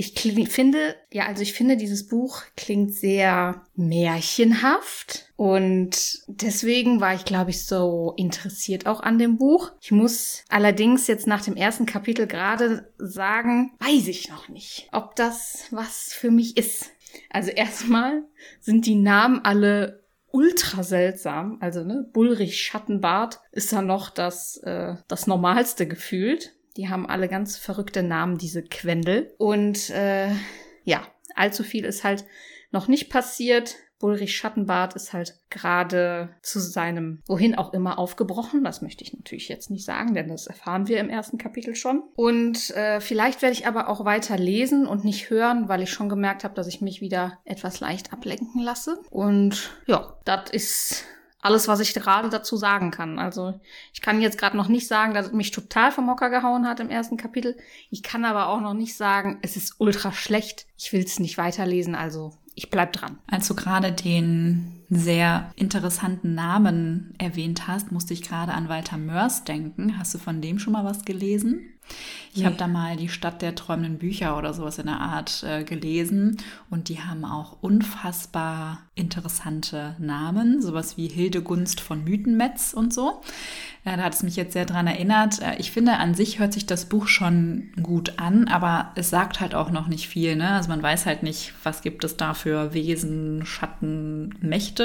ich 0.00 0.14
finde, 0.48 0.94
ja, 1.12 1.26
also 1.26 1.42
ich 1.42 1.52
finde, 1.52 1.76
dieses 1.76 2.06
Buch 2.06 2.42
klingt 2.56 2.94
sehr 2.94 3.64
märchenhaft 3.74 5.32
und 5.34 6.20
deswegen 6.28 7.00
war 7.00 7.14
ich, 7.14 7.24
glaube 7.24 7.50
ich, 7.50 7.66
so 7.66 8.14
interessiert 8.16 8.86
auch 8.86 9.00
an 9.00 9.18
dem 9.18 9.38
Buch. 9.38 9.72
Ich 9.80 9.90
muss 9.90 10.44
allerdings 10.48 11.08
jetzt 11.08 11.26
nach 11.26 11.42
dem 11.42 11.56
ersten 11.56 11.84
Kapitel 11.84 12.28
gerade 12.28 12.92
sagen, 12.98 13.72
weiß 13.80 14.06
ich 14.06 14.30
noch 14.30 14.48
nicht, 14.48 14.88
ob 14.92 15.16
das 15.16 15.64
was 15.72 16.12
für 16.12 16.30
mich 16.30 16.56
ist. 16.56 16.92
Also 17.28 17.50
erstmal 17.50 18.22
sind 18.60 18.86
die 18.86 18.94
Namen 18.94 19.40
alle 19.44 20.04
ultra 20.30 20.84
seltsam. 20.84 21.58
Also, 21.60 21.82
ne, 21.82 22.08
Bullrich 22.12 22.60
Schattenbart 22.60 23.40
ist 23.50 23.72
da 23.72 23.82
noch 23.82 24.10
das, 24.10 24.58
äh, 24.58 24.94
das 25.08 25.26
Normalste 25.26 25.88
gefühlt. 25.88 26.54
Die 26.76 26.88
haben 26.88 27.08
alle 27.08 27.28
ganz 27.28 27.56
verrückte 27.56 28.02
Namen, 28.02 28.38
diese 28.38 28.62
Quendel. 28.62 29.34
Und 29.38 29.90
äh, 29.90 30.30
ja, 30.84 31.06
allzu 31.34 31.64
viel 31.64 31.84
ist 31.84 32.04
halt 32.04 32.24
noch 32.70 32.88
nicht 32.88 33.10
passiert. 33.10 33.76
Bullrich 33.98 34.36
Schattenbart 34.36 34.94
ist 34.94 35.12
halt 35.12 35.34
gerade 35.50 36.30
zu 36.42 36.60
seinem 36.60 37.20
wohin 37.26 37.56
auch 37.56 37.72
immer 37.72 37.98
aufgebrochen. 37.98 38.62
Das 38.62 38.80
möchte 38.80 39.02
ich 39.02 39.12
natürlich 39.12 39.48
jetzt 39.48 39.70
nicht 39.70 39.84
sagen, 39.84 40.14
denn 40.14 40.28
das 40.28 40.46
erfahren 40.46 40.86
wir 40.86 41.00
im 41.00 41.10
ersten 41.10 41.36
Kapitel 41.36 41.74
schon. 41.74 42.02
Und 42.14 42.70
äh, 42.76 43.00
vielleicht 43.00 43.42
werde 43.42 43.54
ich 43.54 43.66
aber 43.66 43.88
auch 43.88 44.04
weiter 44.04 44.38
lesen 44.38 44.86
und 44.86 45.04
nicht 45.04 45.30
hören, 45.30 45.68
weil 45.68 45.82
ich 45.82 45.90
schon 45.90 46.08
gemerkt 46.08 46.44
habe, 46.44 46.54
dass 46.54 46.68
ich 46.68 46.80
mich 46.80 47.00
wieder 47.00 47.38
etwas 47.44 47.80
leicht 47.80 48.12
ablenken 48.12 48.62
lasse. 48.62 49.00
Und 49.10 49.70
ja, 49.86 50.16
das 50.24 50.50
ist 50.50 51.04
alles, 51.48 51.66
was 51.66 51.80
ich 51.80 51.94
gerade 51.94 52.28
dazu 52.28 52.58
sagen 52.58 52.90
kann. 52.90 53.18
Also 53.18 53.58
ich 53.94 54.02
kann 54.02 54.20
jetzt 54.20 54.36
gerade 54.36 54.56
noch 54.56 54.68
nicht 54.68 54.86
sagen, 54.86 55.14
dass 55.14 55.28
es 55.28 55.32
mich 55.32 55.50
total 55.50 55.92
vom 55.92 56.10
Hocker 56.10 56.28
gehauen 56.28 56.68
hat 56.68 56.78
im 56.78 56.90
ersten 56.90 57.16
Kapitel. 57.16 57.56
Ich 57.88 58.02
kann 58.02 58.26
aber 58.26 58.48
auch 58.48 58.60
noch 58.60 58.74
nicht 58.74 58.94
sagen, 58.94 59.38
es 59.40 59.56
ist 59.56 59.76
ultra 59.78 60.12
schlecht. 60.12 60.66
Ich 60.76 60.92
will 60.92 61.02
es 61.02 61.18
nicht 61.18 61.38
weiterlesen, 61.38 61.94
also 61.94 62.34
ich 62.54 62.68
bleib 62.68 62.92
dran. 62.92 63.18
Als 63.26 63.48
du 63.48 63.54
gerade 63.54 63.92
den 63.92 64.77
sehr 64.90 65.52
interessanten 65.56 66.34
Namen 66.34 67.14
erwähnt 67.18 67.68
hast, 67.68 67.92
musste 67.92 68.14
ich 68.14 68.22
gerade 68.22 68.52
an 68.52 68.68
Walter 68.68 68.96
Mörs 68.96 69.44
denken. 69.44 69.98
Hast 69.98 70.14
du 70.14 70.18
von 70.18 70.40
dem 70.40 70.58
schon 70.58 70.72
mal 70.72 70.84
was 70.84 71.04
gelesen? 71.04 71.60
Ich 72.34 72.40
Nee. 72.40 72.44
habe 72.44 72.56
da 72.56 72.68
mal 72.68 72.96
die 72.96 73.08
Stadt 73.08 73.40
der 73.40 73.54
träumenden 73.54 73.96
Bücher 73.98 74.36
oder 74.36 74.52
sowas 74.52 74.78
in 74.78 74.86
der 74.86 75.00
Art 75.00 75.42
äh, 75.42 75.64
gelesen 75.64 76.36
und 76.68 76.90
die 76.90 77.00
haben 77.00 77.24
auch 77.24 77.56
unfassbar 77.62 78.80
interessante 78.94 79.96
Namen, 79.98 80.60
sowas 80.60 80.98
wie 80.98 81.08
Hildegunst 81.08 81.80
von 81.80 82.04
Mythenmetz 82.04 82.74
und 82.74 82.92
so. 82.92 83.22
Äh, 83.84 83.96
da 83.96 84.02
hat 84.04 84.14
es 84.14 84.22
mich 84.22 84.36
jetzt 84.36 84.52
sehr 84.52 84.66
dran 84.66 84.86
erinnert. 84.86 85.40
Äh, 85.40 85.56
ich 85.58 85.70
finde, 85.70 85.94
an 85.96 86.14
sich 86.14 86.38
hört 86.38 86.52
sich 86.52 86.66
das 86.66 86.84
Buch 86.84 87.08
schon 87.08 87.70
gut 87.82 88.18
an, 88.18 88.48
aber 88.48 88.92
es 88.94 89.08
sagt 89.08 89.40
halt 89.40 89.54
auch 89.54 89.70
noch 89.70 89.88
nicht 89.88 90.08
viel. 90.08 90.36
Ne? 90.36 90.50
Also 90.50 90.68
man 90.68 90.82
weiß 90.82 91.06
halt 91.06 91.22
nicht, 91.22 91.54
was 91.62 91.80
gibt 91.80 92.04
es 92.04 92.18
da 92.18 92.34
für 92.34 92.74
Wesen, 92.74 93.46
Schatten, 93.46 94.34
Mächte. 94.42 94.77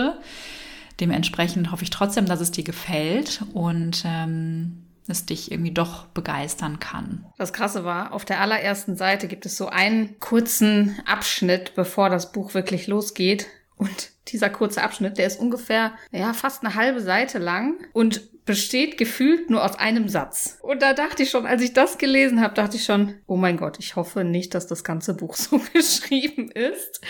Dementsprechend 0.99 1.71
hoffe 1.71 1.83
ich 1.83 1.89
trotzdem, 1.89 2.25
dass 2.25 2.39
es 2.39 2.51
dir 2.51 2.63
gefällt 2.63 3.43
und 3.53 4.03
ähm, 4.05 4.83
es 5.07 5.25
dich 5.25 5.51
irgendwie 5.51 5.73
doch 5.73 6.05
begeistern 6.07 6.79
kann. 6.79 7.25
Das 7.37 7.53
Krasse 7.53 7.83
war, 7.83 8.13
auf 8.13 8.25
der 8.25 8.39
allerersten 8.39 8.95
Seite 8.95 9.27
gibt 9.27 9.45
es 9.45 9.57
so 9.57 9.67
einen 9.67 10.19
kurzen 10.19 10.99
Abschnitt, 11.05 11.75
bevor 11.75 12.09
das 12.09 12.31
Buch 12.31 12.53
wirklich 12.53 12.87
losgeht. 12.87 13.47
Und 13.75 14.11
dieser 14.27 14.49
kurze 14.49 14.83
Abschnitt, 14.83 15.17
der 15.17 15.27
ist 15.27 15.39
ungefähr, 15.39 15.93
ja, 16.11 16.33
fast 16.33 16.63
eine 16.63 16.75
halbe 16.75 17.01
Seite 17.01 17.39
lang 17.39 17.75
und 17.91 18.45
besteht 18.45 18.97
gefühlt 18.97 19.49
nur 19.49 19.63
aus 19.63 19.75
einem 19.75 20.09
Satz. 20.09 20.59
Und 20.61 20.81
da 20.81 20.93
dachte 20.93 21.23
ich 21.23 21.29
schon, 21.29 21.45
als 21.45 21.61
ich 21.61 21.73
das 21.73 21.97
gelesen 21.97 22.41
habe, 22.41 22.53
dachte 22.53 22.77
ich 22.77 22.83
schon, 22.83 23.15
oh 23.25 23.37
mein 23.37 23.57
Gott, 23.57 23.79
ich 23.79 23.95
hoffe 23.95 24.23
nicht, 24.23 24.53
dass 24.53 24.67
das 24.67 24.83
ganze 24.83 25.13
Buch 25.13 25.35
so 25.35 25.61
geschrieben 25.73 26.49
ist. 26.51 27.01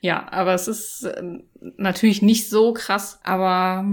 Ja, 0.00 0.26
aber 0.30 0.54
es 0.54 0.66
ist 0.68 1.04
äh, 1.04 1.22
natürlich 1.76 2.22
nicht 2.22 2.48
so 2.48 2.72
krass, 2.72 3.18
aber 3.22 3.84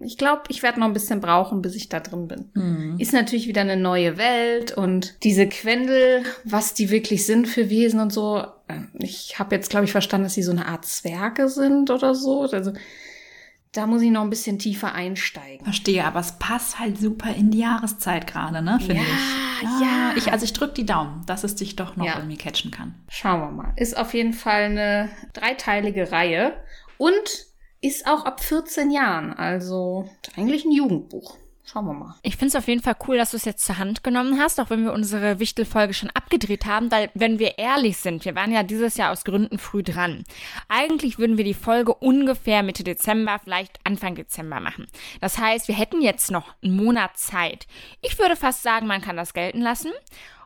ich 0.00 0.16
glaube, 0.16 0.42
ich 0.48 0.62
werde 0.62 0.78
noch 0.78 0.86
ein 0.86 0.92
bisschen 0.92 1.20
brauchen, 1.20 1.60
bis 1.60 1.74
ich 1.74 1.88
da 1.88 1.98
drin 1.98 2.28
bin. 2.28 2.96
Ist 3.00 3.12
natürlich 3.12 3.48
wieder 3.48 3.62
eine 3.62 3.76
neue 3.76 4.16
Welt 4.16 4.70
und 4.72 5.16
diese 5.24 5.48
Quendel, 5.48 6.22
was 6.44 6.74
die 6.74 6.90
wirklich 6.90 7.26
sind 7.26 7.48
für 7.48 7.70
Wesen 7.70 7.98
und 7.98 8.12
so. 8.12 8.44
äh, 8.68 8.74
Ich 9.00 9.38
habe 9.40 9.54
jetzt, 9.56 9.70
glaube 9.70 9.84
ich, 9.86 9.92
verstanden, 9.92 10.26
dass 10.26 10.34
sie 10.34 10.44
so 10.44 10.52
eine 10.52 10.66
Art 10.66 10.84
Zwerge 10.86 11.48
sind 11.48 11.90
oder 11.90 12.14
so. 12.14 12.42
Also 12.42 12.72
da 13.74 13.86
muss 13.86 14.02
ich 14.02 14.10
noch 14.10 14.22
ein 14.22 14.30
bisschen 14.30 14.58
tiefer 14.58 14.94
einsteigen. 14.94 15.64
Verstehe, 15.64 16.04
aber 16.04 16.20
es 16.20 16.38
passt 16.38 16.78
halt 16.78 16.98
super 16.98 17.34
in 17.34 17.50
die 17.50 17.58
Jahreszeit 17.58 18.26
gerade, 18.26 18.62
ne? 18.62 18.78
Finde 18.80 18.94
Ja, 18.96 19.02
ich. 19.62 19.80
ja. 19.80 20.12
Ich, 20.16 20.32
also 20.32 20.44
ich 20.44 20.52
drücke 20.52 20.74
die 20.74 20.86
Daumen, 20.86 21.22
dass 21.26 21.44
es 21.44 21.54
dich 21.56 21.76
doch 21.76 21.96
noch 21.96 22.06
Ja. 22.06 22.16
irgendwie 22.16 22.36
catchen 22.36 22.70
kann. 22.70 22.94
Schauen 23.08 23.40
wir 23.40 23.50
mal. 23.50 23.72
Ist 23.76 23.96
auf 23.96 24.14
jeden 24.14 24.32
Fall 24.32 24.62
eine 24.64 25.08
dreiteilige 25.32 26.10
Reihe 26.12 26.54
und 26.98 27.46
ist 27.80 28.06
auch 28.06 28.24
ab 28.24 28.40
14 28.42 28.90
Jahren, 28.90 29.32
also 29.34 30.08
eigentlich 30.36 30.64
ein 30.64 30.72
Jugendbuch. 30.72 31.36
Schauen 31.66 31.86
wir 31.86 31.94
mal. 31.94 32.14
Ich 32.22 32.36
finde 32.36 32.48
es 32.48 32.56
auf 32.56 32.68
jeden 32.68 32.82
Fall 32.82 32.96
cool, 33.08 33.16
dass 33.16 33.30
du 33.30 33.38
es 33.38 33.46
jetzt 33.46 33.64
zur 33.64 33.78
Hand 33.78 34.04
genommen 34.04 34.38
hast, 34.38 34.60
auch 34.60 34.68
wenn 34.68 34.84
wir 34.84 34.92
unsere 34.92 35.38
Wichtelfolge 35.38 35.94
schon 35.94 36.10
abgedreht 36.10 36.66
haben, 36.66 36.92
weil, 36.92 37.10
wenn 37.14 37.38
wir 37.38 37.56
ehrlich 37.56 37.96
sind, 37.96 38.26
wir 38.26 38.34
waren 38.34 38.52
ja 38.52 38.62
dieses 38.62 38.98
Jahr 38.98 39.12
aus 39.12 39.24
Gründen 39.24 39.58
früh 39.58 39.82
dran. 39.82 40.24
Eigentlich 40.68 41.18
würden 41.18 41.38
wir 41.38 41.44
die 41.44 41.54
Folge 41.54 41.94
ungefähr 41.94 42.62
Mitte 42.62 42.84
Dezember, 42.84 43.40
vielleicht 43.42 43.80
Anfang 43.82 44.14
Dezember 44.14 44.60
machen. 44.60 44.88
Das 45.22 45.38
heißt, 45.38 45.66
wir 45.68 45.74
hätten 45.74 46.02
jetzt 46.02 46.30
noch 46.30 46.54
einen 46.62 46.76
Monat 46.76 47.16
Zeit. 47.16 47.66
Ich 48.02 48.18
würde 48.18 48.36
fast 48.36 48.62
sagen, 48.62 48.86
man 48.86 49.00
kann 49.00 49.16
das 49.16 49.32
gelten 49.32 49.62
lassen 49.62 49.90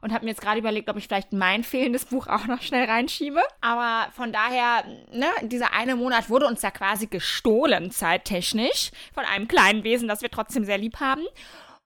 und 0.01 0.13
habe 0.13 0.25
mir 0.25 0.31
jetzt 0.31 0.41
gerade 0.41 0.59
überlegt, 0.59 0.89
ob 0.89 0.97
ich 0.97 1.07
vielleicht 1.07 1.33
mein 1.33 1.65
fehlendes 1.65 2.07
Buch 2.07 2.27
auch 2.27 2.47
noch 2.47 2.63
schnell 2.63 2.85
reinschiebe. 2.85 3.41
Aber 3.61 4.11
von 4.13 4.33
daher, 4.33 4.85
ne, 5.13 5.27
dieser 5.43 5.73
eine 5.73 5.97
Monat 5.97 6.31
wurde 6.31 6.47
uns 6.47 6.63
ja 6.63 6.71
quasi 6.71 7.07
gestohlen, 7.07 7.91
zeittechnisch, 7.91 8.91
von 9.13 9.25
einem 9.25 9.49
kleinen 9.49 9.85
Wesen, 9.85 10.09
das 10.09 10.23
wir 10.23 10.31
trotzdem 10.31 10.65
sehr 10.65 10.79
lieb 10.79 11.01
haben. 11.01 11.25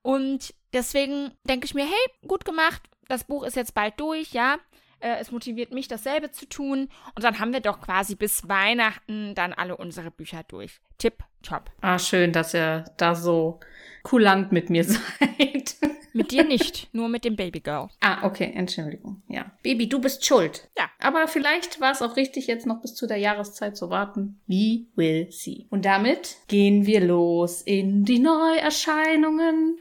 Und 0.01 0.53
deswegen 0.73 1.31
denke 1.43 1.65
ich 1.65 1.73
mir, 1.73 1.85
hey, 1.85 2.27
gut 2.27 2.45
gemacht, 2.45 2.81
das 3.07 3.23
Buch 3.23 3.43
ist 3.43 3.55
jetzt 3.55 3.73
bald 3.73 3.99
durch, 3.99 4.31
ja. 4.33 4.57
Äh, 4.99 5.17
es 5.19 5.31
motiviert 5.31 5.73
mich, 5.73 5.87
dasselbe 5.87 6.31
zu 6.31 6.47
tun. 6.47 6.89
Und 7.15 7.23
dann 7.23 7.39
haben 7.39 7.53
wir 7.53 7.59
doch 7.59 7.81
quasi 7.81 8.15
bis 8.15 8.47
Weihnachten 8.47 9.35
dann 9.35 9.53
alle 9.53 9.75
unsere 9.75 10.11
Bücher 10.11 10.43
durch. 10.47 10.79
Tipp, 10.97 11.23
top. 11.41 11.69
Ah, 11.81 11.99
schön, 11.99 12.31
dass 12.31 12.53
ihr 12.53 12.85
da 12.97 13.13
so 13.15 13.59
kulant 14.03 14.51
mit 14.51 14.69
mir 14.69 14.83
seid. 14.85 15.75
Mit 16.15 16.29
dir 16.31 16.43
nicht, 16.43 16.93
nur 16.93 17.09
mit 17.09 17.25
dem 17.25 17.35
Babygirl. 17.35 17.89
Ah, 17.99 18.23
okay, 18.23 18.51
Entschuldigung. 18.53 19.23
Ja. 19.27 19.51
Baby, 19.63 19.89
du 19.89 19.99
bist 19.99 20.23
schuld. 20.23 20.69
Ja. 20.77 20.85
Aber 20.99 21.27
vielleicht 21.27 21.81
war 21.81 21.91
es 21.91 22.03
auch 22.03 22.15
richtig, 22.15 22.45
jetzt 22.45 22.67
noch 22.67 22.81
bis 22.81 22.93
zu 22.93 23.07
der 23.07 23.17
Jahreszeit 23.17 23.75
zu 23.75 23.89
warten. 23.89 24.39
We 24.45 24.85
will 24.95 25.31
see. 25.31 25.65
Und 25.71 25.85
damit 25.85 26.37
gehen 26.47 26.85
wir 26.85 27.01
los 27.01 27.63
in 27.63 28.05
die 28.05 28.19
Neuerscheinungen. 28.19 29.79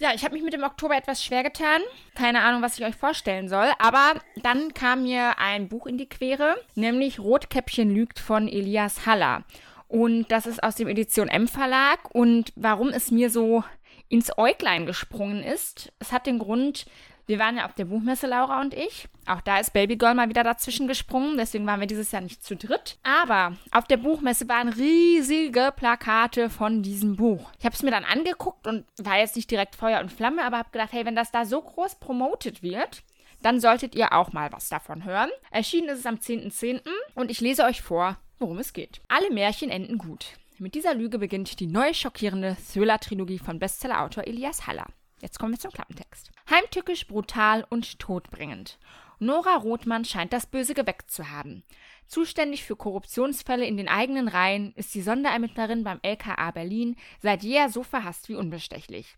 Ja, 0.00 0.10
ich 0.12 0.24
habe 0.24 0.34
mich 0.34 0.42
mit 0.42 0.52
dem 0.52 0.64
Oktober 0.64 0.96
etwas 0.96 1.24
schwer 1.24 1.44
getan. 1.44 1.80
Keine 2.16 2.40
Ahnung, 2.40 2.60
was 2.60 2.76
ich 2.76 2.84
euch 2.84 2.96
vorstellen 2.96 3.48
soll. 3.48 3.70
Aber 3.78 4.14
dann 4.42 4.74
kam 4.74 5.04
mir 5.04 5.38
ein 5.38 5.68
Buch 5.68 5.86
in 5.86 5.98
die 5.98 6.08
Quere, 6.08 6.56
nämlich 6.74 7.20
Rotkäppchen 7.20 7.94
lügt 7.94 8.18
von 8.18 8.48
Elias 8.48 9.06
Haller. 9.06 9.44
Und 9.92 10.32
das 10.32 10.46
ist 10.46 10.62
aus 10.62 10.76
dem 10.76 10.88
Edition 10.88 11.28
M 11.28 11.46
Verlag. 11.46 12.14
Und 12.14 12.54
warum 12.56 12.88
es 12.88 13.10
mir 13.10 13.28
so 13.28 13.62
ins 14.08 14.36
Äuglein 14.38 14.86
gesprungen 14.86 15.42
ist. 15.42 15.92
Es 15.98 16.12
hat 16.12 16.26
den 16.26 16.38
Grund, 16.38 16.86
wir 17.26 17.38
waren 17.38 17.58
ja 17.58 17.66
auf 17.66 17.74
der 17.74 17.84
Buchmesse, 17.84 18.26
Laura 18.26 18.62
und 18.62 18.72
ich. 18.72 19.08
Auch 19.26 19.42
da 19.42 19.58
ist 19.58 19.74
Babygirl 19.74 20.14
mal 20.14 20.30
wieder 20.30 20.44
dazwischen 20.44 20.88
gesprungen, 20.88 21.36
deswegen 21.36 21.66
waren 21.66 21.80
wir 21.80 21.86
dieses 21.86 22.10
Jahr 22.10 22.22
nicht 22.22 22.42
zu 22.42 22.56
dritt. 22.56 22.98
Aber 23.02 23.54
auf 23.70 23.86
der 23.86 23.98
Buchmesse 23.98 24.48
waren 24.48 24.70
riesige 24.70 25.72
Plakate 25.76 26.48
von 26.48 26.82
diesem 26.82 27.16
Buch. 27.16 27.50
Ich 27.58 27.64
habe 27.66 27.74
es 27.74 27.82
mir 27.82 27.90
dann 27.90 28.04
angeguckt 28.04 28.66
und 28.66 28.84
war 28.98 29.18
jetzt 29.18 29.36
nicht 29.36 29.50
direkt 29.50 29.76
Feuer 29.76 30.00
und 30.00 30.12
Flamme, 30.12 30.42
aber 30.42 30.58
habe 30.58 30.70
gedacht, 30.72 30.92
hey, 30.92 31.04
wenn 31.04 31.16
das 31.16 31.32
da 31.32 31.44
so 31.44 31.60
groß 31.60 31.96
promotet 31.96 32.62
wird, 32.62 33.02
dann 33.42 33.60
solltet 33.60 33.94
ihr 33.94 34.12
auch 34.12 34.32
mal 34.32 34.52
was 34.52 34.68
davon 34.68 35.04
hören. 35.04 35.30
Erschienen 35.50 35.88
ist 35.88 36.00
es 36.00 36.06
am 36.06 36.16
10.10. 36.16 36.82
.10. 36.82 36.82
und 37.14 37.30
ich 37.30 37.40
lese 37.40 37.64
euch 37.64 37.82
vor, 37.82 38.16
worum 38.38 38.58
es 38.58 38.72
geht. 38.72 39.00
Alle 39.08 39.30
Märchen 39.30 39.70
enden 39.70 39.98
gut. 39.98 40.36
Mit 40.58 40.74
dieser 40.74 40.94
Lüge 40.94 41.18
beginnt 41.18 41.60
die 41.60 41.66
neue 41.66 41.94
schockierende 41.94 42.56
Thriller-Trilogie 42.72 43.38
von 43.38 43.58
Bestsellerautor 43.58 44.26
Elias 44.26 44.66
Haller. 44.66 44.86
Jetzt 45.20 45.38
kommen 45.38 45.52
wir 45.52 45.58
zum 45.58 45.72
Klappentext. 45.72 46.30
Heimtückisch, 46.50 47.06
brutal 47.06 47.66
und 47.70 47.98
todbringend. 47.98 48.78
Nora 49.18 49.56
Rothmann 49.56 50.04
scheint 50.04 50.32
das 50.32 50.46
Böse 50.46 50.74
geweckt 50.74 51.10
zu 51.10 51.30
haben. 51.30 51.62
Zuständig 52.06 52.64
für 52.64 52.74
Korruptionsfälle 52.74 53.64
in 53.64 53.76
den 53.76 53.88
eigenen 53.88 54.26
Reihen 54.26 54.72
ist 54.74 54.94
die 54.94 55.02
Sonderermittlerin 55.02 55.84
beim 55.84 56.00
LKA 56.02 56.50
Berlin 56.50 56.96
seit 57.20 57.44
jeher 57.44 57.68
so 57.68 57.84
verhasst 57.84 58.28
wie 58.28 58.34
unbestechlich. 58.34 59.16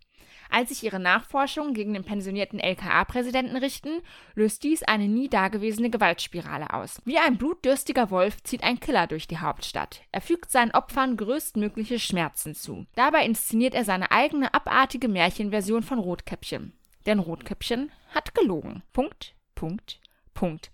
Als 0.51 0.69
sich 0.69 0.83
ihre 0.83 1.01
Nachforschungen 1.01 1.75
gegen 1.75 1.95
den 1.95 2.05
pensionierten 2.05 2.61
LKA-Präsidenten 2.61 3.57
richten, 3.57 4.03
löst 4.35 4.63
dies 4.63 4.83
eine 4.83 5.09
nie 5.09 5.29
dagewesene 5.29 5.91
Gewaltspirale 5.91 6.73
aus. 6.73 7.01
Wie 7.05 7.19
ein 7.19 7.39
blutdürstiger 7.39 8.11
Wolf 8.11 8.43
zieht 8.43 8.63
ein 8.63 8.81
Killer 8.81 9.07
durch 9.07 9.27
die 9.27 9.39
Hauptstadt. 9.39 10.03
Er 10.13 10.21
fügt 10.21 10.51
seinen 10.51 10.73
Opfern 10.73 11.17
größtmögliche 11.17 11.99
Schmerzen 11.99 12.55
zu. 12.55 12.87
Dabei 12.95 13.25
inszeniert 13.25 13.75
er 13.75 13.85
seine 13.85 14.11
eigene 14.11 14.55
abartige 14.55 15.09
Märchenversion 15.09 15.83
von 15.83 15.99
Rotkäppchen. 15.99 16.73
Denn 17.07 17.19
Rotkäppchen 17.19 17.91
hat 18.15 18.35
gelogen. 18.35 18.83
Punkt, 18.93 19.35
Punkt, 19.55 20.01
Punkt. 20.35 20.71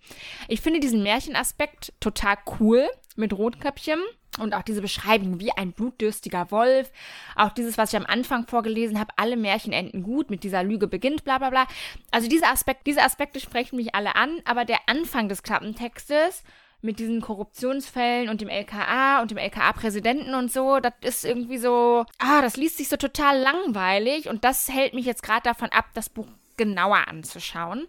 Ich 0.49 0.61
finde 0.61 0.81
diesen 0.81 1.03
Märchenaspekt 1.03 1.92
total 2.01 2.37
cool 2.59 2.88
mit 3.16 3.33
Rotkäppchen. 3.33 4.01
Und 4.38 4.55
auch 4.55 4.62
diese 4.62 4.81
Beschreibung 4.81 5.40
wie 5.40 5.51
ein 5.51 5.73
blutdürstiger 5.73 6.53
Wolf. 6.53 6.92
Auch 7.35 7.51
dieses, 7.51 7.77
was 7.77 7.92
ich 7.92 7.99
am 7.99 8.07
Anfang 8.07 8.46
vorgelesen 8.46 9.01
habe, 9.01 9.12
alle 9.16 9.37
Märchen 9.37 9.73
enden 9.73 10.05
gut, 10.05 10.31
mit 10.31 10.44
dieser 10.44 10.62
Lüge 10.62 10.87
beginnt, 10.87 11.25
bla 11.25 11.38
bla 11.38 11.51
bla. 11.51 11.66
Also 12.12 12.29
diese, 12.29 12.46
Aspekt, 12.46 12.87
diese 12.87 13.03
Aspekte 13.03 13.40
sprechen 13.40 13.75
mich 13.75 13.94
alle 13.96 14.14
an, 14.14 14.40
aber 14.44 14.64
der 14.64 14.79
Anfang 14.87 15.29
des 15.29 15.42
Klappentextes 15.42 16.44
mit 16.81 16.99
diesen 16.99 17.20
Korruptionsfällen 17.20 18.29
und 18.29 18.40
dem 18.40 18.49
LKA 18.49 19.20
und 19.20 19.31
dem 19.31 19.38
LKA-Präsidenten 19.38 20.35
und 20.35 20.51
so, 20.51 20.79
das 20.79 20.94
ist 21.03 21.25
irgendwie 21.25 21.59
so, 21.59 22.07
ah, 22.18 22.40
das 22.40 22.57
liest 22.57 22.79
sich 22.79 22.88
so 22.88 22.96
total 22.96 23.38
langweilig 23.38 24.29
und 24.29 24.44
das 24.44 24.68
hält 24.68 24.94
mich 24.94 25.05
jetzt 25.05 25.23
gerade 25.23 25.42
davon 25.42 25.68
ab, 25.70 25.87
das 25.94 26.09
Buch 26.09 26.27
genauer 26.57 27.09
anzuschauen. 27.09 27.87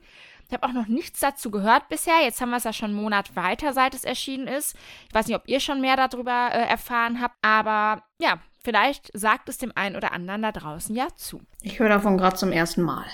Ich 0.51 0.53
habe 0.53 0.67
auch 0.67 0.73
noch 0.73 0.87
nichts 0.87 1.21
dazu 1.21 1.49
gehört 1.49 1.87
bisher. 1.87 2.21
Jetzt 2.25 2.41
haben 2.41 2.49
wir 2.49 2.57
es 2.57 2.65
ja 2.65 2.73
schon 2.73 2.89
einen 2.89 3.01
Monat 3.01 3.37
weiter, 3.37 3.71
seit 3.71 3.93
es 3.93 4.03
erschienen 4.03 4.47
ist. 4.47 4.75
Ich 5.07 5.15
weiß 5.15 5.27
nicht, 5.27 5.37
ob 5.37 5.47
ihr 5.47 5.61
schon 5.61 5.79
mehr 5.79 5.95
darüber 5.95 6.49
äh, 6.51 6.67
erfahren 6.67 7.21
habt, 7.21 7.35
aber 7.41 8.03
ja, 8.19 8.37
vielleicht 8.61 9.17
sagt 9.17 9.47
es 9.47 9.59
dem 9.59 9.71
einen 9.75 9.95
oder 9.95 10.11
anderen 10.11 10.41
da 10.41 10.51
draußen 10.51 10.93
ja 10.93 11.07
zu. 11.15 11.39
Ich 11.61 11.79
höre 11.79 11.87
davon 11.87 12.17
gerade 12.17 12.35
zum 12.35 12.51
ersten 12.51 12.81
Mal. 12.81 13.05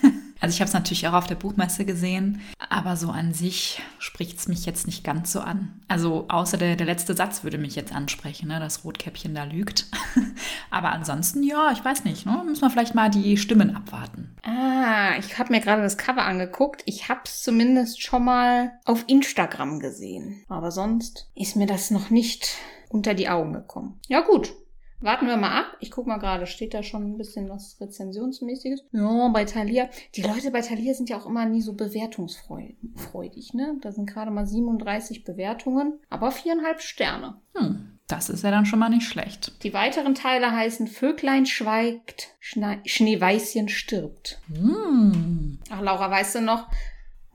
Also 0.40 0.54
ich 0.54 0.60
habe 0.60 0.68
es 0.68 0.74
natürlich 0.74 1.08
auch 1.08 1.14
auf 1.14 1.26
der 1.26 1.34
Buchmesse 1.34 1.84
gesehen, 1.84 2.42
aber 2.68 2.96
so 2.96 3.08
an 3.08 3.32
sich 3.32 3.80
spricht 3.98 4.38
es 4.38 4.48
mich 4.48 4.66
jetzt 4.66 4.86
nicht 4.86 5.02
ganz 5.04 5.32
so 5.32 5.40
an. 5.40 5.80
Also 5.88 6.26
außer 6.28 6.58
der, 6.58 6.76
der 6.76 6.86
letzte 6.86 7.14
Satz 7.14 7.42
würde 7.42 7.58
mich 7.58 7.74
jetzt 7.74 7.94
ansprechen, 7.94 8.48
ne, 8.48 8.60
dass 8.60 8.84
Rotkäppchen 8.84 9.34
da 9.34 9.44
lügt. 9.44 9.86
aber 10.70 10.92
ansonsten, 10.92 11.42
ja, 11.42 11.70
ich 11.72 11.84
weiß 11.84 12.04
nicht, 12.04 12.26
ne, 12.26 12.42
müssen 12.44 12.62
wir 12.62 12.70
vielleicht 12.70 12.94
mal 12.94 13.10
die 13.10 13.36
Stimmen 13.36 13.74
abwarten. 13.74 14.36
Ah, 14.42 15.16
ich 15.18 15.38
habe 15.38 15.52
mir 15.52 15.60
gerade 15.60 15.82
das 15.82 15.98
Cover 15.98 16.24
angeguckt. 16.24 16.82
Ich 16.86 17.08
habe 17.08 17.20
es 17.24 17.42
zumindest 17.42 18.02
schon 18.02 18.24
mal 18.24 18.72
auf 18.84 19.04
Instagram 19.06 19.80
gesehen. 19.80 20.44
Aber 20.48 20.70
sonst 20.70 21.30
ist 21.34 21.56
mir 21.56 21.66
das 21.66 21.90
noch 21.90 22.10
nicht 22.10 22.56
unter 22.88 23.14
die 23.14 23.28
Augen 23.28 23.52
gekommen. 23.52 23.98
Ja 24.08 24.20
gut, 24.20 24.54
Warten 25.00 25.26
wir 25.26 25.36
mal 25.36 25.60
ab. 25.60 25.76
Ich 25.80 25.90
guck 25.90 26.06
mal 26.06 26.16
gerade, 26.16 26.46
steht 26.46 26.72
da 26.72 26.82
schon 26.82 27.04
ein 27.04 27.18
bisschen 27.18 27.48
was 27.48 27.76
Rezensionsmäßiges? 27.80 28.84
Ja, 28.92 29.28
bei 29.28 29.44
Thalia. 29.44 29.88
Die 30.14 30.22
Leute 30.22 30.50
bei 30.50 30.62
Thalia 30.62 30.94
sind 30.94 31.10
ja 31.10 31.18
auch 31.18 31.26
immer 31.26 31.44
nie 31.44 31.60
so 31.60 31.74
bewertungsfreudig, 31.74 33.52
ne? 33.54 33.76
Da 33.82 33.92
sind 33.92 34.06
gerade 34.06 34.30
mal 34.30 34.46
37 34.46 35.24
Bewertungen, 35.24 36.00
aber 36.08 36.30
viereinhalb 36.30 36.80
Sterne. 36.80 37.40
Hm, 37.54 37.98
das 38.08 38.30
ist 38.30 38.42
ja 38.42 38.50
dann 38.50 38.64
schon 38.64 38.78
mal 38.78 38.88
nicht 38.88 39.06
schlecht. 39.06 39.62
Die 39.62 39.74
weiteren 39.74 40.14
Teile 40.14 40.52
heißen 40.52 40.86
Vöglein 40.86 41.44
schweigt, 41.44 42.34
Schne 42.40 42.80
Schneeweißchen 42.86 43.68
stirbt. 43.68 44.40
Hm. 44.48 45.58
Ach, 45.68 45.80
Laura, 45.82 46.10
weißt 46.10 46.36
du 46.36 46.40
noch, 46.40 46.68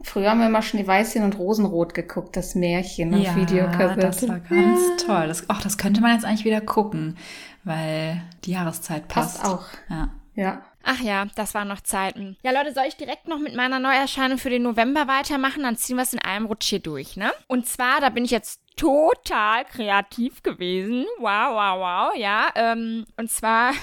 Früher 0.03 0.31
haben 0.31 0.39
wir 0.39 0.47
immer 0.47 0.61
Schneeweißchen 0.61 1.23
und 1.23 1.37
Rosenrot 1.37 1.93
geguckt, 1.93 2.35
das 2.35 2.55
Märchen 2.55 3.13
auf 3.13 3.21
ja, 3.21 3.35
Videokassette. 3.35 3.99
das 4.01 4.27
war 4.27 4.39
ganz 4.39 4.81
ja. 4.81 5.05
toll. 5.05 5.27
Das, 5.27 5.43
ach, 5.47 5.61
das 5.61 5.77
könnte 5.77 6.01
man 6.01 6.13
jetzt 6.13 6.25
eigentlich 6.25 6.45
wieder 6.45 6.61
gucken, 6.61 7.17
weil 7.63 8.21
die 8.43 8.51
Jahreszeit 8.51 9.07
passt. 9.07 9.41
Passt 9.41 9.53
auch. 9.53 9.65
Ja. 9.89 10.09
Ja. 10.35 10.61
Ach 10.83 10.99
ja, 10.99 11.25
das 11.35 11.53
waren 11.53 11.67
noch 11.67 11.81
Zeiten. 11.81 12.37
Ja, 12.41 12.51
Leute, 12.51 12.73
soll 12.73 12.85
ich 12.87 12.95
direkt 12.95 13.27
noch 13.27 13.37
mit 13.37 13.55
meiner 13.55 13.79
Neuerscheinung 13.79 14.37
für 14.37 14.49
den 14.49 14.63
November 14.63 15.07
weitermachen? 15.07 15.63
Dann 15.63 15.77
ziehen 15.77 15.97
wir 15.97 16.03
es 16.03 16.13
in 16.13 16.19
einem 16.19 16.45
Rutsch 16.45 16.69
hier 16.69 16.79
durch, 16.79 17.17
ne? 17.17 17.31
Und 17.47 17.67
zwar, 17.67 18.01
da 18.01 18.09
bin 18.09 18.25
ich 18.25 18.31
jetzt 18.31 18.61
total 18.77 19.65
kreativ 19.65 20.41
gewesen. 20.41 21.05
Wow, 21.19 21.53
wow, 21.53 21.79
wow, 21.79 22.17
ja. 22.17 22.49
Ähm, 22.55 23.05
und 23.17 23.29
zwar 23.29 23.73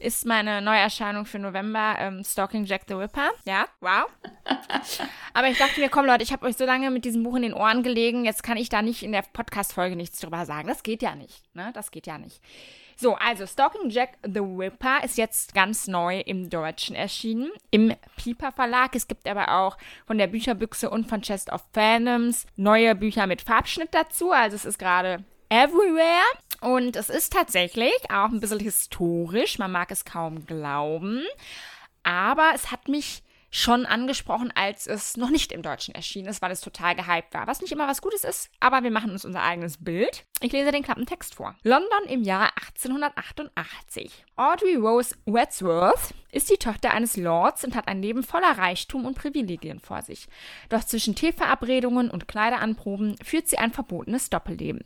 ist 0.00 0.26
meine 0.26 0.62
Neuerscheinung 0.62 1.26
für 1.26 1.38
November 1.38 1.96
ähm, 1.98 2.24
Stalking 2.24 2.64
Jack 2.64 2.82
the 2.88 2.94
Ripper. 2.94 3.30
Ja, 3.44 3.66
wow. 3.80 4.06
Aber 5.34 5.48
ich 5.48 5.58
dachte 5.58 5.80
mir, 5.80 5.88
komm 5.88 6.06
Leute, 6.06 6.22
ich 6.22 6.32
habe 6.32 6.46
euch 6.46 6.56
so 6.56 6.64
lange 6.64 6.90
mit 6.90 7.04
diesem 7.04 7.22
Buch 7.22 7.36
in 7.36 7.42
den 7.42 7.54
Ohren 7.54 7.82
gelegen, 7.82 8.24
jetzt 8.24 8.42
kann 8.42 8.56
ich 8.56 8.68
da 8.68 8.82
nicht 8.82 9.02
in 9.02 9.12
der 9.12 9.24
Podcast-Folge 9.32 9.96
nichts 9.96 10.20
drüber 10.20 10.46
sagen. 10.46 10.68
Das 10.68 10.82
geht 10.82 11.02
ja 11.02 11.14
nicht, 11.14 11.54
ne? 11.54 11.70
Das 11.74 11.90
geht 11.90 12.06
ja 12.06 12.18
nicht. 12.18 12.40
So, 12.96 13.14
also 13.14 13.46
Stalking 13.46 13.88
Jack 13.88 14.18
the 14.22 14.40
Ripper 14.40 15.02
ist 15.02 15.16
jetzt 15.16 15.54
ganz 15.54 15.86
neu 15.86 16.20
im 16.20 16.50
Deutschen 16.50 16.94
erschienen, 16.94 17.50
im 17.70 17.94
Piper 18.16 18.52
Verlag. 18.52 18.94
Es 18.94 19.08
gibt 19.08 19.26
aber 19.26 19.54
auch 19.54 19.78
von 20.06 20.18
der 20.18 20.26
Bücherbüchse 20.26 20.90
und 20.90 21.08
von 21.08 21.22
Chest 21.22 21.50
of 21.50 21.64
Phantoms 21.72 22.46
neue 22.56 22.94
Bücher 22.94 23.26
mit 23.26 23.40
Farbschnitt 23.40 23.94
dazu. 23.94 24.32
Also 24.32 24.56
es 24.56 24.66
ist 24.66 24.78
gerade 24.78 25.24
everywhere. 25.48 26.20
Und 26.60 26.96
es 26.96 27.08
ist 27.08 27.32
tatsächlich 27.32 27.94
auch 28.10 28.28
ein 28.28 28.40
bisschen 28.40 28.60
historisch. 28.60 29.58
Man 29.58 29.72
mag 29.72 29.90
es 29.90 30.04
kaum 30.04 30.46
glauben. 30.46 31.22
Aber 32.02 32.52
es 32.54 32.70
hat 32.70 32.88
mich 32.88 33.22
schon 33.50 33.84
angesprochen, 33.84 34.52
als 34.54 34.86
es 34.86 35.16
noch 35.16 35.30
nicht 35.30 35.52
im 35.52 35.62
Deutschen 35.62 35.94
erschienen 35.94 36.28
ist, 36.28 36.40
weil 36.40 36.52
es 36.52 36.60
total 36.60 36.94
gehypt 36.94 37.34
war. 37.34 37.46
Was 37.46 37.60
nicht 37.60 37.72
immer 37.72 37.88
was 37.88 38.00
Gutes 38.00 38.24
ist, 38.24 38.50
aber 38.60 38.82
wir 38.82 38.90
machen 38.90 39.10
uns 39.10 39.24
unser 39.24 39.42
eigenes 39.42 39.82
Bild. 39.82 40.24
Ich 40.40 40.52
lese 40.52 40.72
den 40.72 40.82
Klappentext 40.82 41.34
vor. 41.34 41.56
London 41.64 42.04
im 42.08 42.22
Jahre 42.22 42.50
1888. 42.56 44.24
Audrey 44.36 44.76
Rose 44.76 45.14
Wadsworth 45.26 46.14
ist 46.32 46.48
die 46.48 46.56
Tochter 46.56 46.92
eines 46.92 47.16
Lords 47.16 47.64
und 47.64 47.74
hat 47.74 47.88
ein 47.88 48.00
Leben 48.00 48.22
voller 48.22 48.56
Reichtum 48.56 49.04
und 49.04 49.16
Privilegien 49.16 49.80
vor 49.80 50.00
sich. 50.02 50.28
Doch 50.68 50.84
zwischen 50.84 51.14
Teeverabredungen 51.14 52.10
und 52.10 52.28
Kleideranproben 52.28 53.16
führt 53.22 53.48
sie 53.48 53.58
ein 53.58 53.72
verbotenes 53.72 54.30
Doppelleben. 54.30 54.84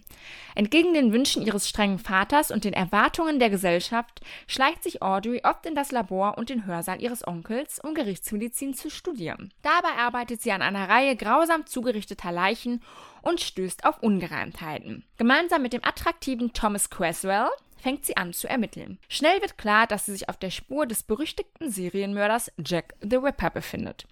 Entgegen 0.55 0.95
den 0.95 1.13
Wünschen 1.13 1.43
ihres 1.43 1.69
strengen 1.69 1.99
Vaters 1.99 2.51
und 2.51 2.65
den 2.65 2.73
Erwartungen 2.73 3.39
der 3.39 3.51
Gesellschaft 3.51 4.23
schleicht 4.47 4.83
sich 4.83 5.03
Audrey 5.03 5.43
oft 5.45 5.67
in 5.67 5.75
das 5.75 5.93
Labor 5.93 6.39
und 6.39 6.49
den 6.49 6.67
Hörsaal 6.67 7.01
ihres 7.01 7.27
Onkels, 7.27 7.79
um 7.79 7.95
Gerichtsmedizin 7.95 8.54
zu 8.55 8.91
studieren. 8.91 9.53
Dabei 9.63 9.99
arbeitet 9.99 10.41
sie 10.41 10.53
an 10.53 10.63
einer 10.63 10.89
Reihe 10.89 11.17
grausam 11.17 11.67
zugerichteter 11.67 12.33
Leichen 12.33 12.83
und 13.23 13.41
stößt 13.41 13.85
auf 13.85 14.03
Ungereimtheiten. 14.03 15.05
Gemeinsam 15.17 15.63
mit 15.63 15.73
dem 15.73 15.85
attraktiven 15.85 16.53
Thomas 16.53 16.89
Creswell 16.89 17.49
fängt 17.85 18.07
sie 18.07 18.17
an 18.17 18.33
zu 18.33 18.49
ermitteln. 18.49 18.99
Schnell 19.09 19.43
wird 19.43 19.59
klar, 19.59 19.87
dass 19.87 20.07
sie 20.07 20.13
sich 20.13 20.31
auf 20.31 20.39
der 20.39 20.51
Spur 20.51 20.87
des 20.87 21.03
berüchtigten 21.03 21.71
Serienmörders 21.71 22.51
Jack 22.65 22.95
the 23.03 23.17
Ripper 23.17 23.51
befindet. 23.51 24.07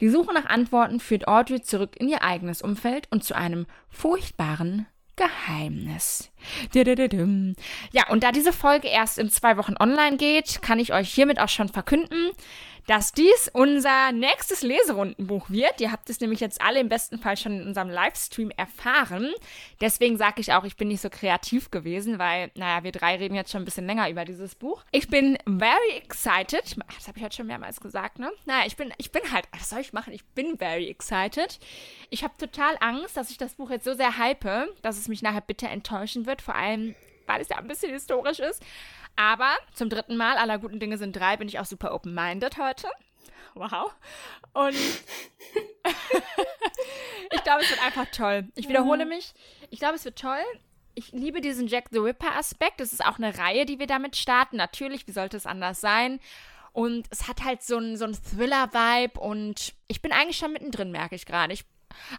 Die 0.00 0.08
Suche 0.08 0.32
nach 0.32 0.46
Antworten 0.46 1.00
führt 1.00 1.26
Audrey 1.26 1.60
zurück 1.60 1.96
in 1.96 2.08
ihr 2.08 2.22
eigenes 2.22 2.62
Umfeld 2.62 3.08
und 3.10 3.24
zu 3.24 3.34
einem 3.34 3.66
furchtbaren 3.88 4.86
Geheimnis. 5.16 6.30
Ja, 7.90 8.08
und 8.10 8.22
da 8.22 8.30
diese 8.30 8.52
Folge 8.52 8.86
erst 8.86 9.18
in 9.18 9.30
zwei 9.30 9.56
Wochen 9.56 9.74
online 9.80 10.18
geht, 10.18 10.60
kann 10.62 10.78
ich 10.78 10.92
euch 10.92 11.12
hiermit 11.12 11.40
auch 11.40 11.48
schon 11.48 11.68
verkünden, 11.68 12.30
dass 12.86 13.12
dies 13.12 13.50
unser 13.52 14.12
nächstes 14.12 14.62
Leserundenbuch 14.62 15.50
wird. 15.50 15.80
Ihr 15.80 15.92
habt 15.92 16.08
es 16.10 16.20
nämlich 16.20 16.40
jetzt 16.40 16.60
alle 16.60 16.80
im 16.80 16.88
besten 16.88 17.18
Fall 17.18 17.36
schon 17.36 17.60
in 17.60 17.66
unserem 17.68 17.90
Livestream 17.90 18.50
erfahren. 18.56 19.32
Deswegen 19.80 20.16
sage 20.16 20.40
ich 20.40 20.52
auch, 20.52 20.64
ich 20.64 20.76
bin 20.76 20.88
nicht 20.88 21.00
so 21.00 21.10
kreativ 21.10 21.70
gewesen, 21.70 22.18
weil, 22.18 22.50
naja, 22.54 22.84
wir 22.84 22.92
drei 22.92 23.16
reden 23.16 23.34
jetzt 23.34 23.50
schon 23.50 23.62
ein 23.62 23.64
bisschen 23.64 23.86
länger 23.86 24.08
über 24.08 24.24
dieses 24.24 24.54
Buch. 24.54 24.84
Ich 24.92 25.08
bin 25.08 25.36
very 25.46 25.96
excited. 25.96 26.76
Das 26.94 27.08
habe 27.08 27.18
ich 27.18 27.24
heute 27.24 27.36
schon 27.36 27.46
mehrmals 27.46 27.80
gesagt, 27.80 28.18
ne? 28.18 28.30
Naja, 28.44 28.66
ich 28.66 28.76
bin, 28.76 28.92
ich 28.98 29.10
bin 29.10 29.22
halt, 29.32 29.46
was 29.52 29.70
soll 29.70 29.80
ich 29.80 29.92
machen? 29.92 30.12
Ich 30.12 30.24
bin 30.24 30.56
very 30.58 30.88
excited. 30.88 31.58
Ich 32.10 32.22
habe 32.22 32.34
total 32.38 32.76
Angst, 32.80 33.16
dass 33.16 33.30
ich 33.30 33.38
das 33.38 33.54
Buch 33.54 33.70
jetzt 33.70 33.84
so 33.84 33.94
sehr 33.94 34.18
hype, 34.18 34.46
dass 34.82 34.98
es 34.98 35.08
mich 35.08 35.22
nachher 35.22 35.40
bitter 35.40 35.68
enttäuschen 35.68 36.26
wird. 36.26 36.40
Vor 36.40 36.54
allem, 36.54 36.94
weil 37.26 37.40
es 37.40 37.48
ja 37.48 37.56
ein 37.56 37.66
bisschen 37.66 37.92
historisch 37.92 38.38
ist. 38.38 38.62
Aber 39.16 39.56
zum 39.72 39.88
dritten 39.88 40.16
Mal, 40.16 40.36
aller 40.36 40.58
guten 40.58 40.78
Dinge 40.78 40.98
sind 40.98 41.16
drei, 41.16 41.36
bin 41.36 41.48
ich 41.48 41.58
auch 41.58 41.64
super 41.64 41.94
open-minded 41.94 42.58
heute. 42.58 42.88
Wow. 43.54 43.94
Und 44.52 44.74
ich 47.32 47.42
glaube, 47.42 47.62
es 47.62 47.70
wird 47.70 47.82
einfach 47.82 48.06
toll. 48.12 48.48
Ich 48.54 48.68
wiederhole 48.68 49.06
mich. 49.06 49.32
Ich 49.70 49.78
glaube, 49.78 49.94
es 49.94 50.04
wird 50.04 50.18
toll. 50.18 50.44
Ich 50.94 51.12
liebe 51.12 51.40
diesen 51.40 51.66
Jack 51.66 51.86
the 51.90 51.98
Ripper-Aspekt. 51.98 52.80
Es 52.82 52.92
ist 52.92 53.04
auch 53.04 53.18
eine 53.18 53.38
Reihe, 53.38 53.64
die 53.64 53.78
wir 53.78 53.86
damit 53.86 54.16
starten. 54.16 54.56
Natürlich, 54.56 55.06
wie 55.08 55.12
sollte 55.12 55.38
es 55.38 55.46
anders 55.46 55.80
sein? 55.80 56.20
Und 56.72 57.06
es 57.10 57.26
hat 57.26 57.42
halt 57.42 57.62
so 57.62 57.78
einen 57.78 57.96
so 57.96 58.06
Thriller-Vibe 58.06 59.18
und 59.18 59.72
ich 59.88 60.02
bin 60.02 60.12
eigentlich 60.12 60.36
schon 60.36 60.52
mittendrin, 60.52 60.90
merke 60.90 61.14
ich 61.14 61.24
gerade. 61.24 61.54
Ich 61.54 61.64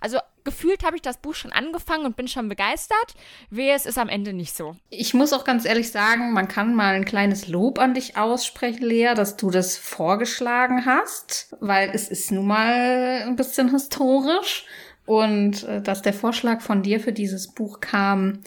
also 0.02 0.20
gefühlt 0.44 0.84
habe 0.84 0.96
ich 0.96 1.02
das 1.02 1.18
Buch 1.18 1.36
schon 1.36 1.52
angefangen 1.52 2.06
und 2.06 2.16
bin 2.16 2.28
schon 2.28 2.50
begeistert. 2.50 3.16
Wehe, 3.50 3.76
es 3.76 3.86
ist 3.86 3.98
am 3.98 4.10
Ende 4.10 4.34
nicht 4.34 4.56
so. 4.56 4.76
Ich 4.90 5.14
muss 5.14 5.34
auch 5.34 5.44
ganz 5.44 5.66
ehrlich 5.66 5.92
sagen, 5.92 6.34
man 6.34 6.48
kann 6.48 6.74
mal 6.76 6.96
ein 6.96 7.06
kleines 7.06 7.48
Lob 7.48 7.80
an 7.80 7.94
dich 7.94 8.18
aussprechen, 8.18 8.86
Lea, 8.86 9.14
dass 9.16 9.38
du 9.38 9.52
das 9.52 9.78
vorgeschlagen 9.78 10.86
hast, 10.86 11.56
weil 11.60 11.92
es 11.94 12.08
ist 12.08 12.32
nun 12.32 12.48
mal 12.48 13.24
ein 13.26 13.36
bisschen 13.36 13.72
historisch. 13.72 14.66
Und 15.06 15.64
äh, 15.64 15.82
dass 15.82 16.02
der 16.02 16.14
Vorschlag 16.14 16.62
von 16.62 16.84
dir 16.84 17.00
für 17.00 17.14
dieses 17.14 17.54
Buch 17.54 17.80
kam, 17.80 18.42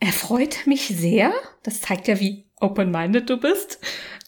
erfreut 0.00 0.66
mich 0.66 0.88
sehr. 0.88 1.32
Das 1.62 1.80
zeigt 1.82 2.08
ja, 2.08 2.18
wie 2.20 2.46
open-minded 2.60 3.28
du 3.28 3.38
bist. 3.38 3.78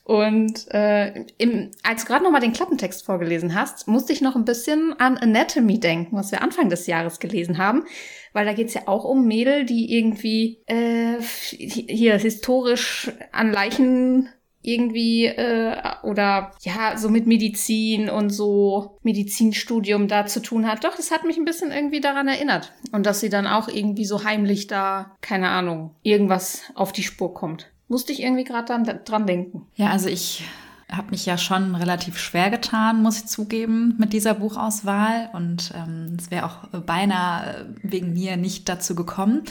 Und 0.08 0.66
äh, 0.70 1.26
im, 1.36 1.70
als 1.82 2.00
du 2.00 2.08
gerade 2.08 2.24
noch 2.24 2.30
mal 2.30 2.40
den 2.40 2.54
Klappentext 2.54 3.04
vorgelesen 3.04 3.54
hast, 3.54 3.88
musste 3.88 4.14
ich 4.14 4.22
noch 4.22 4.36
ein 4.36 4.46
bisschen 4.46 4.98
an 4.98 5.18
Anatomy 5.18 5.80
denken, 5.80 6.16
was 6.16 6.32
wir 6.32 6.40
Anfang 6.40 6.70
des 6.70 6.86
Jahres 6.86 7.20
gelesen 7.20 7.58
haben, 7.58 7.84
weil 8.32 8.46
da 8.46 8.54
geht's 8.54 8.72
ja 8.72 8.88
auch 8.88 9.04
um 9.04 9.26
Mädel, 9.26 9.66
die 9.66 9.94
irgendwie 9.94 10.62
äh, 10.64 11.20
hier 11.20 12.16
historisch 12.16 13.12
an 13.32 13.52
Leichen 13.52 14.30
irgendwie 14.62 15.26
äh, 15.26 15.76
oder 16.02 16.52
ja 16.62 16.96
so 16.96 17.10
mit 17.10 17.26
Medizin 17.26 18.08
und 18.08 18.30
so 18.30 18.96
Medizinstudium 19.02 20.08
da 20.08 20.24
zu 20.24 20.40
tun 20.40 20.66
hat. 20.66 20.84
Doch, 20.84 20.96
das 20.96 21.10
hat 21.10 21.24
mich 21.24 21.36
ein 21.36 21.44
bisschen 21.44 21.70
irgendwie 21.70 22.00
daran 22.00 22.28
erinnert 22.28 22.72
und 22.92 23.04
dass 23.04 23.20
sie 23.20 23.28
dann 23.28 23.46
auch 23.46 23.68
irgendwie 23.68 24.06
so 24.06 24.24
heimlich 24.24 24.68
da 24.68 25.16
keine 25.20 25.50
Ahnung 25.50 25.96
irgendwas 26.02 26.62
auf 26.74 26.92
die 26.92 27.02
Spur 27.02 27.34
kommt. 27.34 27.70
Musste 27.88 28.12
ich 28.12 28.22
irgendwie 28.22 28.44
gerade 28.44 29.00
dran 29.04 29.26
denken. 29.26 29.66
Ja, 29.74 29.90
also 29.90 30.08
ich 30.08 30.44
habe 30.90 31.10
mich 31.10 31.26
ja 31.26 31.36
schon 31.36 31.74
relativ 31.74 32.18
schwer 32.18 32.50
getan, 32.50 33.02
muss 33.02 33.18
ich 33.18 33.26
zugeben, 33.26 33.94
mit 33.98 34.12
dieser 34.12 34.34
Buchauswahl. 34.34 35.30
Und 35.32 35.72
ähm, 35.74 36.16
es 36.18 36.30
wäre 36.30 36.46
auch 36.46 36.68
beinahe 36.80 37.74
wegen 37.82 38.12
mir 38.12 38.36
nicht 38.36 38.68
dazu 38.68 38.94
gekommen. 38.94 39.42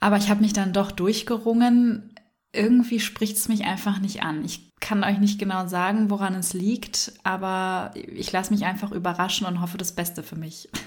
Aber 0.00 0.16
ich 0.16 0.30
habe 0.30 0.40
mich 0.40 0.52
dann 0.52 0.72
doch 0.72 0.90
durchgerungen. 0.90 2.14
Irgendwie 2.52 3.00
spricht 3.00 3.36
es 3.36 3.48
mich 3.48 3.64
einfach 3.64 4.00
nicht 4.00 4.22
an. 4.22 4.44
Ich 4.44 4.71
kann 4.82 5.04
euch 5.04 5.18
nicht 5.18 5.38
genau 5.38 5.66
sagen, 5.66 6.10
woran 6.10 6.34
es 6.34 6.52
liegt, 6.52 7.12
aber 7.22 7.92
ich 7.94 8.30
lasse 8.32 8.52
mich 8.52 8.66
einfach 8.66 8.92
überraschen 8.92 9.46
und 9.46 9.62
hoffe 9.62 9.78
das 9.78 9.92
Beste 9.92 10.22
für 10.22 10.36
mich. 10.36 10.68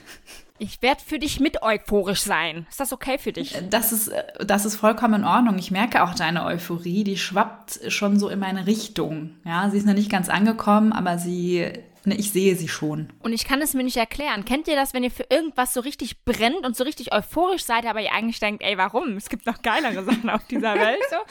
Ich 0.57 0.81
werde 0.81 1.01
für 1.05 1.19
dich 1.19 1.41
mit 1.41 1.63
euphorisch 1.63 2.21
sein. 2.21 2.65
Ist 2.69 2.79
das 2.79 2.93
okay 2.93 3.17
für 3.17 3.33
dich? 3.33 3.61
Das 3.69 3.91
ist, 3.91 4.09
das 4.39 4.63
ist 4.63 4.77
vollkommen 4.77 5.15
in 5.15 5.23
Ordnung. 5.25 5.57
Ich 5.57 5.69
merke 5.69 6.01
auch 6.01 6.15
deine 6.15 6.45
Euphorie, 6.45 7.03
die 7.03 7.17
schwappt 7.17 7.81
schon 7.89 8.17
so 8.17 8.29
in 8.29 8.39
meine 8.39 8.65
Richtung. 8.65 9.31
Ja, 9.43 9.69
sie 9.69 9.77
ist 9.77 9.85
noch 9.85 9.93
nicht 9.93 10.09
ganz 10.09 10.29
angekommen, 10.29 10.93
aber 10.93 11.17
sie 11.17 11.73
Ne, 12.05 12.15
ich 12.15 12.31
sehe 12.31 12.55
sie 12.55 12.67
schon. 12.67 13.11
Und 13.19 13.33
ich 13.33 13.45
kann 13.45 13.61
es 13.63 13.73
mir 13.73 13.83
nicht 13.83 13.97
erklären. 13.97 14.45
Kennt 14.45 14.67
ihr 14.67 14.75
das, 14.75 14.93
wenn 14.93 15.03
ihr 15.03 15.09
für 15.09 15.25
irgendwas 15.27 15.73
so 15.73 15.81
richtig 15.81 16.23
brennt 16.23 16.63
und 16.63 16.77
so 16.77 16.83
richtig 16.83 17.11
euphorisch 17.11 17.63
seid, 17.63 17.87
aber 17.87 17.99
ihr 17.99 18.13
eigentlich 18.13 18.39
denkt, 18.39 18.61
ey, 18.63 18.77
warum? 18.77 19.17
Es 19.17 19.27
gibt 19.27 19.47
noch 19.47 19.63
geilere 19.63 20.03
Sachen 20.03 20.29
auf 20.29 20.45
dieser 20.45 20.75
Welt. 20.75 21.01
So. 21.09 21.17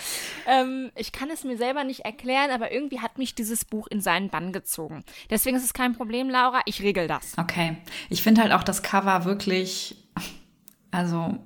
Ähm, 0.46 0.90
ich 0.94 1.12
kann 1.12 1.30
es 1.30 1.42
mir 1.44 1.56
selber 1.56 1.84
nicht 1.84 2.00
erklären, 2.00 2.50
aber 2.50 2.70
irgendwie 2.70 3.00
hat 3.00 3.16
mich 3.16 3.34
dieses 3.34 3.64
Buch 3.64 3.86
in 3.86 4.00
seinen 4.02 4.28
Bann 4.28 4.52
gezogen. 4.52 5.02
Deswegen 5.30 5.56
ist 5.56 5.64
es 5.64 5.72
kein 5.72 5.94
Problem, 5.94 6.28
Laura. 6.28 6.60
Ich 6.66 6.82
regel 6.82 7.08
das. 7.08 7.32
Okay. 7.38 7.78
Ich 8.10 8.22
finde 8.22 8.42
halt 8.42 8.52
auch 8.52 8.62
das 8.62 8.82
Cover 8.82 9.24
wirklich, 9.24 9.96
also 10.90 11.38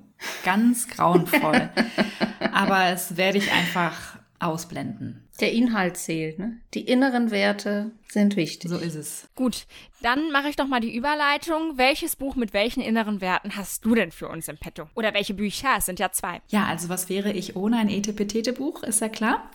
ganz 0.43 0.87
grauenvoll. 0.89 1.69
aber 2.51 2.87
es 2.87 3.15
werde 3.15 3.37
ich 3.37 3.51
einfach 3.53 4.17
ausblenden. 4.39 5.28
Der 5.39 5.53
Inhalt 5.53 5.97
zählt, 5.97 6.37
ne? 6.37 6.57
Die 6.73 6.81
inneren 6.81 7.31
Werte 7.31 7.91
sind 8.09 8.35
wichtig. 8.35 8.69
So 8.69 8.77
ist 8.77 8.95
es. 8.95 9.29
Gut, 9.35 9.65
dann 10.01 10.31
mache 10.31 10.49
ich 10.49 10.55
doch 10.55 10.67
mal 10.67 10.81
die 10.81 10.95
Überleitung. 10.95 11.77
Welches 11.77 12.15
Buch 12.15 12.35
mit 12.35 12.53
welchen 12.53 12.81
inneren 12.81 13.21
Werten 13.21 13.55
hast 13.55 13.85
du 13.85 13.95
denn 13.95 14.11
für 14.11 14.27
uns 14.27 14.47
im 14.47 14.57
Petto? 14.57 14.89
Oder 14.95 15.13
welche 15.13 15.33
Bücher? 15.33 15.69
Es 15.77 15.85
sind 15.85 15.99
ja 15.99 16.11
zwei. 16.11 16.41
Ja, 16.49 16.65
also 16.65 16.89
was 16.89 17.09
wäre 17.09 17.31
ich 17.31 17.55
ohne 17.55 17.77
ein 17.77 17.89
Etepetete-Buch, 17.89 18.83
ist 18.83 19.01
ja 19.01 19.09
klar. 19.09 19.49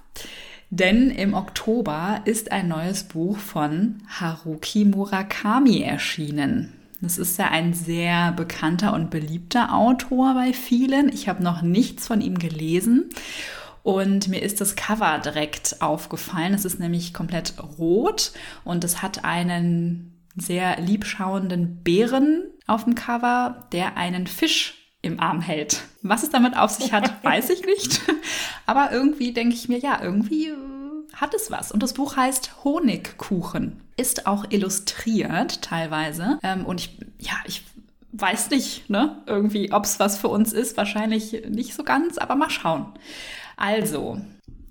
Denn 0.70 1.10
im 1.10 1.34
Oktober 1.34 2.22
ist 2.24 2.50
ein 2.50 2.68
neues 2.68 3.04
Buch 3.04 3.38
von 3.38 4.02
Haruki 4.08 4.84
Murakami 4.84 5.82
erschienen. 5.82 6.72
Das 7.00 7.18
ist 7.18 7.38
ja 7.38 7.50
ein 7.50 7.74
sehr 7.74 8.32
bekannter 8.32 8.94
und 8.94 9.10
beliebter 9.10 9.74
Autor 9.74 10.34
bei 10.34 10.54
vielen. 10.54 11.10
Ich 11.10 11.28
habe 11.28 11.42
noch 11.42 11.60
nichts 11.60 12.06
von 12.06 12.22
ihm 12.22 12.38
gelesen. 12.38 13.10
Und 13.84 14.28
mir 14.28 14.40
ist 14.40 14.62
das 14.62 14.76
Cover 14.76 15.18
direkt 15.18 15.82
aufgefallen. 15.82 16.54
Es 16.54 16.64
ist 16.64 16.80
nämlich 16.80 17.12
komplett 17.12 17.52
rot 17.78 18.32
und 18.64 18.82
es 18.82 19.02
hat 19.02 19.26
einen 19.26 20.24
sehr 20.36 20.80
liebschauenden 20.80 21.82
Bären 21.84 22.44
auf 22.66 22.84
dem 22.84 22.94
Cover, 22.94 23.68
der 23.72 23.98
einen 23.98 24.26
Fisch 24.26 24.74
im 25.02 25.20
Arm 25.20 25.42
hält. 25.42 25.82
Was 26.00 26.22
es 26.22 26.30
damit 26.30 26.56
auf 26.56 26.70
sich 26.70 26.94
hat, 26.94 27.12
weiß 27.24 27.50
ich 27.50 27.66
nicht. 27.66 28.00
Aber 28.64 28.90
irgendwie 28.90 29.34
denke 29.34 29.54
ich 29.54 29.68
mir, 29.68 29.78
ja, 29.78 30.00
irgendwie 30.02 30.48
äh, 30.48 30.56
hat 31.12 31.34
es 31.34 31.50
was. 31.50 31.70
Und 31.70 31.82
das 31.82 31.92
Buch 31.92 32.16
heißt 32.16 32.64
Honigkuchen. 32.64 33.82
Ist 33.98 34.26
auch 34.26 34.46
illustriert 34.48 35.60
teilweise. 35.60 36.38
Ähm, 36.42 36.64
und 36.64 36.80
ich, 36.80 36.98
ja, 37.18 37.34
ich 37.44 37.64
weiß 38.12 38.48
nicht, 38.48 38.88
ne, 38.88 39.22
irgendwie, 39.26 39.72
ob 39.72 39.84
es 39.84 40.00
was 40.00 40.16
für 40.16 40.28
uns 40.28 40.54
ist. 40.54 40.78
Wahrscheinlich 40.78 41.44
nicht 41.50 41.74
so 41.74 41.84
ganz, 41.84 42.16
aber 42.16 42.34
mal 42.34 42.48
schauen. 42.48 42.86
Also, 43.56 44.20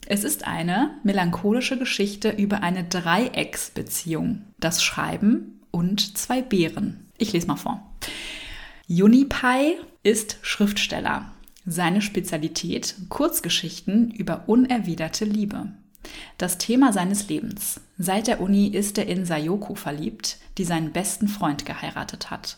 es 0.06 0.24
ist 0.24 0.46
eine 0.46 0.98
melancholische 1.04 1.78
Geschichte 1.78 2.30
über 2.30 2.62
eine 2.62 2.84
Dreiecksbeziehung, 2.84 4.42
das 4.60 4.84
Schreiben 4.84 5.62
und 5.72 6.18
zwei 6.18 6.42
Bären. 6.42 7.10
Ich 7.18 7.34
lese 7.34 7.48
mal 7.48 7.56
vor. 7.56 7.82
Unipai 8.90 9.78
ist 10.04 10.38
Schriftsteller. 10.42 11.32
Seine 11.66 12.02
Spezialität 12.02 12.96
Kurzgeschichten 13.08 14.12
über 14.12 14.44
unerwiderte 14.48 15.24
Liebe. 15.24 15.72
Das 16.38 16.58
Thema 16.58 16.92
seines 16.92 17.30
Lebens. 17.30 17.80
Seit 17.98 18.28
der 18.28 18.42
Uni 18.42 18.68
ist 18.68 18.98
er 18.98 19.08
in 19.08 19.26
Sayoko 19.26 19.76
verliebt, 19.76 20.38
die 20.58 20.66
seinen 20.66 20.92
besten 20.92 21.30
Freund 21.30 21.66
geheiratet 21.66 22.30
hat. 22.30 22.58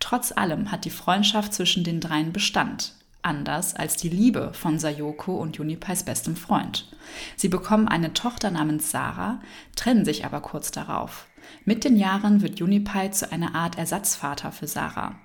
Trotz 0.00 0.32
allem 0.32 0.72
hat 0.72 0.86
die 0.86 0.90
Freundschaft 0.90 1.52
zwischen 1.52 1.84
den 1.84 2.00
dreien 2.00 2.32
Bestand, 2.32 2.94
anders 3.26 3.74
als 3.74 3.96
die 3.96 4.08
Liebe 4.08 4.52
von 4.54 4.78
Sayoko 4.78 5.36
und 5.36 5.56
Junipais 5.56 6.04
bestem 6.04 6.36
Freund. 6.36 6.88
Sie 7.36 7.48
bekommen 7.48 7.88
eine 7.88 8.14
Tochter 8.14 8.50
namens 8.50 8.90
Sarah, 8.90 9.40
trennen 9.74 10.04
sich 10.04 10.24
aber 10.24 10.40
kurz 10.40 10.70
darauf. 10.70 11.26
Mit 11.64 11.84
den 11.84 11.96
Jahren 11.96 12.40
wird 12.40 12.58
Junipai 12.58 13.08
zu 13.08 13.30
einer 13.30 13.54
Art 13.54 13.76
Ersatzvater 13.78 14.52
für 14.52 14.66
Sarah. 14.66 15.16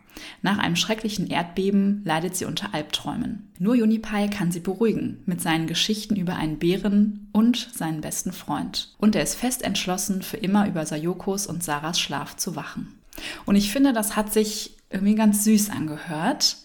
Nach 0.41 0.58
einem 0.58 0.76
schrecklichen 0.76 1.28
Erdbeben 1.28 2.02
leidet 2.04 2.36
sie 2.36 2.45
unter 2.45 2.74
Albträumen. 2.74 3.49
Nur 3.60 3.76
Junipai 3.76 4.28
kann 4.28 4.52
sie 4.52 4.60
beruhigen 4.60 5.22
mit 5.26 5.41
seinen 5.41 5.68
Geschichten 5.68 6.16
über 6.16 6.36
einen 6.36 6.60
Bären 6.60 7.30
und 7.32 7.70
seinen 7.74 8.02
besten 8.02 8.34
Freund. 8.34 8.93
Und 8.97 9.16
er 9.16 9.24
ist 9.24 9.36
fest 9.36 9.62
entschlossen, 9.62 10.22
für 10.22 10.38
immer 10.38 10.68
über 10.68 10.86
Sayokos 10.86 11.47
und 11.47 11.64
Sarahs 11.64 11.99
Schlaf 11.99 12.36
zu 12.36 12.56
wachen. 12.56 12.99
Und 13.45 13.56
ich 13.56 13.72
finde, 13.72 13.93
das 13.93 14.16
hat 14.16 14.34
sich 14.34 14.78
irgendwie 14.89 15.16
ganz 15.16 15.43
süß 15.43 15.70
angehört. 15.70 16.58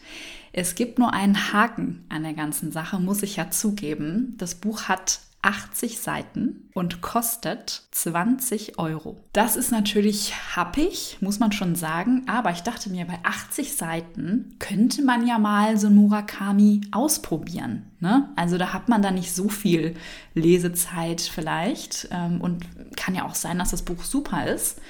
Es 0.58 0.74
gibt 0.74 0.98
nur 0.98 1.12
einen 1.12 1.52
Haken 1.52 2.06
an 2.08 2.22
der 2.22 2.32
ganzen 2.32 2.72
Sache, 2.72 2.98
muss 2.98 3.22
ich 3.22 3.36
ja 3.36 3.50
zugeben. 3.50 4.36
Das 4.38 4.54
Buch 4.54 4.84
hat 4.84 5.20
80 5.42 6.00
Seiten 6.00 6.70
und 6.72 7.02
kostet 7.02 7.82
20 7.90 8.78
Euro. 8.78 9.20
Das 9.34 9.56
ist 9.56 9.70
natürlich 9.70 10.32
happig, 10.56 11.18
muss 11.20 11.40
man 11.40 11.52
schon 11.52 11.74
sagen, 11.74 12.22
aber 12.26 12.52
ich 12.52 12.62
dachte 12.62 12.88
mir, 12.88 13.04
bei 13.04 13.18
80 13.22 13.76
Seiten 13.76 14.56
könnte 14.58 15.02
man 15.02 15.26
ja 15.26 15.38
mal 15.38 15.76
so 15.78 15.90
Murakami 15.90 16.80
ausprobieren. 16.90 17.90
Ne? 18.00 18.30
Also 18.34 18.56
da 18.56 18.72
hat 18.72 18.88
man 18.88 19.02
da 19.02 19.10
nicht 19.10 19.34
so 19.34 19.50
viel 19.50 19.94
Lesezeit 20.32 21.20
vielleicht 21.20 22.08
ähm, 22.12 22.40
und 22.40 22.64
kann 22.96 23.14
ja 23.14 23.26
auch 23.26 23.34
sein, 23.34 23.58
dass 23.58 23.72
das 23.72 23.82
Buch 23.82 24.04
super 24.04 24.46
ist. 24.46 24.80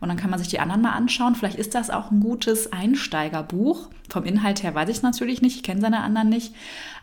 Und 0.00 0.08
dann 0.08 0.16
kann 0.16 0.30
man 0.30 0.38
sich 0.38 0.48
die 0.48 0.60
anderen 0.60 0.82
mal 0.82 0.92
anschauen. 0.92 1.34
Vielleicht 1.34 1.58
ist 1.58 1.74
das 1.74 1.90
auch 1.90 2.10
ein 2.10 2.20
gutes 2.20 2.72
Einsteigerbuch. 2.72 3.88
Vom 4.10 4.24
Inhalt 4.24 4.62
her 4.62 4.74
weiß 4.74 4.88
ich 4.88 4.98
es 4.98 5.02
natürlich 5.02 5.42
nicht, 5.42 5.56
ich 5.56 5.62
kenne 5.62 5.80
seine 5.80 6.00
anderen 6.00 6.28
nicht. 6.28 6.54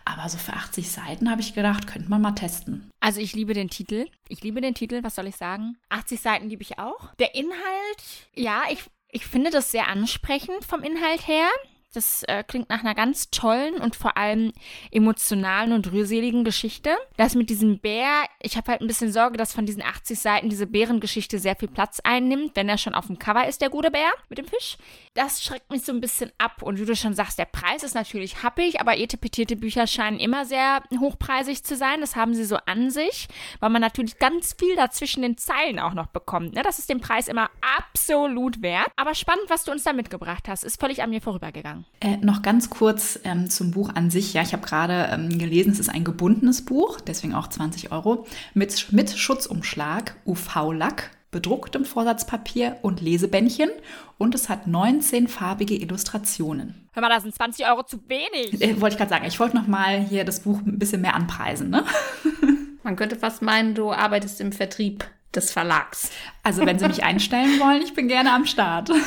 Aber 0.05 0.27
so 0.29 0.37
für 0.37 0.53
80 0.53 0.91
Seiten 0.91 1.29
habe 1.29 1.41
ich 1.41 1.53
gedacht, 1.53 1.87
könnte 1.87 2.09
man 2.09 2.21
mal 2.21 2.33
testen. 2.33 2.89
Also 2.99 3.19
ich 3.21 3.33
liebe 3.33 3.53
den 3.53 3.69
Titel. 3.69 4.07
Ich 4.27 4.41
liebe 4.41 4.61
den 4.61 4.73
Titel, 4.73 5.03
was 5.03 5.15
soll 5.15 5.27
ich 5.27 5.35
sagen? 5.35 5.77
80 5.89 6.19
Seiten 6.19 6.49
liebe 6.49 6.61
ich 6.61 6.79
auch. 6.79 7.13
Der 7.19 7.35
Inhalt, 7.35 8.29
ja, 8.35 8.63
ich, 8.69 8.83
ich 9.09 9.25
finde 9.25 9.49
das 9.49 9.71
sehr 9.71 9.87
ansprechend 9.87 10.65
vom 10.65 10.81
Inhalt 10.81 11.27
her. 11.27 11.47
Das 11.93 12.23
äh, 12.23 12.43
klingt 12.43 12.69
nach 12.69 12.79
einer 12.79 12.95
ganz 12.95 13.29
tollen 13.29 13.75
und 13.75 13.95
vor 13.95 14.17
allem 14.17 14.51
emotionalen 14.91 15.73
und 15.73 15.91
rührseligen 15.91 16.43
Geschichte. 16.43 16.95
Das 17.17 17.35
mit 17.35 17.49
diesem 17.49 17.79
Bär, 17.79 18.23
ich 18.41 18.57
habe 18.57 18.71
halt 18.71 18.81
ein 18.81 18.87
bisschen 18.87 19.11
Sorge, 19.11 19.37
dass 19.37 19.53
von 19.53 19.65
diesen 19.65 19.83
80 19.83 20.19
Seiten 20.19 20.49
diese 20.49 20.65
Bärengeschichte 20.65 21.37
sehr 21.37 21.55
viel 21.55 21.67
Platz 21.67 21.99
einnimmt, 22.03 22.55
wenn 22.55 22.67
er 22.67 22.79
schon 22.79 22.95
auf 22.95 23.07
dem 23.07 23.19
Cover 23.19 23.47
ist, 23.47 23.61
der 23.61 23.69
gute 23.69 23.91
Bär 23.91 24.11
mit 24.29 24.39
dem 24.39 24.47
Fisch. 24.47 24.77
Das 25.13 25.43
schreckt 25.43 25.71
mich 25.71 25.83
so 25.83 25.91
ein 25.91 26.01
bisschen 26.01 26.31
ab. 26.39 26.63
Und 26.63 26.79
wie 26.79 26.85
du 26.85 26.95
schon 26.95 27.13
sagst, 27.13 27.37
der 27.37 27.45
Preis 27.45 27.83
ist 27.83 27.93
natürlich 27.93 28.41
happig, 28.41 28.81
aber 28.81 28.97
etepetierte 28.97 29.55
Bücher 29.55 29.85
scheinen 29.85 30.19
immer 30.19 30.45
sehr 30.45 30.81
hochpreisig 30.99 31.63
zu 31.63 31.75
sein. 31.75 32.01
Das 32.01 32.15
haben 32.15 32.33
sie 32.33 32.45
so 32.45 32.57
an 32.65 32.89
sich, 32.89 33.27
weil 33.59 33.69
man 33.69 33.81
natürlich 33.81 34.17
ganz 34.17 34.55
viel 34.57 34.75
dazwischen 34.75 35.21
den 35.21 35.37
Zeilen 35.37 35.79
auch 35.79 35.93
noch 35.93 36.07
bekommt. 36.07 36.55
Ne? 36.55 36.63
Das 36.63 36.79
ist 36.79 36.89
dem 36.89 37.01
Preis 37.01 37.27
immer 37.27 37.51
absolut 37.77 38.61
wert. 38.63 38.87
Aber 38.95 39.13
spannend, 39.13 39.45
was 39.49 39.63
du 39.63 39.71
uns 39.71 39.83
da 39.83 39.93
mitgebracht 39.93 40.47
hast. 40.47 40.63
Ist 40.63 40.79
völlig 40.79 41.03
an 41.03 41.11
mir 41.11 41.21
vorübergegangen. 41.21 41.82
Äh, 41.99 42.17
noch 42.17 42.41
ganz 42.41 42.69
kurz 42.69 43.19
ähm, 43.23 43.49
zum 43.49 43.71
Buch 43.71 43.89
an 43.95 44.09
sich. 44.09 44.33
Ja, 44.33 44.41
ich 44.41 44.51
habe 44.51 44.65
gerade 44.65 45.09
ähm, 45.11 45.37
gelesen, 45.37 45.71
es 45.71 45.79
ist 45.79 45.89
ein 45.89 46.03
gebundenes 46.03 46.65
Buch, 46.65 46.99
deswegen 46.99 47.33
auch 47.33 47.47
20 47.47 47.91
Euro, 47.91 48.25
mit, 48.53 48.91
mit 48.91 49.09
Schutzumschlag, 49.11 50.15
UV-Lack, 50.25 51.11
bedrucktem 51.31 51.85
Vorsatzpapier 51.85 52.77
und 52.81 53.01
Lesebändchen 53.01 53.69
und 54.17 54.35
es 54.35 54.49
hat 54.49 54.67
19 54.67 55.27
farbige 55.27 55.75
Illustrationen. 55.75 56.87
Hör 56.93 57.01
mal, 57.01 57.09
da 57.09 57.19
sind 57.19 57.33
20 57.33 57.67
Euro 57.67 57.83
zu 57.83 57.99
wenig. 58.07 58.61
Äh, 58.61 58.79
wollte 58.79 58.95
ich 58.95 58.97
gerade 58.97 59.09
sagen. 59.09 59.25
Ich 59.25 59.39
wollte 59.39 59.55
noch 59.55 59.67
mal 59.67 59.99
hier 59.99 60.25
das 60.25 60.41
Buch 60.41 60.59
ein 60.65 60.79
bisschen 60.79 61.01
mehr 61.01 61.15
anpreisen. 61.15 61.69
Ne? 61.69 61.85
Man 62.83 62.95
könnte 62.95 63.15
fast 63.15 63.41
meinen, 63.41 63.75
du 63.75 63.91
arbeitest 63.91 64.41
im 64.41 64.51
Vertrieb 64.51 65.05
des 65.33 65.51
Verlags. 65.51 66.11
Also 66.43 66.65
wenn 66.65 66.79
Sie 66.79 66.87
mich 66.87 67.03
einstellen 67.03 67.59
wollen, 67.59 67.81
ich 67.81 67.93
bin 67.93 68.07
gerne 68.07 68.31
am 68.33 68.45
Start. 68.45 68.91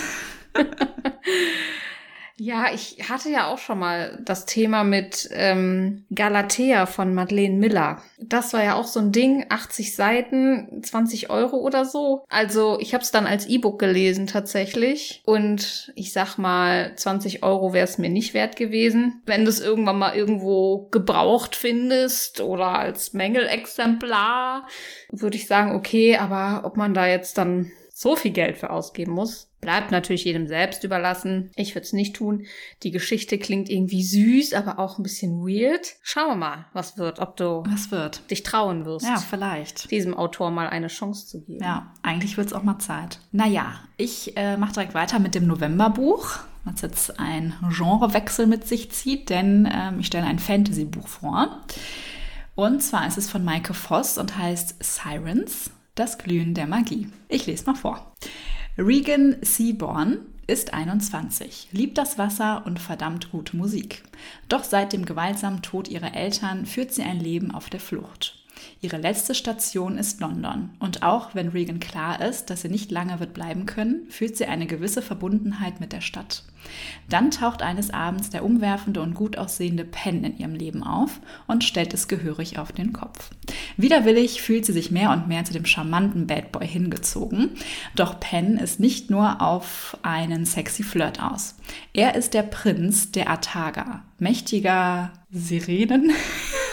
Ja, 2.39 2.67
ich 2.75 3.09
hatte 3.09 3.31
ja 3.31 3.47
auch 3.47 3.57
schon 3.57 3.79
mal 3.79 4.19
das 4.23 4.45
Thema 4.45 4.85
mit 4.85 5.27
ähm, 5.33 6.05
Galatea 6.15 6.85
von 6.85 7.15
Madeleine 7.15 7.57
Miller. 7.57 8.03
Das 8.21 8.53
war 8.53 8.63
ja 8.63 8.75
auch 8.75 8.87
so 8.87 9.01
ein 9.01 9.11
Ding, 9.11 9.47
80 9.49 9.95
Seiten, 9.97 10.83
20 10.83 11.31
Euro 11.31 11.57
oder 11.57 11.87
so. 11.87 12.25
Also 12.29 12.79
ich 12.79 12.93
habe 12.93 13.03
es 13.03 13.11
dann 13.11 13.27
als 13.27 13.47
E-Book 13.47 13.79
gelesen 13.79 14.27
tatsächlich. 14.27 15.23
Und 15.25 15.93
ich 15.95 16.13
sag 16.13 16.37
mal, 16.37 16.93
20 16.95 17.43
Euro 17.43 17.73
wäre 17.73 17.85
es 17.85 17.97
mir 17.97 18.11
nicht 18.11 18.35
wert 18.35 18.57
gewesen. 18.57 19.23
Wenn 19.25 19.45
du 19.45 19.49
es 19.49 19.61
irgendwann 19.61 19.99
mal 19.99 20.15
irgendwo 20.15 20.89
gebraucht 20.91 21.57
findest 21.57 22.43
oder 22.43 22.79
als 22.79 23.15
Mängelexemplar, 23.15 24.67
würde 25.11 25.37
ich 25.39 25.47
sagen, 25.47 25.75
okay, 25.75 26.19
aber 26.19 26.67
ob 26.67 26.77
man 26.77 26.93
da 26.93 27.07
jetzt 27.07 27.39
dann 27.39 27.73
so 27.99 28.15
viel 28.15 28.31
Geld 28.33 28.59
für 28.59 28.69
ausgeben 28.69 29.13
muss, 29.13 29.49
bleibt 29.63 29.91
natürlich 29.91 30.25
jedem 30.25 30.47
selbst 30.47 30.85
überlassen. 30.85 31.51
Ich 31.57 31.75
würde 31.75 31.87
es 31.87 31.95
nicht 31.95 32.15
tun. 32.15 32.45
Die 32.83 32.91
Geschichte 32.91 33.39
klingt 33.39 33.71
irgendwie 33.71 34.05
süß, 34.05 34.53
aber 34.53 34.79
auch 34.79 34.99
ein 34.99 35.03
bisschen 35.03 35.41
weird. 35.41 35.95
Schauen 36.03 36.29
wir 36.29 36.37
mal, 36.37 36.67
was 36.75 36.99
wird, 36.99 37.21
ob 37.21 37.39
du 37.39 37.65
was 37.67 37.91
wird. 37.91 38.31
dich 38.31 38.43
trauen 38.43 38.85
wirst. 38.85 39.07
Ja, 39.07 39.17
vielleicht. 39.17 39.91
Diesem 39.91 40.13
Autor 40.13 40.51
mal 40.51 40.69
eine 40.69 40.89
Chance 40.89 41.27
zu 41.27 41.43
geben. 41.43 41.65
Ja, 41.65 41.95
eigentlich 42.03 42.37
wird 42.37 42.49
es 42.49 42.53
auch 42.53 42.63
mal 42.63 42.79
Zeit. 42.79 43.19
Naja, 43.33 43.81
ich 43.97 44.37
äh, 44.37 44.59
mache 44.59 44.75
direkt 44.75 44.93
weiter 44.93 45.19
mit 45.19 45.35
dem 45.35 45.47
Novemberbuch 45.47 46.41
was 46.65 46.81
jetzt 46.81 47.21
ein 47.21 47.55
Genrewechsel 47.63 48.49
mit 48.49 48.67
sich 48.67 48.91
zieht, 48.91 49.31
denn 49.31 49.69
ähm, 49.73 50.01
ich 50.01 50.09
stelle 50.09 50.27
ein 50.27 50.41
Fantasy-Buch 50.41 51.07
vor. 51.07 51.61
Und 52.57 52.83
zwar 52.83 53.07
ist 53.07 53.19
es 53.19 53.31
von 53.31 53.45
Maike 53.45 53.73
Voss 53.73 54.19
und 54.19 54.37
heißt 54.37 54.83
Sirens. 54.83 55.71
Das 55.97 56.19
Glühen 56.19 56.53
der 56.53 56.67
Magie. 56.67 57.09
Ich 57.27 57.47
lese 57.47 57.65
mal 57.65 57.75
vor. 57.75 58.13
Regan 58.77 59.37
Seaborn 59.41 60.19
ist 60.47 60.75
21, 60.75 61.69
liebt 61.73 61.97
das 61.97 62.19
Wasser 62.19 62.67
und 62.67 62.79
verdammt 62.79 63.31
gute 63.31 63.57
Musik. 63.57 64.03
Doch 64.51 64.63
seit 64.63 64.93
dem 64.93 65.07
gewaltsamen 65.07 65.63
Tod 65.63 65.89
ihrer 65.89 66.15
Eltern 66.15 66.67
führt 66.67 66.93
sie 66.93 67.03
ein 67.03 67.19
Leben 67.19 67.51
auf 67.51 67.71
der 67.71 67.81
Flucht. 67.81 68.36
Ihre 68.83 68.99
letzte 68.99 69.35
Station 69.35 69.97
ist 69.97 70.21
London. 70.21 70.71
Und 70.79 71.03
auch 71.03 71.35
wenn 71.35 71.49
Regan 71.49 71.81
klar 71.81 72.21
ist, 72.21 72.51
dass 72.51 72.63
sie 72.63 72.69
nicht 72.69 72.91
lange 72.91 73.19
wird 73.21 73.33
bleiben 73.33 73.65
können, 73.65 74.07
fühlt 74.11 74.37
sie 74.37 74.47
eine 74.47 74.67
gewisse 74.67 75.01
Verbundenheit 75.01 75.81
mit 75.81 75.93
der 75.93 76.03
Stadt. 76.03 76.45
Dann 77.09 77.31
taucht 77.31 77.63
eines 77.63 77.91
Abends 77.91 78.31
der 78.31 78.45
umwerfende 78.45 79.01
und 79.01 79.15
gut 79.15 79.39
aussehende 79.39 79.85
Penn 79.85 80.25
in 80.25 80.37
ihrem 80.39 80.55
Leben 80.55 80.83
auf 80.83 81.21
und 81.47 81.65
stellt 81.65 81.95
es 81.95 82.09
gehörig 82.09 82.59
auf 82.59 82.73
den 82.73 82.93
Kopf. 82.93 83.31
Widerwillig 83.77 84.43
fühlt 84.43 84.67
sie 84.67 84.73
sich 84.73 84.91
mehr 84.91 85.11
und 85.11 85.29
mehr 85.29 85.45
zu 85.45 85.53
dem 85.53 85.65
charmanten 85.65 86.27
Bad 86.27 86.53
Boy 86.53 86.67
hingezogen. 86.67 87.51
Doch 87.95 88.21
Penn 88.21 88.59
ist 88.59 88.81
nicht 88.81 89.11
nur 89.11 89.41
auf 89.41 89.97
einen 90.03 90.45
sexy 90.45 90.83
Flirt 90.83 91.23
aus. 91.23 91.57
Er 91.93 92.15
ist 92.15 92.35
der 92.35 92.43
Prinz 92.43 93.13
der 93.13 93.31
Ataga, 93.31 94.03
mächtiger 94.19 95.13
Sirenen. 95.31 96.13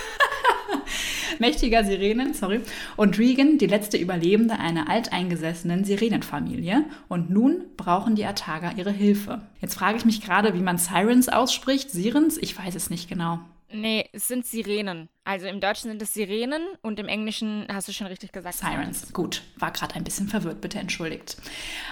mächtiger 1.44 1.84
Sirenen, 1.84 2.34
sorry, 2.34 2.62
und 2.96 3.20
Regan, 3.20 3.58
die 3.58 3.68
letzte 3.68 3.98
Überlebende 3.98 4.60
einer 4.60 4.90
alteingesessenen 4.90 5.84
Sirenenfamilie. 5.84 6.86
Und 7.10 7.30
nun 7.30 7.66
brauchen 7.76 8.16
die 8.16 8.26
Ataga 8.26 8.72
ihre 8.78 8.92
Hilfe. 8.92 9.42
Jetzt 9.60 9.76
frage 9.76 9.98
ich 9.98 10.06
mich 10.06 10.22
gerade, 10.22 10.54
wie 10.54 10.62
man 10.62 10.78
Sirens 10.78 11.28
ausspricht. 11.28 11.92
Sirens? 11.92 12.38
Ich 12.38 12.58
weiß 12.58 12.76
es 12.76 12.90
nicht 12.90 13.10
genau. 13.10 13.40
Nee, 13.74 14.08
es 14.14 14.28
sind 14.28 14.46
Sirenen. 14.46 15.10
Also 15.26 15.48
im 15.48 15.60
Deutschen 15.60 15.90
sind 15.90 16.02
es 16.02 16.14
Sirenen 16.14 16.62
und 16.82 17.00
im 17.00 17.08
Englischen 17.08 17.66
hast 17.72 17.88
du 17.88 17.92
schon 17.92 18.08
richtig 18.08 18.32
gesagt. 18.32 18.56
Sirens. 18.56 19.12
Gut, 19.14 19.42
war 19.58 19.72
gerade 19.72 19.96
ein 19.96 20.04
bisschen 20.04 20.28
verwirrt, 20.28 20.62
bitte 20.62 20.80
entschuldigt. 20.80 21.38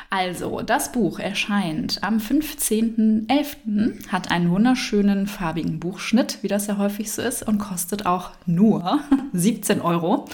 Also, 0.10 0.62
das 0.62 0.92
Buch 0.92 1.20
erscheint 1.20 2.04
am 2.04 2.18
15.11., 2.18 4.10
hat 4.10 4.30
einen 4.32 4.52
wunderschönen 4.52 5.28
farbigen 5.28 5.80
Buchschnitt, 5.80 6.40
wie 6.42 6.48
das 6.48 6.68
ja 6.68 6.78
häufig 6.78 7.12
so 7.12 7.22
ist, 7.22 7.48
und 7.48 7.58
kostet 7.58 8.06
auch 8.06 8.32
nur 8.46 9.00
17 9.34 9.82
Euro. 9.82 10.26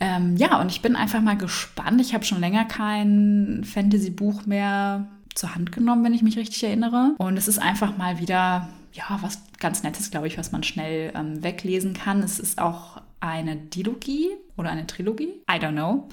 Ähm, 0.00 0.36
ja, 0.36 0.60
und 0.60 0.70
ich 0.70 0.82
bin 0.82 0.96
einfach 0.96 1.20
mal 1.20 1.36
gespannt. 1.36 2.00
Ich 2.00 2.14
habe 2.14 2.24
schon 2.24 2.40
länger 2.40 2.64
kein 2.64 3.62
Fantasy-Buch 3.64 4.46
mehr 4.46 5.06
zur 5.34 5.54
Hand 5.54 5.72
genommen, 5.72 6.04
wenn 6.04 6.14
ich 6.14 6.22
mich 6.22 6.36
richtig 6.36 6.64
erinnere. 6.64 7.14
Und 7.18 7.36
es 7.36 7.48
ist 7.48 7.58
einfach 7.58 7.96
mal 7.96 8.18
wieder 8.18 8.68
ja, 8.92 9.18
was 9.22 9.42
ganz 9.58 9.82
Nettes, 9.82 10.10
glaube 10.10 10.26
ich, 10.26 10.38
was 10.38 10.52
man 10.52 10.62
schnell 10.62 11.12
ähm, 11.14 11.42
weglesen 11.42 11.94
kann. 11.94 12.22
Es 12.22 12.38
ist 12.38 12.60
auch 12.60 13.00
eine 13.20 13.56
Dilogie 13.56 14.28
oder 14.56 14.70
eine 14.70 14.86
Trilogie, 14.86 15.42
I 15.50 15.54
don't 15.54 15.72
know, 15.72 16.08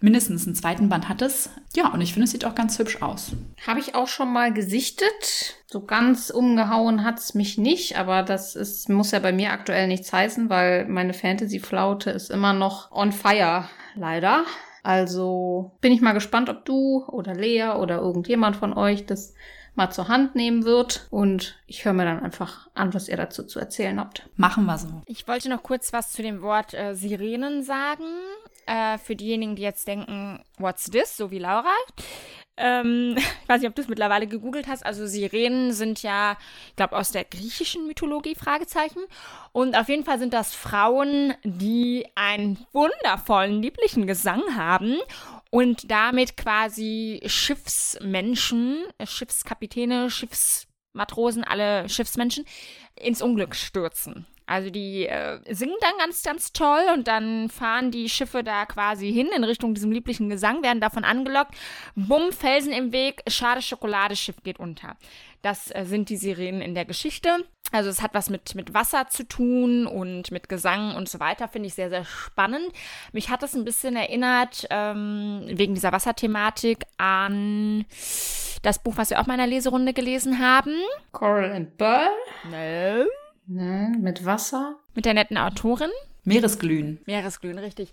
mindestens 0.00 0.46
einen 0.46 0.54
zweiten 0.54 0.88
Band 0.88 1.08
hat 1.08 1.22
es. 1.22 1.50
Ja, 1.74 1.88
und 1.88 2.00
ich 2.02 2.12
finde, 2.12 2.24
es 2.24 2.30
sieht 2.30 2.44
auch 2.44 2.54
ganz 2.54 2.78
hübsch 2.78 3.00
aus. 3.00 3.32
Habe 3.66 3.80
ich 3.80 3.94
auch 3.94 4.06
schon 4.06 4.32
mal 4.32 4.52
gesichtet. 4.52 5.56
So 5.66 5.84
ganz 5.84 6.30
umgehauen 6.30 7.04
hat 7.04 7.18
es 7.18 7.34
mich 7.34 7.58
nicht, 7.58 7.98
aber 7.98 8.22
das 8.22 8.54
ist, 8.54 8.88
muss 8.88 9.10
ja 9.10 9.18
bei 9.18 9.32
mir 9.32 9.50
aktuell 9.50 9.88
nichts 9.88 10.12
heißen, 10.12 10.50
weil 10.50 10.86
meine 10.86 11.14
Fantasy-Flaute 11.14 12.10
ist 12.10 12.30
immer 12.30 12.52
noch 12.52 12.92
on 12.92 13.12
fire, 13.12 13.68
leider. 13.94 14.44
Also 14.82 15.72
bin 15.80 15.92
ich 15.92 16.02
mal 16.02 16.12
gespannt, 16.12 16.50
ob 16.50 16.66
du 16.66 17.04
oder 17.06 17.34
Lea 17.34 17.70
oder 17.78 17.96
irgendjemand 17.96 18.56
von 18.56 18.74
euch 18.74 19.06
das 19.06 19.34
mal 19.74 19.90
zur 19.90 20.08
Hand 20.08 20.34
nehmen 20.34 20.64
wird. 20.64 21.06
Und 21.10 21.56
ich 21.66 21.84
höre 21.84 21.92
mir 21.92 22.04
dann 22.04 22.22
einfach 22.22 22.68
an, 22.74 22.94
was 22.94 23.08
ihr 23.08 23.16
dazu 23.16 23.44
zu 23.44 23.58
erzählen 23.58 23.98
habt. 23.98 24.28
Machen 24.36 24.64
wir 24.66 24.78
so. 24.78 25.02
Ich 25.06 25.26
wollte 25.28 25.48
noch 25.48 25.62
kurz 25.62 25.92
was 25.92 26.12
zu 26.12 26.22
dem 26.22 26.42
Wort 26.42 26.74
äh, 26.74 26.94
Sirenen 26.94 27.62
sagen. 27.62 28.04
Äh, 28.66 28.98
für 28.98 29.16
diejenigen, 29.16 29.56
die 29.56 29.62
jetzt 29.62 29.86
denken, 29.86 30.42
what's 30.58 30.90
this? 30.90 31.16
So 31.16 31.30
wie 31.30 31.38
Laura. 31.38 31.72
Ähm, 32.56 33.16
ich 33.42 33.48
weiß 33.48 33.60
nicht, 33.60 33.68
ob 33.68 33.74
du 33.74 33.82
es 33.82 33.88
mittlerweile 33.88 34.26
gegoogelt 34.26 34.68
hast. 34.68 34.84
Also 34.84 35.06
Sirenen 35.06 35.72
sind 35.72 36.02
ja, 36.02 36.36
ich 36.68 36.76
glaube, 36.76 36.96
aus 36.96 37.12
der 37.12 37.24
griechischen 37.24 37.86
Mythologie, 37.86 38.34
Fragezeichen. 38.34 39.00
Und 39.52 39.76
auf 39.76 39.88
jeden 39.88 40.04
Fall 40.04 40.18
sind 40.18 40.32
das 40.32 40.54
Frauen, 40.54 41.34
die 41.42 42.06
einen 42.14 42.58
wundervollen, 42.72 43.62
lieblichen 43.62 44.06
Gesang 44.06 44.42
haben 44.56 44.96
und 45.54 45.88
damit 45.88 46.36
quasi 46.36 47.20
Schiffsmenschen, 47.26 48.82
Schiffskapitäne, 49.04 50.10
Schiffsmatrosen, 50.10 51.44
alle 51.44 51.88
Schiffsmenschen 51.88 52.44
ins 53.00 53.22
Unglück 53.22 53.54
stürzen. 53.54 54.26
Also 54.46 54.70
die 54.70 55.06
äh, 55.06 55.38
singen 55.54 55.76
dann 55.80 55.92
ganz, 55.98 56.24
ganz 56.24 56.52
toll 56.52 56.82
und 56.92 57.06
dann 57.06 57.48
fahren 57.50 57.92
die 57.92 58.08
Schiffe 58.08 58.42
da 58.42 58.66
quasi 58.66 59.12
hin 59.12 59.28
in 59.34 59.44
Richtung 59.44 59.74
diesem 59.74 59.92
lieblichen 59.92 60.28
Gesang, 60.28 60.64
werden 60.64 60.80
davon 60.80 61.04
angelockt. 61.04 61.54
Bumm, 61.94 62.32
Felsen 62.32 62.72
im 62.72 62.90
Weg, 62.90 63.22
schade 63.28 63.62
Schokolade, 63.62 64.16
Schiff 64.16 64.42
geht 64.42 64.58
unter. 64.58 64.96
Das 65.44 65.70
äh, 65.74 65.84
sind 65.84 66.08
die 66.08 66.16
Sirenen 66.16 66.62
in 66.62 66.74
der 66.74 66.86
Geschichte. 66.86 67.28
Also 67.70 67.90
es 67.90 68.00
hat 68.00 68.14
was 68.14 68.30
mit, 68.30 68.54
mit 68.54 68.72
Wasser 68.72 69.08
zu 69.10 69.28
tun 69.28 69.86
und 69.86 70.30
mit 70.30 70.48
Gesang 70.48 70.96
und 70.96 71.06
so 71.06 71.20
weiter. 71.20 71.48
Finde 71.48 71.66
ich 71.66 71.74
sehr, 71.74 71.90
sehr 71.90 72.06
spannend. 72.06 72.72
Mich 73.12 73.28
hat 73.28 73.42
das 73.42 73.54
ein 73.54 73.66
bisschen 73.66 73.94
erinnert, 73.94 74.66
ähm, 74.70 75.42
wegen 75.46 75.74
dieser 75.74 75.92
Wasserthematik, 75.92 76.86
an 76.96 77.84
das 78.62 78.78
Buch, 78.82 78.94
was 78.96 79.10
wir 79.10 79.20
auch 79.20 79.26
mal 79.26 79.34
in 79.34 79.40
der 79.40 79.46
Leserunde 79.48 79.92
gelesen 79.92 80.38
haben. 80.38 80.72
Coral 81.12 81.52
and 81.52 81.76
Burl? 81.76 82.08
No. 82.44 83.04
Ne, 83.46 83.92
mit 84.00 84.24
Wasser. 84.24 84.76
Mit 84.94 85.04
der 85.04 85.12
netten 85.12 85.36
Autorin. 85.36 85.90
Meeresglühen. 86.22 87.02
Meeresglühen, 87.04 87.58
richtig. 87.58 87.92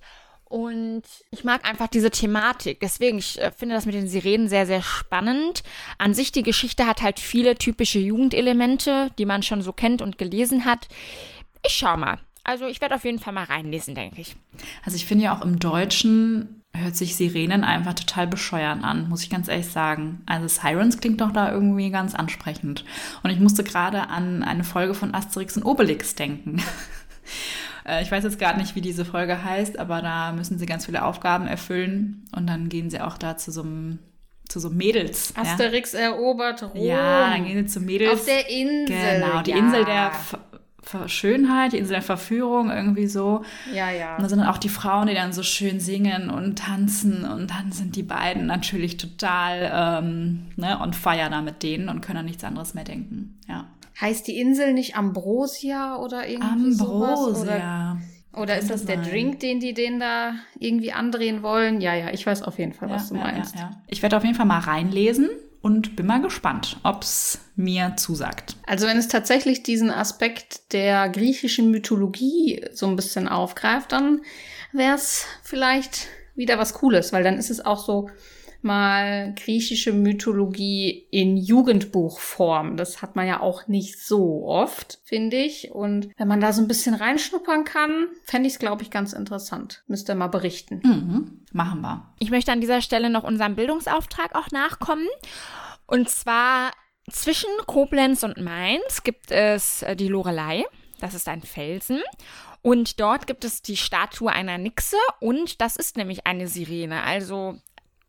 Und 0.51 1.03
ich 1.29 1.45
mag 1.45 1.63
einfach 1.63 1.87
diese 1.87 2.11
Thematik. 2.11 2.81
Deswegen, 2.81 3.19
ich 3.19 3.41
äh, 3.41 3.51
finde 3.51 3.73
das 3.73 3.85
mit 3.85 3.95
den 3.95 4.09
Sirenen 4.09 4.49
sehr, 4.49 4.65
sehr 4.65 4.81
spannend. 4.81 5.63
An 5.97 6.13
sich, 6.13 6.33
die 6.33 6.43
Geschichte 6.43 6.85
hat 6.85 7.01
halt 7.01 7.21
viele 7.21 7.55
typische 7.55 7.99
Jugendelemente, 7.99 9.11
die 9.17 9.25
man 9.25 9.43
schon 9.43 9.61
so 9.61 9.71
kennt 9.71 10.01
und 10.01 10.17
gelesen 10.17 10.65
hat. 10.65 10.89
Ich 11.65 11.71
schau 11.71 11.95
mal. 11.95 12.19
Also 12.43 12.65
ich 12.67 12.81
werde 12.81 12.95
auf 12.95 13.05
jeden 13.05 13.19
Fall 13.19 13.31
mal 13.31 13.45
reinlesen, 13.45 13.95
denke 13.95 14.19
ich. 14.19 14.35
Also 14.83 14.97
ich 14.97 15.05
finde 15.05 15.23
ja 15.23 15.37
auch 15.37 15.41
im 15.41 15.57
Deutschen 15.57 16.61
hört 16.73 16.97
sich 16.97 17.15
Sirenen 17.15 17.63
einfach 17.63 17.93
total 17.93 18.27
bescheuern 18.27 18.83
an, 18.83 19.07
muss 19.07 19.23
ich 19.23 19.29
ganz 19.29 19.47
ehrlich 19.47 19.67
sagen. 19.67 20.21
Also 20.25 20.49
Sirens 20.49 20.99
klingt 20.99 21.21
doch 21.21 21.31
da 21.31 21.49
irgendwie 21.49 21.91
ganz 21.91 22.13
ansprechend. 22.13 22.83
Und 23.23 23.29
ich 23.29 23.39
musste 23.39 23.63
gerade 23.63 24.09
an 24.09 24.43
eine 24.43 24.65
Folge 24.65 24.95
von 24.95 25.13
Asterix 25.13 25.55
und 25.55 25.63
Obelix 25.63 26.15
denken. 26.15 26.61
Äh, 27.87 28.03
ich 28.03 28.11
weiß 28.11 28.23
jetzt 28.23 28.39
gar 28.39 28.57
nicht, 28.57 28.75
wie 28.75 28.81
diese 28.81 29.05
Folge 29.05 29.43
heißt, 29.43 29.79
aber 29.79 30.01
da 30.01 30.31
müssen 30.31 30.57
sie 30.57 30.65
ganz 30.65 30.85
viele 30.85 31.03
Aufgaben 31.05 31.47
erfüllen 31.47 32.25
und 32.35 32.47
dann 32.47 32.69
gehen 32.69 32.89
sie 32.89 33.01
auch 33.01 33.17
da 33.17 33.37
zu 33.37 33.51
so 33.51 33.61
einem 33.61 33.99
zu 34.47 34.59
so 34.59 34.69
Mädels. 34.69 35.33
Asterix 35.37 35.93
ja. 35.93 35.99
erobert 35.99 36.61
Rom. 36.61 36.83
Ja, 36.83 37.29
dann 37.29 37.45
gehen 37.45 37.65
sie 37.65 37.73
zu 37.73 37.79
Mädels. 37.79 38.19
Auf 38.19 38.25
der 38.25 38.49
Insel. 38.49 39.21
Genau, 39.21 39.41
die 39.41 39.51
ja. 39.51 39.57
Insel 39.57 39.85
der 39.85 40.11
Schönheit, 41.07 41.73
die 41.73 41.77
Insel 41.77 41.93
der 41.93 42.01
Verführung, 42.01 42.69
irgendwie 42.69 43.07
so. 43.07 43.43
Ja, 43.73 43.91
ja. 43.91 44.15
Und 44.15 44.23
da 44.23 44.29
sind 44.29 44.39
dann 44.39 44.47
auch 44.47 44.57
die 44.57 44.69
Frauen, 44.69 45.07
die 45.07 45.13
dann 45.13 45.31
so 45.31 45.43
schön 45.43 45.79
singen 45.79 46.29
und 46.29 46.59
tanzen. 46.59 47.23
Und 47.23 47.51
dann 47.51 47.71
sind 47.71 47.95
die 47.95 48.03
beiden 48.03 48.45
natürlich 48.45 48.97
total 48.97 49.71
ähm, 49.73 50.47
ne, 50.57 50.79
on 50.81 50.93
fire 50.93 51.29
da 51.29 51.41
mit 51.41 51.63
denen 51.63 51.87
und 51.87 52.01
können 52.01 52.19
an 52.19 52.25
nichts 52.25 52.43
anderes 52.43 52.73
mehr 52.73 52.83
denken. 52.83 53.39
Ja. 53.47 53.67
Heißt 54.01 54.27
die 54.27 54.39
Insel 54.39 54.73
nicht 54.73 54.95
Ambrosia 54.95 55.97
oder 55.97 56.27
irgendwie 56.27 56.73
sowas? 56.73 57.19
Ambrosia. 57.19 57.97
Oder, 58.33 58.41
oder 58.41 58.57
ist 58.57 58.69
das 58.69 58.85
der 58.85 58.97
sein. 58.97 59.11
Drink, 59.11 59.39
den 59.41 59.59
die 59.59 59.73
denen 59.73 59.99
da 59.99 60.33
irgendwie 60.57 60.91
andrehen 60.91 61.43
wollen? 61.43 61.81
Ja, 61.81 61.93
ja, 61.93 62.11
ich 62.11 62.25
weiß 62.25 62.41
auf 62.41 62.57
jeden 62.57 62.73
Fall, 62.73 62.89
was 62.89 63.09
du 63.09 63.15
ja, 63.15 63.21
meinst. 63.21 63.55
Ja, 63.55 63.61
ja. 63.61 63.81
Ich 63.87 64.01
werde 64.01 64.17
auf 64.17 64.23
jeden 64.23 64.35
Fall 64.35 64.47
mal 64.47 64.59
reinlesen 64.59 65.29
und 65.61 65.95
bin 65.95 66.07
mal 66.07 66.21
gespannt, 66.21 66.77
ob 66.83 67.03
es 67.03 67.39
mir 67.55 67.93
zusagt. 67.97 68.55
Also 68.65 68.87
wenn 68.87 68.97
es 68.97 69.07
tatsächlich 69.07 69.61
diesen 69.61 69.91
Aspekt 69.91 70.73
der 70.73 71.07
griechischen 71.09 71.69
Mythologie 71.69 72.65
so 72.73 72.87
ein 72.87 72.95
bisschen 72.95 73.27
aufgreift, 73.27 73.91
dann 73.91 74.21
wäre 74.71 74.95
es 74.95 75.25
vielleicht 75.43 76.07
wieder 76.35 76.57
was 76.57 76.73
Cooles, 76.73 77.13
weil 77.13 77.23
dann 77.23 77.37
ist 77.37 77.51
es 77.51 77.63
auch 77.63 77.85
so 77.85 78.09
mal 78.63 79.33
griechische 79.35 79.93
Mythologie 79.93 81.07
in 81.11 81.37
Jugendbuchform. 81.37 82.77
Das 82.77 83.01
hat 83.01 83.15
man 83.15 83.27
ja 83.27 83.39
auch 83.39 83.67
nicht 83.67 83.99
so 83.99 84.45
oft, 84.45 84.99
finde 85.03 85.37
ich. 85.37 85.71
Und 85.71 86.09
wenn 86.17 86.27
man 86.27 86.41
da 86.41 86.53
so 86.53 86.61
ein 86.61 86.67
bisschen 86.67 86.93
reinschnuppern 86.93 87.63
kann, 87.63 88.07
fände 88.23 88.47
ich 88.47 88.53
es, 88.53 88.59
glaube 88.59 88.83
ich, 88.83 88.91
ganz 88.91 89.13
interessant. 89.13 89.83
Müsst 89.87 90.09
ihr 90.09 90.15
mal 90.15 90.27
berichten. 90.27 90.81
Mhm. 90.83 91.41
Machen 91.51 91.81
wir. 91.81 92.13
Ich 92.19 92.31
möchte 92.31 92.51
an 92.51 92.61
dieser 92.61 92.81
Stelle 92.81 93.09
noch 93.09 93.23
unserem 93.23 93.55
Bildungsauftrag 93.55 94.35
auch 94.35 94.51
nachkommen. 94.51 95.07
Und 95.87 96.09
zwar 96.09 96.71
zwischen 97.09 97.49
Koblenz 97.65 98.23
und 98.23 98.37
Mainz 98.37 99.03
gibt 99.03 99.31
es 99.31 99.83
äh, 99.83 99.95
die 99.95 100.07
Lorelei. 100.07 100.63
Das 100.99 101.13
ist 101.13 101.27
ein 101.27 101.41
Felsen. 101.41 102.01
Und 102.61 102.99
dort 102.99 103.25
gibt 103.25 103.43
es 103.43 103.61
die 103.61 103.77
Statue 103.77 104.31
einer 104.31 104.57
Nixe 104.57 104.97
und 105.19 105.61
das 105.61 105.75
ist 105.75 105.97
nämlich 105.97 106.27
eine 106.27 106.47
Sirene. 106.47 107.01
Also 107.01 107.57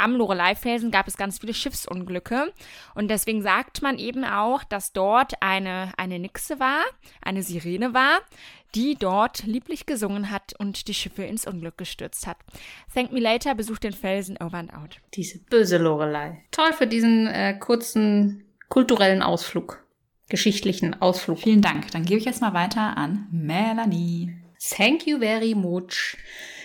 am 0.03 0.17
Lorelei-Felsen 0.17 0.91
gab 0.91 1.09
es 1.09 1.17
ganz 1.17 1.39
viele 1.39 1.55
Schiffsunglücke 1.55 2.53
und 2.95 3.09
deswegen 3.09 3.43
sagt 3.43 3.83
man 3.83 3.99
eben 3.99 4.25
auch, 4.25 4.65
dass 4.65 4.93
dort 4.93 5.35
eine, 5.41 5.93
eine 5.97 6.19
Nixe 6.19 6.59
war, 6.59 6.83
eine 7.23 7.43
Sirene 7.43 7.95
war, 7.95 8.21
die 8.75 8.97
dort 8.99 9.45
lieblich 9.45 9.87
gesungen 9.87 10.31
hat 10.31 10.55
und 10.59 10.89
die 10.89 10.95
Schiffe 10.95 11.25
ins 11.25 11.47
Unglück 11.47 11.77
gestürzt 11.77 12.27
hat. 12.27 12.39
Thank 12.93 13.13
Me 13.13 13.21
Later 13.21 13.55
besucht 13.55 13.85
den 13.85 13.93
Felsen 13.93 14.39
Over 14.39 14.59
and 14.59 14.75
Out. 14.75 15.01
Diese 15.15 15.39
böse 15.39 15.79
Lorelei. 15.79 16.43
Toll 16.51 16.73
für 16.73 16.87
diesen 16.87 17.27
äh, 17.27 17.55
kurzen 17.59 18.45
kulturellen 18.69 19.23
Ausflug, 19.23 19.85
geschichtlichen 20.31 21.01
Ausflug. 21.03 21.41
Vielen 21.41 21.61
Dank. 21.61 21.91
Dann 21.91 22.05
gebe 22.05 22.19
ich 22.19 22.25
jetzt 22.25 22.41
mal 22.41 22.55
weiter 22.55 22.97
an 22.97 23.27
Melanie. 23.31 24.35
Thank 24.59 25.07
you 25.07 25.19
very 25.19 25.55
much. 25.55 26.17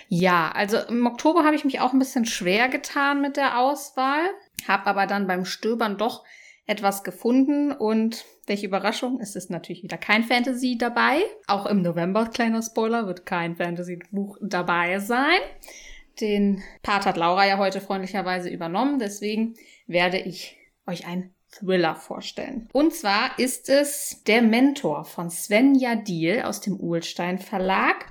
Ja, 0.10 0.52
also 0.54 0.78
im 0.78 1.06
Oktober 1.06 1.44
habe 1.44 1.56
ich 1.56 1.66
mich 1.66 1.80
auch 1.80 1.94
ein 1.94 2.00
bisschen 2.00 2.26
schwer 2.26 2.70
getan 2.70 3.22
mit 3.22 3.38
der 3.38 3.60
Auswahl, 3.60 4.22
habe 4.68 4.86
aber 4.88 5.06
dann 5.06 5.28
beim 5.28 5.46
Stöbern 5.46 5.98
doch 5.98 6.24
etwas 6.66 7.04
gefunden 7.04 7.72
und 7.72 8.26
welche 8.46 8.68
Überraschung, 8.68 9.20
es 9.22 9.36
ist 9.36 9.50
natürlich 9.50 9.84
wieder 9.84 9.98
kein 9.98 10.24
Fantasy 10.24 10.78
dabei. 10.78 11.22
Auch 11.48 11.66
im 11.66 11.82
November, 11.82 12.28
kleiner 12.28 12.62
Spoiler, 12.62 13.08
wird 13.08 13.26
kein 13.26 13.56
Fantasy-Buch 13.56 14.38
dabei 14.42 15.00
sein. 15.00 15.40
Den 16.20 16.64
Part 16.82 17.06
hat 17.06 17.18
Laura 17.18 17.46
ja 17.46 17.58
heute 17.58 17.82
freundlicherweise 17.82 18.50
übernommen, 18.50 19.00
deswegen 19.00 19.56
werde 19.86 20.20
ich 20.20 20.58
euch 20.86 21.06
ein 21.06 21.34
Thriller 21.52 21.96
vorstellen. 21.96 22.68
Und 22.74 22.94
zwar 22.94 23.38
ist 23.40 23.70
es 23.70 24.24
Der 24.28 24.42
Mentor 24.42 25.06
von 25.06 25.30
Svenja 25.30 25.96
Diel 25.96 26.42
aus 26.42 26.60
dem 26.62 26.80
Uhlstein 26.80 27.40
Verlag. 27.40 28.06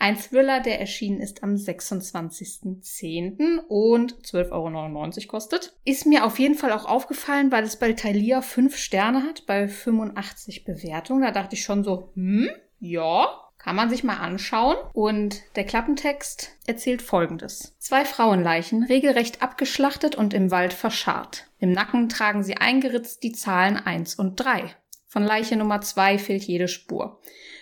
Ein 0.00 0.16
Thriller, 0.16 0.60
der 0.60 0.80
erschienen 0.80 1.20
ist 1.20 1.42
am 1.42 1.56
26.10. 1.56 3.58
und 3.68 4.14
12,99 4.22 4.50
Euro 4.50 5.10
kostet. 5.28 5.74
Ist 5.84 6.06
mir 6.06 6.24
auf 6.24 6.38
jeden 6.38 6.54
Fall 6.54 6.72
auch 6.72 6.86
aufgefallen, 6.86 7.52
weil 7.52 7.64
es 7.64 7.76
bei 7.76 7.92
Thalia 7.92 8.40
5 8.40 8.78
Sterne 8.78 9.24
hat, 9.24 9.44
bei 9.44 9.68
85 9.68 10.64
Bewertungen. 10.64 11.20
Da 11.20 11.32
dachte 11.32 11.54
ich 11.54 11.62
schon 11.62 11.84
so, 11.84 12.08
hm, 12.14 12.48
ja, 12.78 13.28
kann 13.58 13.76
man 13.76 13.90
sich 13.90 14.02
mal 14.02 14.16
anschauen. 14.16 14.76
Und 14.94 15.42
der 15.54 15.64
Klappentext 15.64 16.56
erzählt 16.66 17.02
folgendes. 17.02 17.74
Zwei 17.78 18.06
Frauenleichen, 18.06 18.84
regelrecht 18.84 19.42
abgeschlachtet 19.42 20.16
und 20.16 20.32
im 20.32 20.50
Wald 20.50 20.72
verscharrt. 20.72 21.44
Im 21.58 21.72
Nacken 21.72 22.08
tragen 22.08 22.42
sie 22.42 22.56
eingeritzt 22.56 23.22
die 23.22 23.32
Zahlen 23.32 23.76
1 23.76 24.14
und 24.14 24.36
3. 24.36 24.74
Von 25.12 25.24
Leiche 25.24 25.56
Nummer 25.56 25.80
2 25.80 26.18
fehlt 26.18 26.44
jede 26.44 26.68
Spur. 26.68 27.18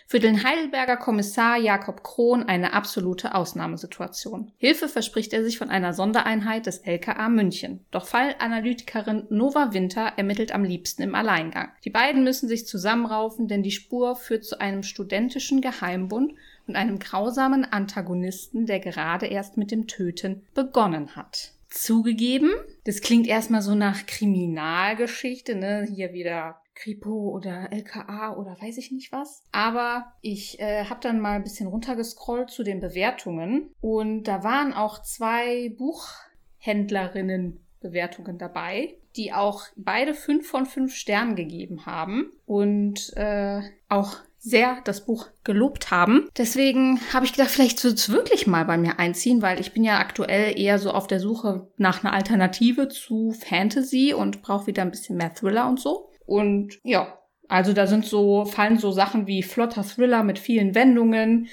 Für 0.07 0.21
den 0.21 0.45
Heidelberger 0.45 0.99
Kommissar 0.99 1.57
Jakob 1.57 2.05
Krohn 2.05 2.43
eine 2.43 2.75
absolute 2.75 3.35
Ausnahmesituation. 3.35 4.53
Hilfe 4.59 4.87
verspricht 4.87 5.33
er 5.33 5.43
sich 5.43 5.57
von 5.57 5.71
einer 5.71 5.95
Sondereinheit 5.95 6.67
des 6.67 6.81
LKA 6.81 7.31
München. 7.31 7.87
Doch 7.91 8.07
Fallanalytikerin 8.07 9.29
Nova 9.31 9.73
Winter 9.73 10.13
ermittelt 10.19 10.53
am 10.53 10.63
liebsten 10.63 11.01
im 11.01 11.15
Alleingang. 11.15 11.71
Die 11.87 11.91
beiden 11.91 12.23
müssen 12.23 12.51
sich 12.51 12.67
zusammenraufen, 12.67 13.49
denn 13.49 13.63
die 13.63 13.71
Spur 13.71 14.15
führt 14.15 14.45
zu 14.45 14.61
einem 14.61 14.83
studentischen 14.83 15.63
Geheimbund 15.63 16.35
und 16.67 16.77
einem 16.77 16.99
grausamen 16.99 17.65
Antagonisten, 17.65 18.67
der 18.67 18.81
gerade 18.81 19.25
erst 19.25 19.57
mit 19.57 19.71
dem 19.71 19.87
Töten 19.87 20.43
begonnen 20.53 21.17
hat. 21.17 21.55
Zugegeben, 21.71 22.51
das 22.85 23.01
klingt 23.01 23.27
erstmal 23.27 23.63
so 23.63 23.75
nach 23.75 24.07
Kriminalgeschichte, 24.07 25.55
ne? 25.55 25.87
Hier 25.95 26.13
wieder 26.13 26.63
Kripo 26.75 27.31
oder 27.31 27.73
LKA 27.73 28.37
oder 28.37 28.57
weiß 28.61 28.79
ich 28.79 28.91
nicht 28.93 29.13
was. 29.13 29.43
Aber 29.53 30.13
ich 30.23 30.61
äh, 30.61 30.85
habe 30.85 31.01
dann 31.03 31.21
mal 31.21 31.37
ein 31.37 31.43
bisschen 31.43 31.67
runtergescrollt 31.67 32.51
zu 32.51 32.63
den 32.63 32.81
Bewertungen 32.81 33.71
und 33.81 34.25
da 34.25 34.45
waren 34.45 34.73
auch 34.73 35.03
zwei 35.03 35.75
Buchhändlerinnen 35.77 37.61
Bewertungen 37.81 38.39
dabei, 38.39 38.95
die 39.17 39.33
auch 39.33 39.65
beide 39.77 40.15
fünf 40.15 40.49
von 40.49 40.67
fünf 40.67 40.95
Sternen 40.95 41.37
gegeben 41.37 41.87
haben 41.87 42.31
und 42.47 43.13
äh, 43.17 43.63
auch 43.89 44.17
sehr 44.39 44.81
das 44.85 45.05
Buch 45.05 45.29
gelobt 45.45 45.91
haben. 45.91 46.29
Deswegen 46.37 47.01
habe 47.13 47.27
ich 47.27 47.33
gedacht, 47.33 47.51
vielleicht 47.51 47.83
wird 47.85 47.99
es 47.99 48.11
wirklich 48.11 48.47
mal 48.47 48.65
bei 48.65 48.79
mir 48.79 48.99
einziehen, 48.99 49.43
weil 49.43 49.61
ich 49.61 49.73
bin 49.73 49.85
ja 49.85 49.99
aktuell 49.99 50.59
eher 50.59 50.79
so 50.79 50.93
auf 50.93 51.07
der 51.07 51.21
Suche 51.21 51.69
nach 51.77 52.03
einer 52.03 52.13
Alternative 52.13 52.89
zu 52.89 53.33
Fantasy 53.33 54.15
und 54.15 54.43
brauche 54.43 54.69
wieder 54.69 54.83
ein 54.83 54.91
bisschen 54.91 55.17
mehr 55.17 55.35
Thriller 55.35 55.69
und 55.69 55.81
so. 55.81 56.11
Und 56.25 56.79
ja, 56.85 57.19
also 57.49 57.73
da 57.73 57.87
sind 57.87 58.05
so, 58.05 58.45
fallen 58.45 58.79
so 58.79 58.93
Sachen 58.93 59.27
wie 59.27 59.43
flotter 59.43 59.83
Thriller 59.83 60.23
mit 60.23 60.39
vielen 60.39 60.75
Wendungen, 60.75 61.49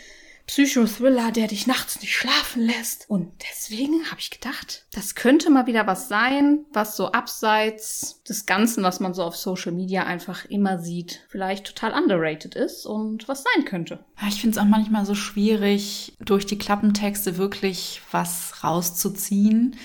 Psychothriller, 0.47 1.31
der 1.31 1.47
dich 1.47 1.65
nachts 1.65 1.99
nicht 2.01 2.13
schlafen 2.13 2.63
lässt. 2.65 3.09
Und 3.09 3.31
deswegen 3.49 4.05
habe 4.11 4.19
ich 4.19 4.29
gedacht, 4.29 4.85
das 4.93 5.15
könnte 5.15 5.49
mal 5.49 5.65
wieder 5.65 5.87
was 5.87 6.07
sein, 6.07 6.65
was 6.71 6.95
so 6.95 7.11
abseits 7.11 8.21
des 8.23 8.45
Ganzen, 8.45 8.83
was 8.83 8.99
man 8.99 9.13
so 9.13 9.23
auf 9.23 9.35
Social 9.35 9.71
Media 9.71 10.03
einfach 10.03 10.45
immer 10.45 10.79
sieht, 10.79 11.25
vielleicht 11.29 11.65
total 11.65 11.93
underrated 11.93 12.55
ist 12.55 12.85
und 12.85 13.27
was 13.27 13.43
sein 13.43 13.65
könnte. 13.65 14.05
Ich 14.27 14.41
finde 14.41 14.57
es 14.57 14.63
auch 14.63 14.69
manchmal 14.69 15.05
so 15.05 15.15
schwierig, 15.15 16.13
durch 16.19 16.45
die 16.45 16.57
Klappentexte 16.57 17.37
wirklich 17.37 18.01
was 18.11 18.63
rauszuziehen. 18.63 19.75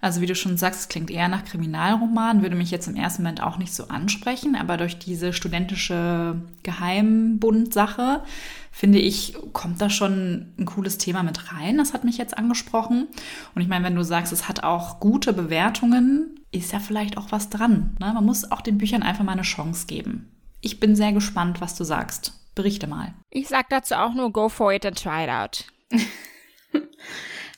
Also 0.00 0.20
wie 0.20 0.26
du 0.26 0.34
schon 0.34 0.56
sagst, 0.56 0.80
es 0.80 0.88
klingt 0.88 1.10
eher 1.10 1.28
nach 1.28 1.44
Kriminalroman, 1.44 2.42
würde 2.42 2.56
mich 2.56 2.70
jetzt 2.70 2.86
im 2.86 2.96
ersten 2.96 3.22
Moment 3.22 3.42
auch 3.42 3.58
nicht 3.58 3.74
so 3.74 3.88
ansprechen, 3.88 4.54
aber 4.54 4.76
durch 4.76 4.98
diese 4.98 5.32
studentische 5.32 6.40
Geheimbund-Sache 6.62 8.22
finde 8.70 8.98
ich, 8.98 9.36
kommt 9.52 9.80
da 9.80 9.88
schon 9.88 10.52
ein 10.58 10.66
cooles 10.66 10.98
Thema 10.98 11.22
mit 11.22 11.50
rein. 11.52 11.78
Das 11.78 11.94
hat 11.94 12.04
mich 12.04 12.18
jetzt 12.18 12.36
angesprochen. 12.36 13.08
Und 13.54 13.62
ich 13.62 13.68
meine, 13.68 13.84
wenn 13.84 13.94
du 13.94 14.04
sagst, 14.04 14.32
es 14.32 14.48
hat 14.48 14.64
auch 14.64 15.00
gute 15.00 15.32
Bewertungen, 15.32 16.40
ist 16.52 16.72
ja 16.72 16.78
vielleicht 16.78 17.16
auch 17.16 17.32
was 17.32 17.48
dran. 17.48 17.96
Ne? 17.98 18.12
Man 18.12 18.24
muss 18.24 18.50
auch 18.50 18.60
den 18.60 18.78
Büchern 18.78 19.02
einfach 19.02 19.24
mal 19.24 19.32
eine 19.32 19.42
Chance 19.42 19.86
geben. 19.86 20.30
Ich 20.60 20.78
bin 20.78 20.94
sehr 20.94 21.12
gespannt, 21.12 21.60
was 21.60 21.74
du 21.74 21.84
sagst. 21.84 22.32
Berichte 22.54 22.86
mal. 22.86 23.14
Ich 23.30 23.48
sag 23.48 23.68
dazu 23.68 23.94
auch 23.94 24.14
nur 24.14 24.32
go 24.32 24.48
for 24.48 24.72
it 24.72 24.84
and 24.84 25.00
try 25.00 25.24
it 25.24 25.30
out. 25.30 25.64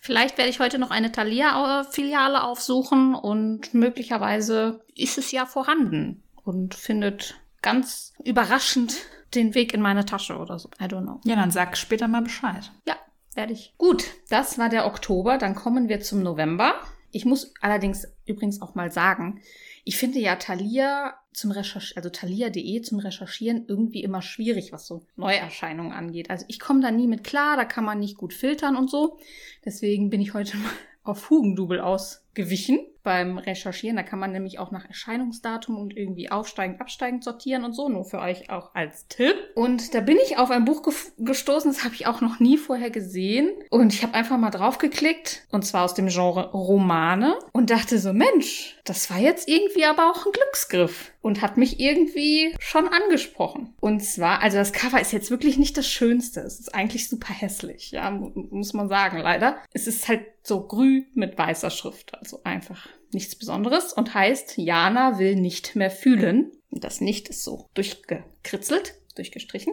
Vielleicht 0.01 0.39
werde 0.39 0.51
ich 0.51 0.61
heute 0.61 0.79
noch 0.79 0.91
eine 0.91 1.13
Thalia-Filiale 1.13 2.43
aufsuchen 2.43 3.15
und 3.15 3.75
möglicherweise 3.75 4.85
ist 4.95 5.19
es 5.19 5.33
ja 5.33 5.47
vorhanden 5.47 6.23
und 6.45 6.75
findet 6.75 7.41
ganz 7.63 8.15
überraschend 8.25 8.97
den 9.35 9.55
Weg 9.55 9.75
in 9.75 9.81
meine 9.81 10.05
Tasche 10.05 10.39
oder 10.39 10.59
so. 10.59 10.71
I 10.81 10.85
don't 10.85 11.03
know. 11.03 11.21
Ja, 11.25 11.37
dann 11.37 11.51
sag 11.51 11.77
später 11.77 12.09
mal 12.09 12.23
Bescheid. 12.23 12.71
Ja, 12.87 12.97
werde 13.35 13.53
ich. 13.53 13.75
Gut, 13.77 14.05
das 14.31 14.59
war 14.59 14.69
der 14.69 14.87
Oktober. 14.87 15.39
Dann 15.39 15.55
kommen 15.55 15.89
wir 15.89 16.01
zum 16.01 16.23
November. 16.23 16.75
Ich 17.11 17.25
muss 17.25 17.53
allerdings 17.61 18.07
übrigens 18.27 18.61
auch 18.63 18.75
mal 18.75 18.91
sagen, 18.91 19.41
ich 19.85 19.97
finde 19.97 20.19
ja 20.19 20.37
Thalia 20.37 21.15
zum 21.39 21.53
Recherchieren, 21.53 21.97
also 21.97 22.11
thalia.de 22.11 22.83
zum 22.83 22.99
Recherchieren 22.99 23.65
irgendwie 23.69 24.03
immer 24.03 24.23
schwierig, 24.23 24.73
was 24.73 24.87
so 24.87 25.03
Neuerscheinungen 25.17 25.93
angeht. 25.93 26.31
Also 26.31 26.45
ich 26.49 26.59
komme 26.59 26.81
da 26.81 26.91
nie 26.91 27.07
mit 27.07 27.25
klar, 27.25 27.57
da 27.57 27.65
kann 27.65 27.85
man 27.85 28.01
nicht 28.01 28.17
gut 28.17 28.35
filtern 28.35 28.77
und 28.77 28.91
so. 28.91 29.19
Deswegen 29.65 30.11
bin 30.11 30.21
ich 30.21 30.35
heute 30.35 30.57
mal 30.57 30.71
auf 31.05 31.31
Hugendubel 31.31 31.81
ausgewichen 31.81 32.81
beim 33.03 33.39
Recherchieren. 33.39 33.97
Da 33.97 34.03
kann 34.03 34.19
man 34.19 34.33
nämlich 34.33 34.59
auch 34.59 34.71
nach 34.71 34.87
Erscheinungsdatum 34.87 35.77
und 35.77 35.97
irgendwie 35.97 36.31
aufsteigend, 36.31 36.81
absteigend 36.81 37.25
sortieren 37.25 37.65
und 37.65 37.73
so. 37.73 37.89
Nur 37.89 38.05
für 38.05 38.21
euch 38.21 38.51
auch 38.51 38.75
als 38.75 39.07
Tipp. 39.09 39.37
Und 39.55 39.95
da 39.95 40.01
bin 40.01 40.19
ich 40.25 40.39
auf 40.39 40.51
ein 40.51 40.65
Buch 40.65 40.83
gestoßen, 41.19 41.73
das 41.73 41.85
habe 41.85 41.95
ich 41.95 42.07
auch 42.07 42.21
noch 42.21 42.41
nie 42.41 42.59
vorher 42.59 42.91
gesehen. 42.91 43.51
Und 43.71 43.95
ich 43.95 44.03
habe 44.03 44.15
einfach 44.15 44.37
mal 44.39 44.51
draufgeklickt. 44.51 45.47
Und 45.51 45.65
zwar 45.65 45.85
aus 45.85 45.95
dem 45.95 46.09
Genre 46.09 46.51
Romane. 46.53 47.39
Und 47.53 47.71
dachte 47.71 47.99
so, 47.99 48.13
Mensch, 48.13 48.77
das 48.85 49.11
war 49.11 49.19
jetzt 49.19 49.49
irgendwie 49.49 49.85
aber 49.85 50.11
auch 50.11 50.27
ein 50.27 50.33
Glücksgriff. 50.33 51.13
Und 51.21 51.43
hat 51.43 51.57
mich 51.57 51.81
irgendwie 51.81 52.55
schon 52.59 52.89
angesprochen. 52.89 53.75
Und 53.81 54.03
zwar, 54.03 54.41
also 54.41 54.57
das 54.57 54.73
Cover 54.73 55.01
ist 55.01 55.13
jetzt 55.13 55.31
wirklich 55.31 55.59
nicht 55.59 55.77
das 55.77 55.89
Schönste. 55.89 56.41
Es 56.41 56.59
ist 56.59 56.75
eigentlich 56.75 57.09
super 57.09 57.33
hässlich, 57.33 57.91
ja, 57.91 58.11
muss 58.11 58.73
man 58.73 58.89
sagen, 58.89 59.19
leider. 59.19 59.59
Es 59.73 59.87
ist 59.87 60.09
halt 60.09 60.23
so 60.43 60.67
grün 60.67 61.07
mit 61.15 61.37
weißer 61.37 61.71
Schrift. 61.71 62.17
Also 62.19 62.41
einfach 62.45 62.88
nichts 63.13 63.35
Besonderes 63.37 63.93
und 63.93 64.15
heißt, 64.15 64.59
Jana 64.59 65.19
will 65.19 65.37
nicht 65.37 65.77
mehr 65.77 65.91
fühlen. 65.91 66.53
Das 66.71 67.01
Nicht 67.01 67.29
ist 67.29 67.45
so 67.45 67.69
durchgekritzelt, 67.75 68.95
durchgestrichen. 69.17 69.73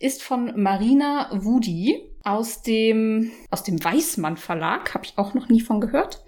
Ist 0.00 0.22
von 0.22 0.60
Marina 0.60 1.30
Wudi 1.32 2.10
aus 2.24 2.62
dem, 2.62 3.30
aus 3.50 3.62
dem 3.62 3.82
Weißmann 3.82 4.36
Verlag. 4.36 4.94
Habe 4.94 5.04
ich 5.04 5.16
auch 5.16 5.34
noch 5.34 5.48
nie 5.48 5.60
von 5.60 5.80
gehört. 5.80 6.24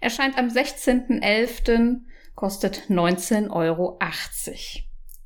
Erscheint 0.00 0.36
am 0.38 0.48
16.11., 0.48 2.00
kostet 2.34 2.84
19,80 2.88 3.50
Euro. 3.50 3.98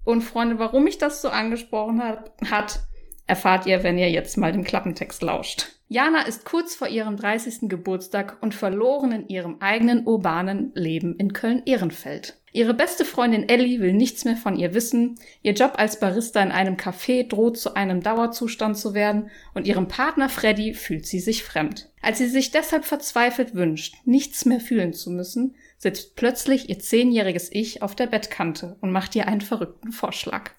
Und 0.04 0.22
Freunde, 0.22 0.58
warum 0.58 0.86
ich 0.86 0.98
das 0.98 1.20
so 1.20 1.28
angesprochen 1.28 2.02
hat, 2.02 2.32
hat, 2.50 2.80
erfahrt 3.26 3.66
ihr, 3.66 3.82
wenn 3.82 3.98
ihr 3.98 4.10
jetzt 4.10 4.36
mal 4.38 4.52
dem 4.52 4.64
Klappentext 4.64 5.22
lauscht. 5.22 5.81
Jana 5.92 6.22
ist 6.22 6.46
kurz 6.46 6.74
vor 6.74 6.88
ihrem 6.88 7.18
30. 7.18 7.68
Geburtstag 7.68 8.38
und 8.40 8.54
verloren 8.54 9.12
in 9.12 9.28
ihrem 9.28 9.60
eigenen 9.60 10.06
urbanen 10.06 10.72
Leben 10.74 11.16
in 11.16 11.34
Köln-Ehrenfeld. 11.34 12.38
Ihre 12.50 12.72
beste 12.72 13.04
Freundin 13.04 13.46
Ellie 13.46 13.78
will 13.78 13.92
nichts 13.92 14.24
mehr 14.24 14.36
von 14.36 14.56
ihr 14.56 14.72
wissen, 14.72 15.18
ihr 15.42 15.52
Job 15.52 15.74
als 15.76 16.00
Barista 16.00 16.42
in 16.42 16.50
einem 16.50 16.76
Café 16.76 17.28
droht 17.28 17.58
zu 17.58 17.74
einem 17.74 18.02
Dauerzustand 18.02 18.78
zu 18.78 18.94
werden 18.94 19.30
und 19.52 19.66
ihrem 19.66 19.86
Partner 19.86 20.30
Freddy 20.30 20.72
fühlt 20.72 21.04
sie 21.04 21.20
sich 21.20 21.44
fremd. 21.44 21.90
Als 22.00 22.16
sie 22.16 22.28
sich 22.28 22.50
deshalb 22.50 22.86
verzweifelt 22.86 23.54
wünscht, 23.54 23.96
nichts 24.06 24.46
mehr 24.46 24.60
fühlen 24.60 24.94
zu 24.94 25.10
müssen, 25.10 25.56
sitzt 25.76 26.16
plötzlich 26.16 26.70
ihr 26.70 26.78
zehnjähriges 26.78 27.52
Ich 27.52 27.82
auf 27.82 27.94
der 27.94 28.06
Bettkante 28.06 28.78
und 28.80 28.92
macht 28.92 29.14
ihr 29.14 29.28
einen 29.28 29.42
verrückten 29.42 29.92
Vorschlag. 29.92 30.52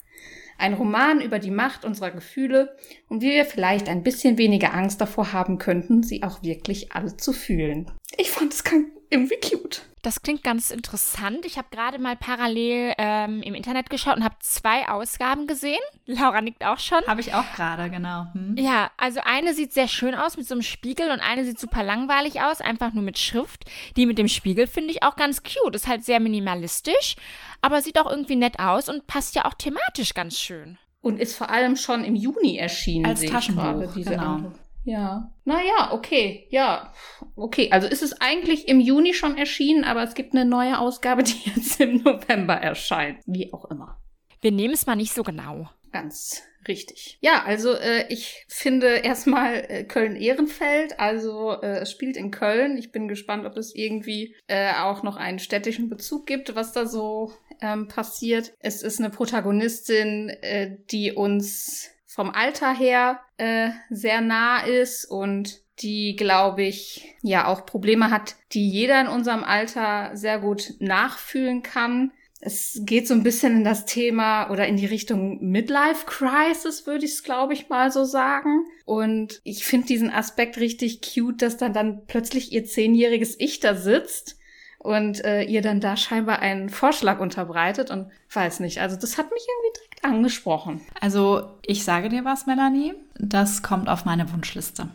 Ein 0.64 0.72
Roman 0.72 1.20
über 1.20 1.40
die 1.40 1.50
Macht 1.50 1.84
unserer 1.84 2.10
Gefühle 2.10 2.74
und 3.10 3.20
wie 3.20 3.32
wir 3.32 3.44
vielleicht 3.44 3.86
ein 3.86 4.02
bisschen 4.02 4.38
weniger 4.38 4.72
Angst 4.72 4.98
davor 4.98 5.34
haben 5.34 5.58
könnten, 5.58 6.02
sie 6.02 6.22
auch 6.22 6.42
wirklich 6.42 6.92
alle 6.92 7.18
zu 7.18 7.34
fühlen. 7.34 7.90
Ich 8.16 8.30
fand 8.30 8.54
es 8.54 8.64
irgendwie 9.10 9.36
cute. 9.46 9.82
Das 10.04 10.20
klingt 10.20 10.44
ganz 10.44 10.70
interessant. 10.70 11.46
Ich 11.46 11.56
habe 11.56 11.68
gerade 11.70 11.98
mal 11.98 12.14
parallel 12.14 12.92
ähm, 12.98 13.40
im 13.40 13.54
Internet 13.54 13.88
geschaut 13.88 14.18
und 14.18 14.22
habe 14.22 14.34
zwei 14.40 14.86
Ausgaben 14.86 15.46
gesehen. 15.46 15.80
Laura 16.04 16.42
nickt 16.42 16.62
auch 16.62 16.78
schon. 16.78 17.00
Habe 17.06 17.22
ich 17.22 17.32
auch 17.32 17.50
gerade, 17.56 17.88
genau. 17.88 18.26
Hm. 18.34 18.54
Ja, 18.58 18.90
also 18.98 19.20
eine 19.24 19.54
sieht 19.54 19.72
sehr 19.72 19.88
schön 19.88 20.14
aus 20.14 20.36
mit 20.36 20.46
so 20.46 20.54
einem 20.54 20.60
Spiegel 20.60 21.10
und 21.10 21.20
eine 21.20 21.46
sieht 21.46 21.58
super 21.58 21.82
langweilig 21.82 22.42
aus, 22.42 22.60
einfach 22.60 22.92
nur 22.92 23.02
mit 23.02 23.18
Schrift. 23.18 23.64
Die 23.96 24.04
mit 24.04 24.18
dem 24.18 24.28
Spiegel 24.28 24.66
finde 24.66 24.90
ich 24.90 25.02
auch 25.02 25.16
ganz 25.16 25.42
cute. 25.42 25.74
Ist 25.74 25.88
halt 25.88 26.04
sehr 26.04 26.20
minimalistisch, 26.20 27.16
aber 27.62 27.80
sieht 27.80 27.98
auch 27.98 28.10
irgendwie 28.10 28.36
nett 28.36 28.58
aus 28.58 28.90
und 28.90 29.06
passt 29.06 29.34
ja 29.34 29.46
auch 29.46 29.54
thematisch 29.54 30.12
ganz 30.12 30.38
schön. 30.38 30.76
Und 31.00 31.18
ist 31.18 31.34
vor 31.34 31.48
allem 31.48 31.76
schon 31.76 32.04
im 32.04 32.14
Juni 32.14 32.58
erschienen. 32.58 33.06
Als 33.06 33.22
Taschenbuch, 33.22 33.94
genau. 33.94 34.52
Ja. 34.84 35.32
Naja, 35.44 35.92
okay. 35.92 36.46
Ja. 36.50 36.92
Okay. 37.36 37.70
Also 37.72 37.88
ist 37.88 38.02
es 38.02 38.20
eigentlich 38.20 38.68
im 38.68 38.80
Juni 38.80 39.14
schon 39.14 39.36
erschienen, 39.36 39.84
aber 39.84 40.02
es 40.02 40.14
gibt 40.14 40.34
eine 40.34 40.44
neue 40.44 40.78
Ausgabe, 40.78 41.22
die 41.22 41.50
jetzt 41.54 41.80
im 41.80 42.02
November 42.02 42.54
erscheint. 42.54 43.20
Wie 43.26 43.52
auch 43.52 43.70
immer. 43.70 44.00
Wir 44.40 44.52
nehmen 44.52 44.74
es 44.74 44.86
mal 44.86 44.96
nicht 44.96 45.14
so 45.14 45.22
genau. 45.22 45.70
Ganz 45.90 46.42
richtig. 46.68 47.18
Ja, 47.20 47.44
also 47.44 47.72
äh, 47.72 48.06
ich 48.08 48.44
finde 48.48 48.86
erstmal 48.96 49.64
äh, 49.68 49.84
Köln-Ehrenfeld. 49.84 50.98
Also 50.98 51.52
äh, 51.62 51.78
es 51.78 51.90
spielt 51.90 52.16
in 52.16 52.30
Köln. 52.30 52.76
Ich 52.76 52.92
bin 52.92 53.08
gespannt, 53.08 53.46
ob 53.46 53.56
es 53.56 53.74
irgendwie 53.74 54.34
äh, 54.46 54.74
auch 54.74 55.02
noch 55.02 55.16
einen 55.16 55.38
städtischen 55.38 55.88
Bezug 55.88 56.26
gibt, 56.26 56.54
was 56.54 56.72
da 56.72 56.86
so 56.86 57.32
ähm, 57.60 57.88
passiert. 57.88 58.52
Es 58.58 58.82
ist 58.82 58.98
eine 58.98 59.10
Protagonistin, 59.10 60.28
äh, 60.28 60.76
die 60.90 61.12
uns 61.12 61.93
vom 62.14 62.30
Alter 62.30 62.72
her 62.72 63.18
äh, 63.38 63.70
sehr 63.90 64.20
nah 64.20 64.60
ist 64.60 65.04
und 65.04 65.60
die, 65.80 66.14
glaube 66.14 66.62
ich, 66.62 67.16
ja 67.22 67.48
auch 67.48 67.66
Probleme 67.66 68.10
hat, 68.10 68.36
die 68.52 68.70
jeder 68.70 69.00
in 69.00 69.08
unserem 69.08 69.42
Alter 69.42 70.12
sehr 70.14 70.38
gut 70.38 70.74
nachfühlen 70.78 71.64
kann. 71.64 72.12
Es 72.40 72.80
geht 72.84 73.08
so 73.08 73.14
ein 73.14 73.24
bisschen 73.24 73.56
in 73.56 73.64
das 73.64 73.84
Thema 73.84 74.48
oder 74.50 74.68
in 74.68 74.76
die 74.76 74.86
Richtung 74.86 75.42
Midlife 75.42 76.06
Crisis, 76.06 76.86
würde 76.86 77.04
ich 77.04 77.12
es, 77.12 77.24
glaube 77.24 77.52
ich, 77.52 77.68
mal 77.68 77.90
so 77.90 78.04
sagen. 78.04 78.64
Und 78.84 79.40
ich 79.42 79.64
finde 79.64 79.88
diesen 79.88 80.10
Aspekt 80.10 80.58
richtig 80.58 81.00
cute, 81.00 81.42
dass 81.42 81.56
dann 81.56 81.72
dann 81.72 82.06
plötzlich 82.06 82.52
ihr 82.52 82.64
zehnjähriges 82.64 83.34
Ich 83.40 83.58
da 83.58 83.74
sitzt 83.74 84.38
und 84.84 85.24
äh, 85.24 85.42
ihr 85.42 85.62
dann 85.62 85.80
da 85.80 85.96
scheinbar 85.96 86.38
einen 86.40 86.68
Vorschlag 86.68 87.18
unterbreitet 87.18 87.90
und 87.90 88.10
weiß 88.32 88.60
nicht. 88.60 88.80
Also 88.80 88.96
das 88.96 89.18
hat 89.18 89.30
mich 89.32 89.42
irgendwie 89.48 89.80
direkt 89.80 90.04
angesprochen. 90.04 90.80
Also 91.00 91.58
ich 91.66 91.84
sage 91.84 92.10
dir 92.10 92.24
was, 92.24 92.46
Melanie. 92.46 92.94
Das 93.18 93.62
kommt 93.62 93.88
auf 93.88 94.04
meine 94.04 94.30
Wunschliste. 94.32 94.88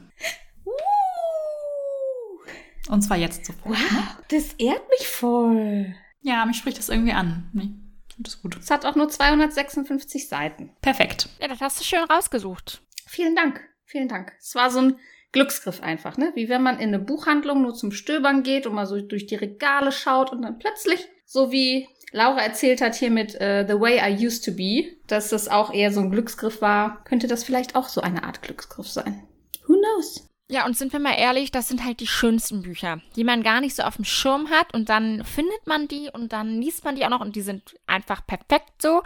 Und 2.89 3.01
zwar 3.01 3.17
jetzt 3.17 3.45
sofort. 3.45 3.65
Wow, 3.69 3.91
Ne? 3.91 4.03
das 4.29 4.53
ehrt 4.53 4.87
mich 4.97 5.07
voll. 5.07 5.93
Ja, 6.21 6.45
mich 6.45 6.57
spricht 6.57 6.77
das 6.77 6.89
irgendwie 6.89 7.13
an. 7.13 7.49
Nee, 7.53 7.69
das 8.17 8.41
gut. 8.41 8.57
Es 8.57 8.71
hat 8.71 8.85
auch 8.85 8.95
nur 8.95 9.09
256 9.09 10.27
Seiten. 10.27 10.71
Perfekt. 10.81 11.29
Ja, 11.39 11.47
das 11.47 11.61
hast 11.61 11.79
du 11.79 11.83
schön 11.83 12.03
rausgesucht. 12.03 12.81
Vielen 13.07 13.35
Dank. 13.35 13.61
Vielen 13.85 14.07
Dank. 14.07 14.33
Es 14.39 14.53
war 14.55 14.69
so 14.69 14.79
ein 14.79 14.99
Glücksgriff 15.31 15.81
einfach, 15.81 16.17
ne? 16.17 16.31
Wie 16.35 16.49
wenn 16.49 16.63
man 16.63 16.79
in 16.79 16.89
eine 16.89 16.99
Buchhandlung 16.99 17.61
nur 17.61 17.75
zum 17.75 17.91
Stöbern 17.91 18.43
geht 18.43 18.65
und 18.65 18.73
mal 18.73 18.85
so 18.85 18.99
durch 18.99 19.27
die 19.27 19.35
Regale 19.35 19.91
schaut 19.91 20.31
und 20.31 20.41
dann 20.41 20.57
plötzlich, 20.57 21.07
so 21.25 21.51
wie 21.51 21.87
Laura 22.11 22.41
erzählt 22.41 22.81
hat 22.81 22.95
hier 22.95 23.11
mit 23.11 23.35
äh, 23.35 23.65
The 23.67 23.79
Way 23.79 23.99
I 23.99 24.25
Used 24.25 24.43
to 24.45 24.51
Be, 24.51 24.97
dass 25.07 25.29
das 25.29 25.47
auch 25.47 25.71
eher 25.71 25.91
so 25.91 25.99
ein 25.99 26.11
Glücksgriff 26.11 26.61
war, 26.61 27.03
könnte 27.03 27.27
das 27.27 27.43
vielleicht 27.43 27.75
auch 27.75 27.89
so 27.89 28.01
eine 28.01 28.23
Art 28.23 28.41
Glücksgriff 28.41 28.87
sein. 28.87 29.23
Who 29.67 29.75
knows? 29.75 30.25
Ja, 30.51 30.65
und 30.65 30.75
sind 30.75 30.91
wir 30.93 30.99
mal 30.99 31.13
ehrlich, 31.13 31.51
das 31.51 31.67
sind 31.67 31.85
halt 31.85 31.99
die 31.99 32.07
schönsten 32.07 32.63
Bücher, 32.63 33.01
die 33.15 33.23
man 33.23 33.43
gar 33.43 33.61
nicht 33.61 33.75
so 33.75 33.83
auf 33.83 33.97
dem 33.97 34.05
Schirm 34.05 34.49
hat 34.49 34.73
und 34.73 34.89
dann 34.89 35.23
findet 35.23 35.67
man 35.67 35.87
die 35.87 36.09
und 36.11 36.33
dann 36.33 36.59
liest 36.59 36.83
man 36.83 36.95
die 36.95 37.05
auch 37.05 37.09
noch 37.09 37.21
und 37.21 37.35
die 37.35 37.41
sind 37.41 37.75
einfach 37.85 38.25
perfekt 38.25 38.81
so. 38.81 39.03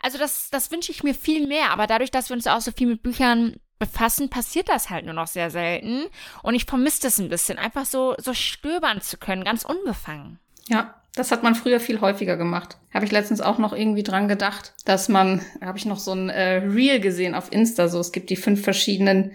Also 0.00 0.16
das, 0.16 0.48
das 0.50 0.70
wünsche 0.70 0.90
ich 0.90 1.02
mir 1.02 1.14
viel 1.14 1.46
mehr, 1.46 1.70
aber 1.70 1.86
dadurch, 1.86 2.10
dass 2.10 2.30
wir 2.30 2.36
uns 2.36 2.46
auch 2.46 2.62
so 2.62 2.72
viel 2.72 2.86
mit 2.86 3.02
Büchern 3.02 3.56
befassen, 3.78 4.30
passiert 4.30 4.68
das 4.68 4.90
halt 4.90 5.04
nur 5.04 5.14
noch 5.14 5.26
sehr 5.26 5.50
selten 5.50 6.04
und 6.42 6.54
ich 6.54 6.64
vermisse 6.64 7.02
das 7.02 7.18
ein 7.18 7.28
bisschen, 7.28 7.58
einfach 7.58 7.86
so, 7.86 8.14
so 8.18 8.34
stöbern 8.34 9.00
zu 9.00 9.16
können, 9.16 9.44
ganz 9.44 9.64
unbefangen. 9.64 10.38
Ja, 10.68 10.94
das 11.14 11.30
hat 11.30 11.42
man 11.42 11.54
früher 11.54 11.80
viel 11.80 12.00
häufiger 12.00 12.36
gemacht. 12.36 12.76
Habe 12.92 13.04
ich 13.04 13.12
letztens 13.12 13.40
auch 13.40 13.58
noch 13.58 13.72
irgendwie 13.72 14.02
dran 14.02 14.26
gedacht, 14.28 14.74
dass 14.84 15.08
man, 15.08 15.42
habe 15.60 15.78
ich 15.78 15.86
noch 15.86 15.98
so 15.98 16.12
ein 16.12 16.28
äh, 16.28 16.56
Reel 16.56 17.00
gesehen 17.00 17.34
auf 17.34 17.52
Insta, 17.52 17.88
so 17.88 18.00
es 18.00 18.12
gibt 18.12 18.30
die 18.30 18.36
fünf 18.36 18.62
verschiedenen 18.62 19.32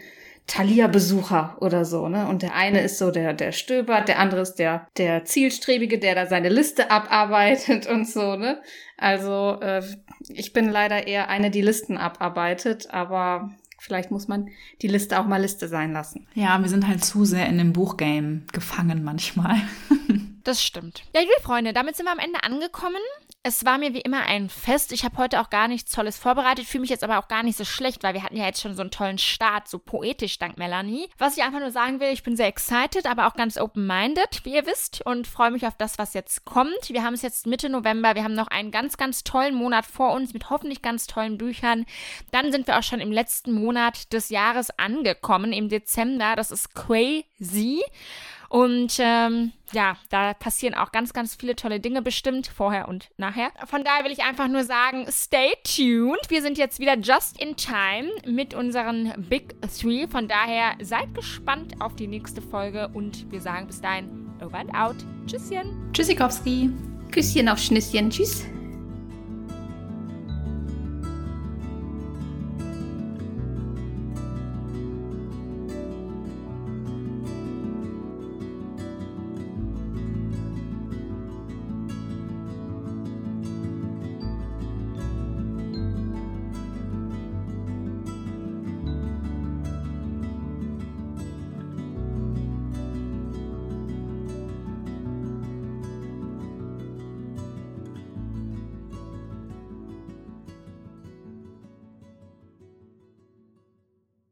Thalia-Besucher 0.49 1.57
oder 1.61 1.85
so, 1.85 2.09
ne? 2.09 2.27
Und 2.27 2.41
der 2.41 2.55
eine 2.55 2.81
ist 2.81 2.97
so 2.97 3.11
der, 3.11 3.33
der 3.33 3.51
Stöbert, 3.51 4.07
der 4.07 4.19
andere 4.19 4.41
ist 4.41 4.55
der, 4.55 4.87
der 4.97 5.23
Zielstrebige, 5.23 5.99
der 5.99 6.15
da 6.15 6.25
seine 6.25 6.49
Liste 6.49 6.89
abarbeitet 6.89 7.85
und 7.87 8.09
so, 8.09 8.35
ne? 8.35 8.59
Also, 8.97 9.59
äh, 9.61 9.83
ich 10.27 10.51
bin 10.51 10.69
leider 10.69 11.07
eher 11.07 11.29
eine, 11.29 11.51
die 11.51 11.61
Listen 11.61 11.97
abarbeitet, 11.97 12.91
aber 12.91 13.51
vielleicht 13.81 14.11
muss 14.11 14.27
man 14.27 14.49
die 14.81 14.87
Liste 14.87 15.19
auch 15.19 15.25
mal 15.25 15.41
Liste 15.41 15.67
sein 15.67 15.93
lassen. 15.93 16.27
Ja, 16.33 16.61
wir 16.61 16.69
sind 16.69 16.87
halt 16.87 17.03
zu 17.03 17.25
sehr 17.25 17.47
in 17.47 17.57
dem 17.57 17.73
Buchgame 17.73 18.41
gefangen 18.51 19.03
manchmal. 19.03 19.57
Das 20.45 20.63
stimmt. 20.63 21.03
Ja, 21.13 21.21
liebe 21.21 21.33
Freunde, 21.43 21.73
damit 21.73 21.95
sind 21.95 22.05
wir 22.05 22.11
am 22.11 22.17
Ende 22.17 22.43
angekommen. 22.43 23.01
Es 23.41 23.63
war 23.63 23.77
mir 23.77 23.93
wie 23.93 24.01
immer 24.01 24.23
ein 24.23 24.49
Fest. 24.49 24.91
Ich 24.91 25.05
habe 25.05 25.15
heute 25.15 25.39
auch 25.39 25.49
gar 25.49 25.69
nichts 25.69 25.93
Tolles 25.93 26.17
vorbereitet, 26.17 26.65
fühle 26.65 26.81
mich 26.81 26.89
jetzt 26.89 27.05
aber 27.05 27.19
auch 27.19 27.29
gar 27.29 27.41
nicht 27.41 27.57
so 27.57 27.63
schlecht, 27.63 28.03
weil 28.03 28.13
wir 28.13 28.21
hatten 28.21 28.35
ja 28.35 28.45
jetzt 28.45 28.59
schon 28.59 28.75
so 28.75 28.81
einen 28.81 28.91
tollen 28.91 29.17
Start, 29.17 29.69
so 29.69 29.79
poetisch 29.79 30.39
dank 30.39 30.57
Melanie. 30.57 31.07
Was 31.17 31.37
ich 31.37 31.43
einfach 31.43 31.61
nur 31.61 31.71
sagen 31.71 32.01
will, 32.01 32.09
ich 32.09 32.23
bin 32.23 32.35
sehr 32.35 32.47
excited, 32.47 33.05
aber 33.05 33.27
auch 33.27 33.35
ganz 33.35 33.57
open-minded, 33.57 34.41
wie 34.43 34.55
ihr 34.55 34.65
wisst, 34.65 35.05
und 35.05 35.25
freue 35.25 35.51
mich 35.51 35.65
auf 35.65 35.77
das, 35.77 35.97
was 35.97 36.13
jetzt 36.13 36.43
kommt. 36.43 36.89
Wir 36.89 37.01
haben 37.01 37.13
es 37.13 37.21
jetzt 37.21 37.47
Mitte 37.47 37.69
November, 37.69 38.13
wir 38.13 38.25
haben 38.25 38.33
noch 38.33 38.47
einen 38.47 38.71
ganz, 38.71 38.97
ganz 38.97 39.23
tollen 39.23 39.55
Monat 39.55 39.85
vor 39.85 40.11
uns 40.11 40.33
mit 40.33 40.49
hoffentlich 40.49 40.81
ganz 40.81 41.07
tollen 41.07 41.37
Büchern. 41.37 41.85
Dann 42.31 42.51
sind 42.51 42.67
wir 42.67 42.77
auch 42.77 42.83
schon 42.83 42.99
im 42.99 43.13
letzten 43.13 43.53
Monat 43.53 44.11
des 44.11 44.27
Jahres 44.27 44.69
angekommen, 44.77 45.53
im 45.53 45.69
Dezember. 45.69 46.35
Das 46.35 46.51
ist 46.51 46.75
crazy. 46.75 47.81
Und 48.49 48.97
ähm, 48.99 49.53
ja, 49.71 49.95
da 50.09 50.33
passieren 50.33 50.73
auch 50.73 50.91
ganz, 50.91 51.13
ganz 51.13 51.35
viele 51.35 51.55
tolle 51.55 51.79
Dinge 51.79 52.01
bestimmt, 52.01 52.47
vorher 52.47 52.87
und 52.87 53.09
nachher. 53.17 53.51
Von 53.67 53.83
daher 53.83 54.03
will 54.03 54.11
ich 54.11 54.23
einfach 54.23 54.47
nur 54.47 54.63
sagen, 54.63 55.05
stay 55.09 55.53
tuned. 55.63 56.29
Wir 56.29 56.41
sind 56.41 56.57
jetzt 56.57 56.79
wieder 56.79 56.97
just 56.97 57.39
in 57.39 57.55
time 57.55 58.09
mit 58.25 58.55
unseren 58.55 59.13
Big 59.29 59.55
Three. 59.61 60.07
Von 60.07 60.27
daher 60.27 60.73
seid 60.81 61.13
gespannt 61.13 61.75
auf 61.79 61.95
die 61.95 62.07
nächste 62.07 62.41
Folge 62.41 62.89
und 62.93 63.31
wir 63.31 63.39
sagen 63.39 63.67
bis 63.67 63.81
dahin 63.81 64.29
over 64.41 64.57
and 64.57 64.73
out. 64.73 64.95
Tschüsschen. 65.27 65.91
Tschüssikowski. 65.93 66.71
Küsschen 67.11 67.49
auf 67.49 67.59
Schnüsschen. 67.59 68.09
Tschüss. 68.09 68.45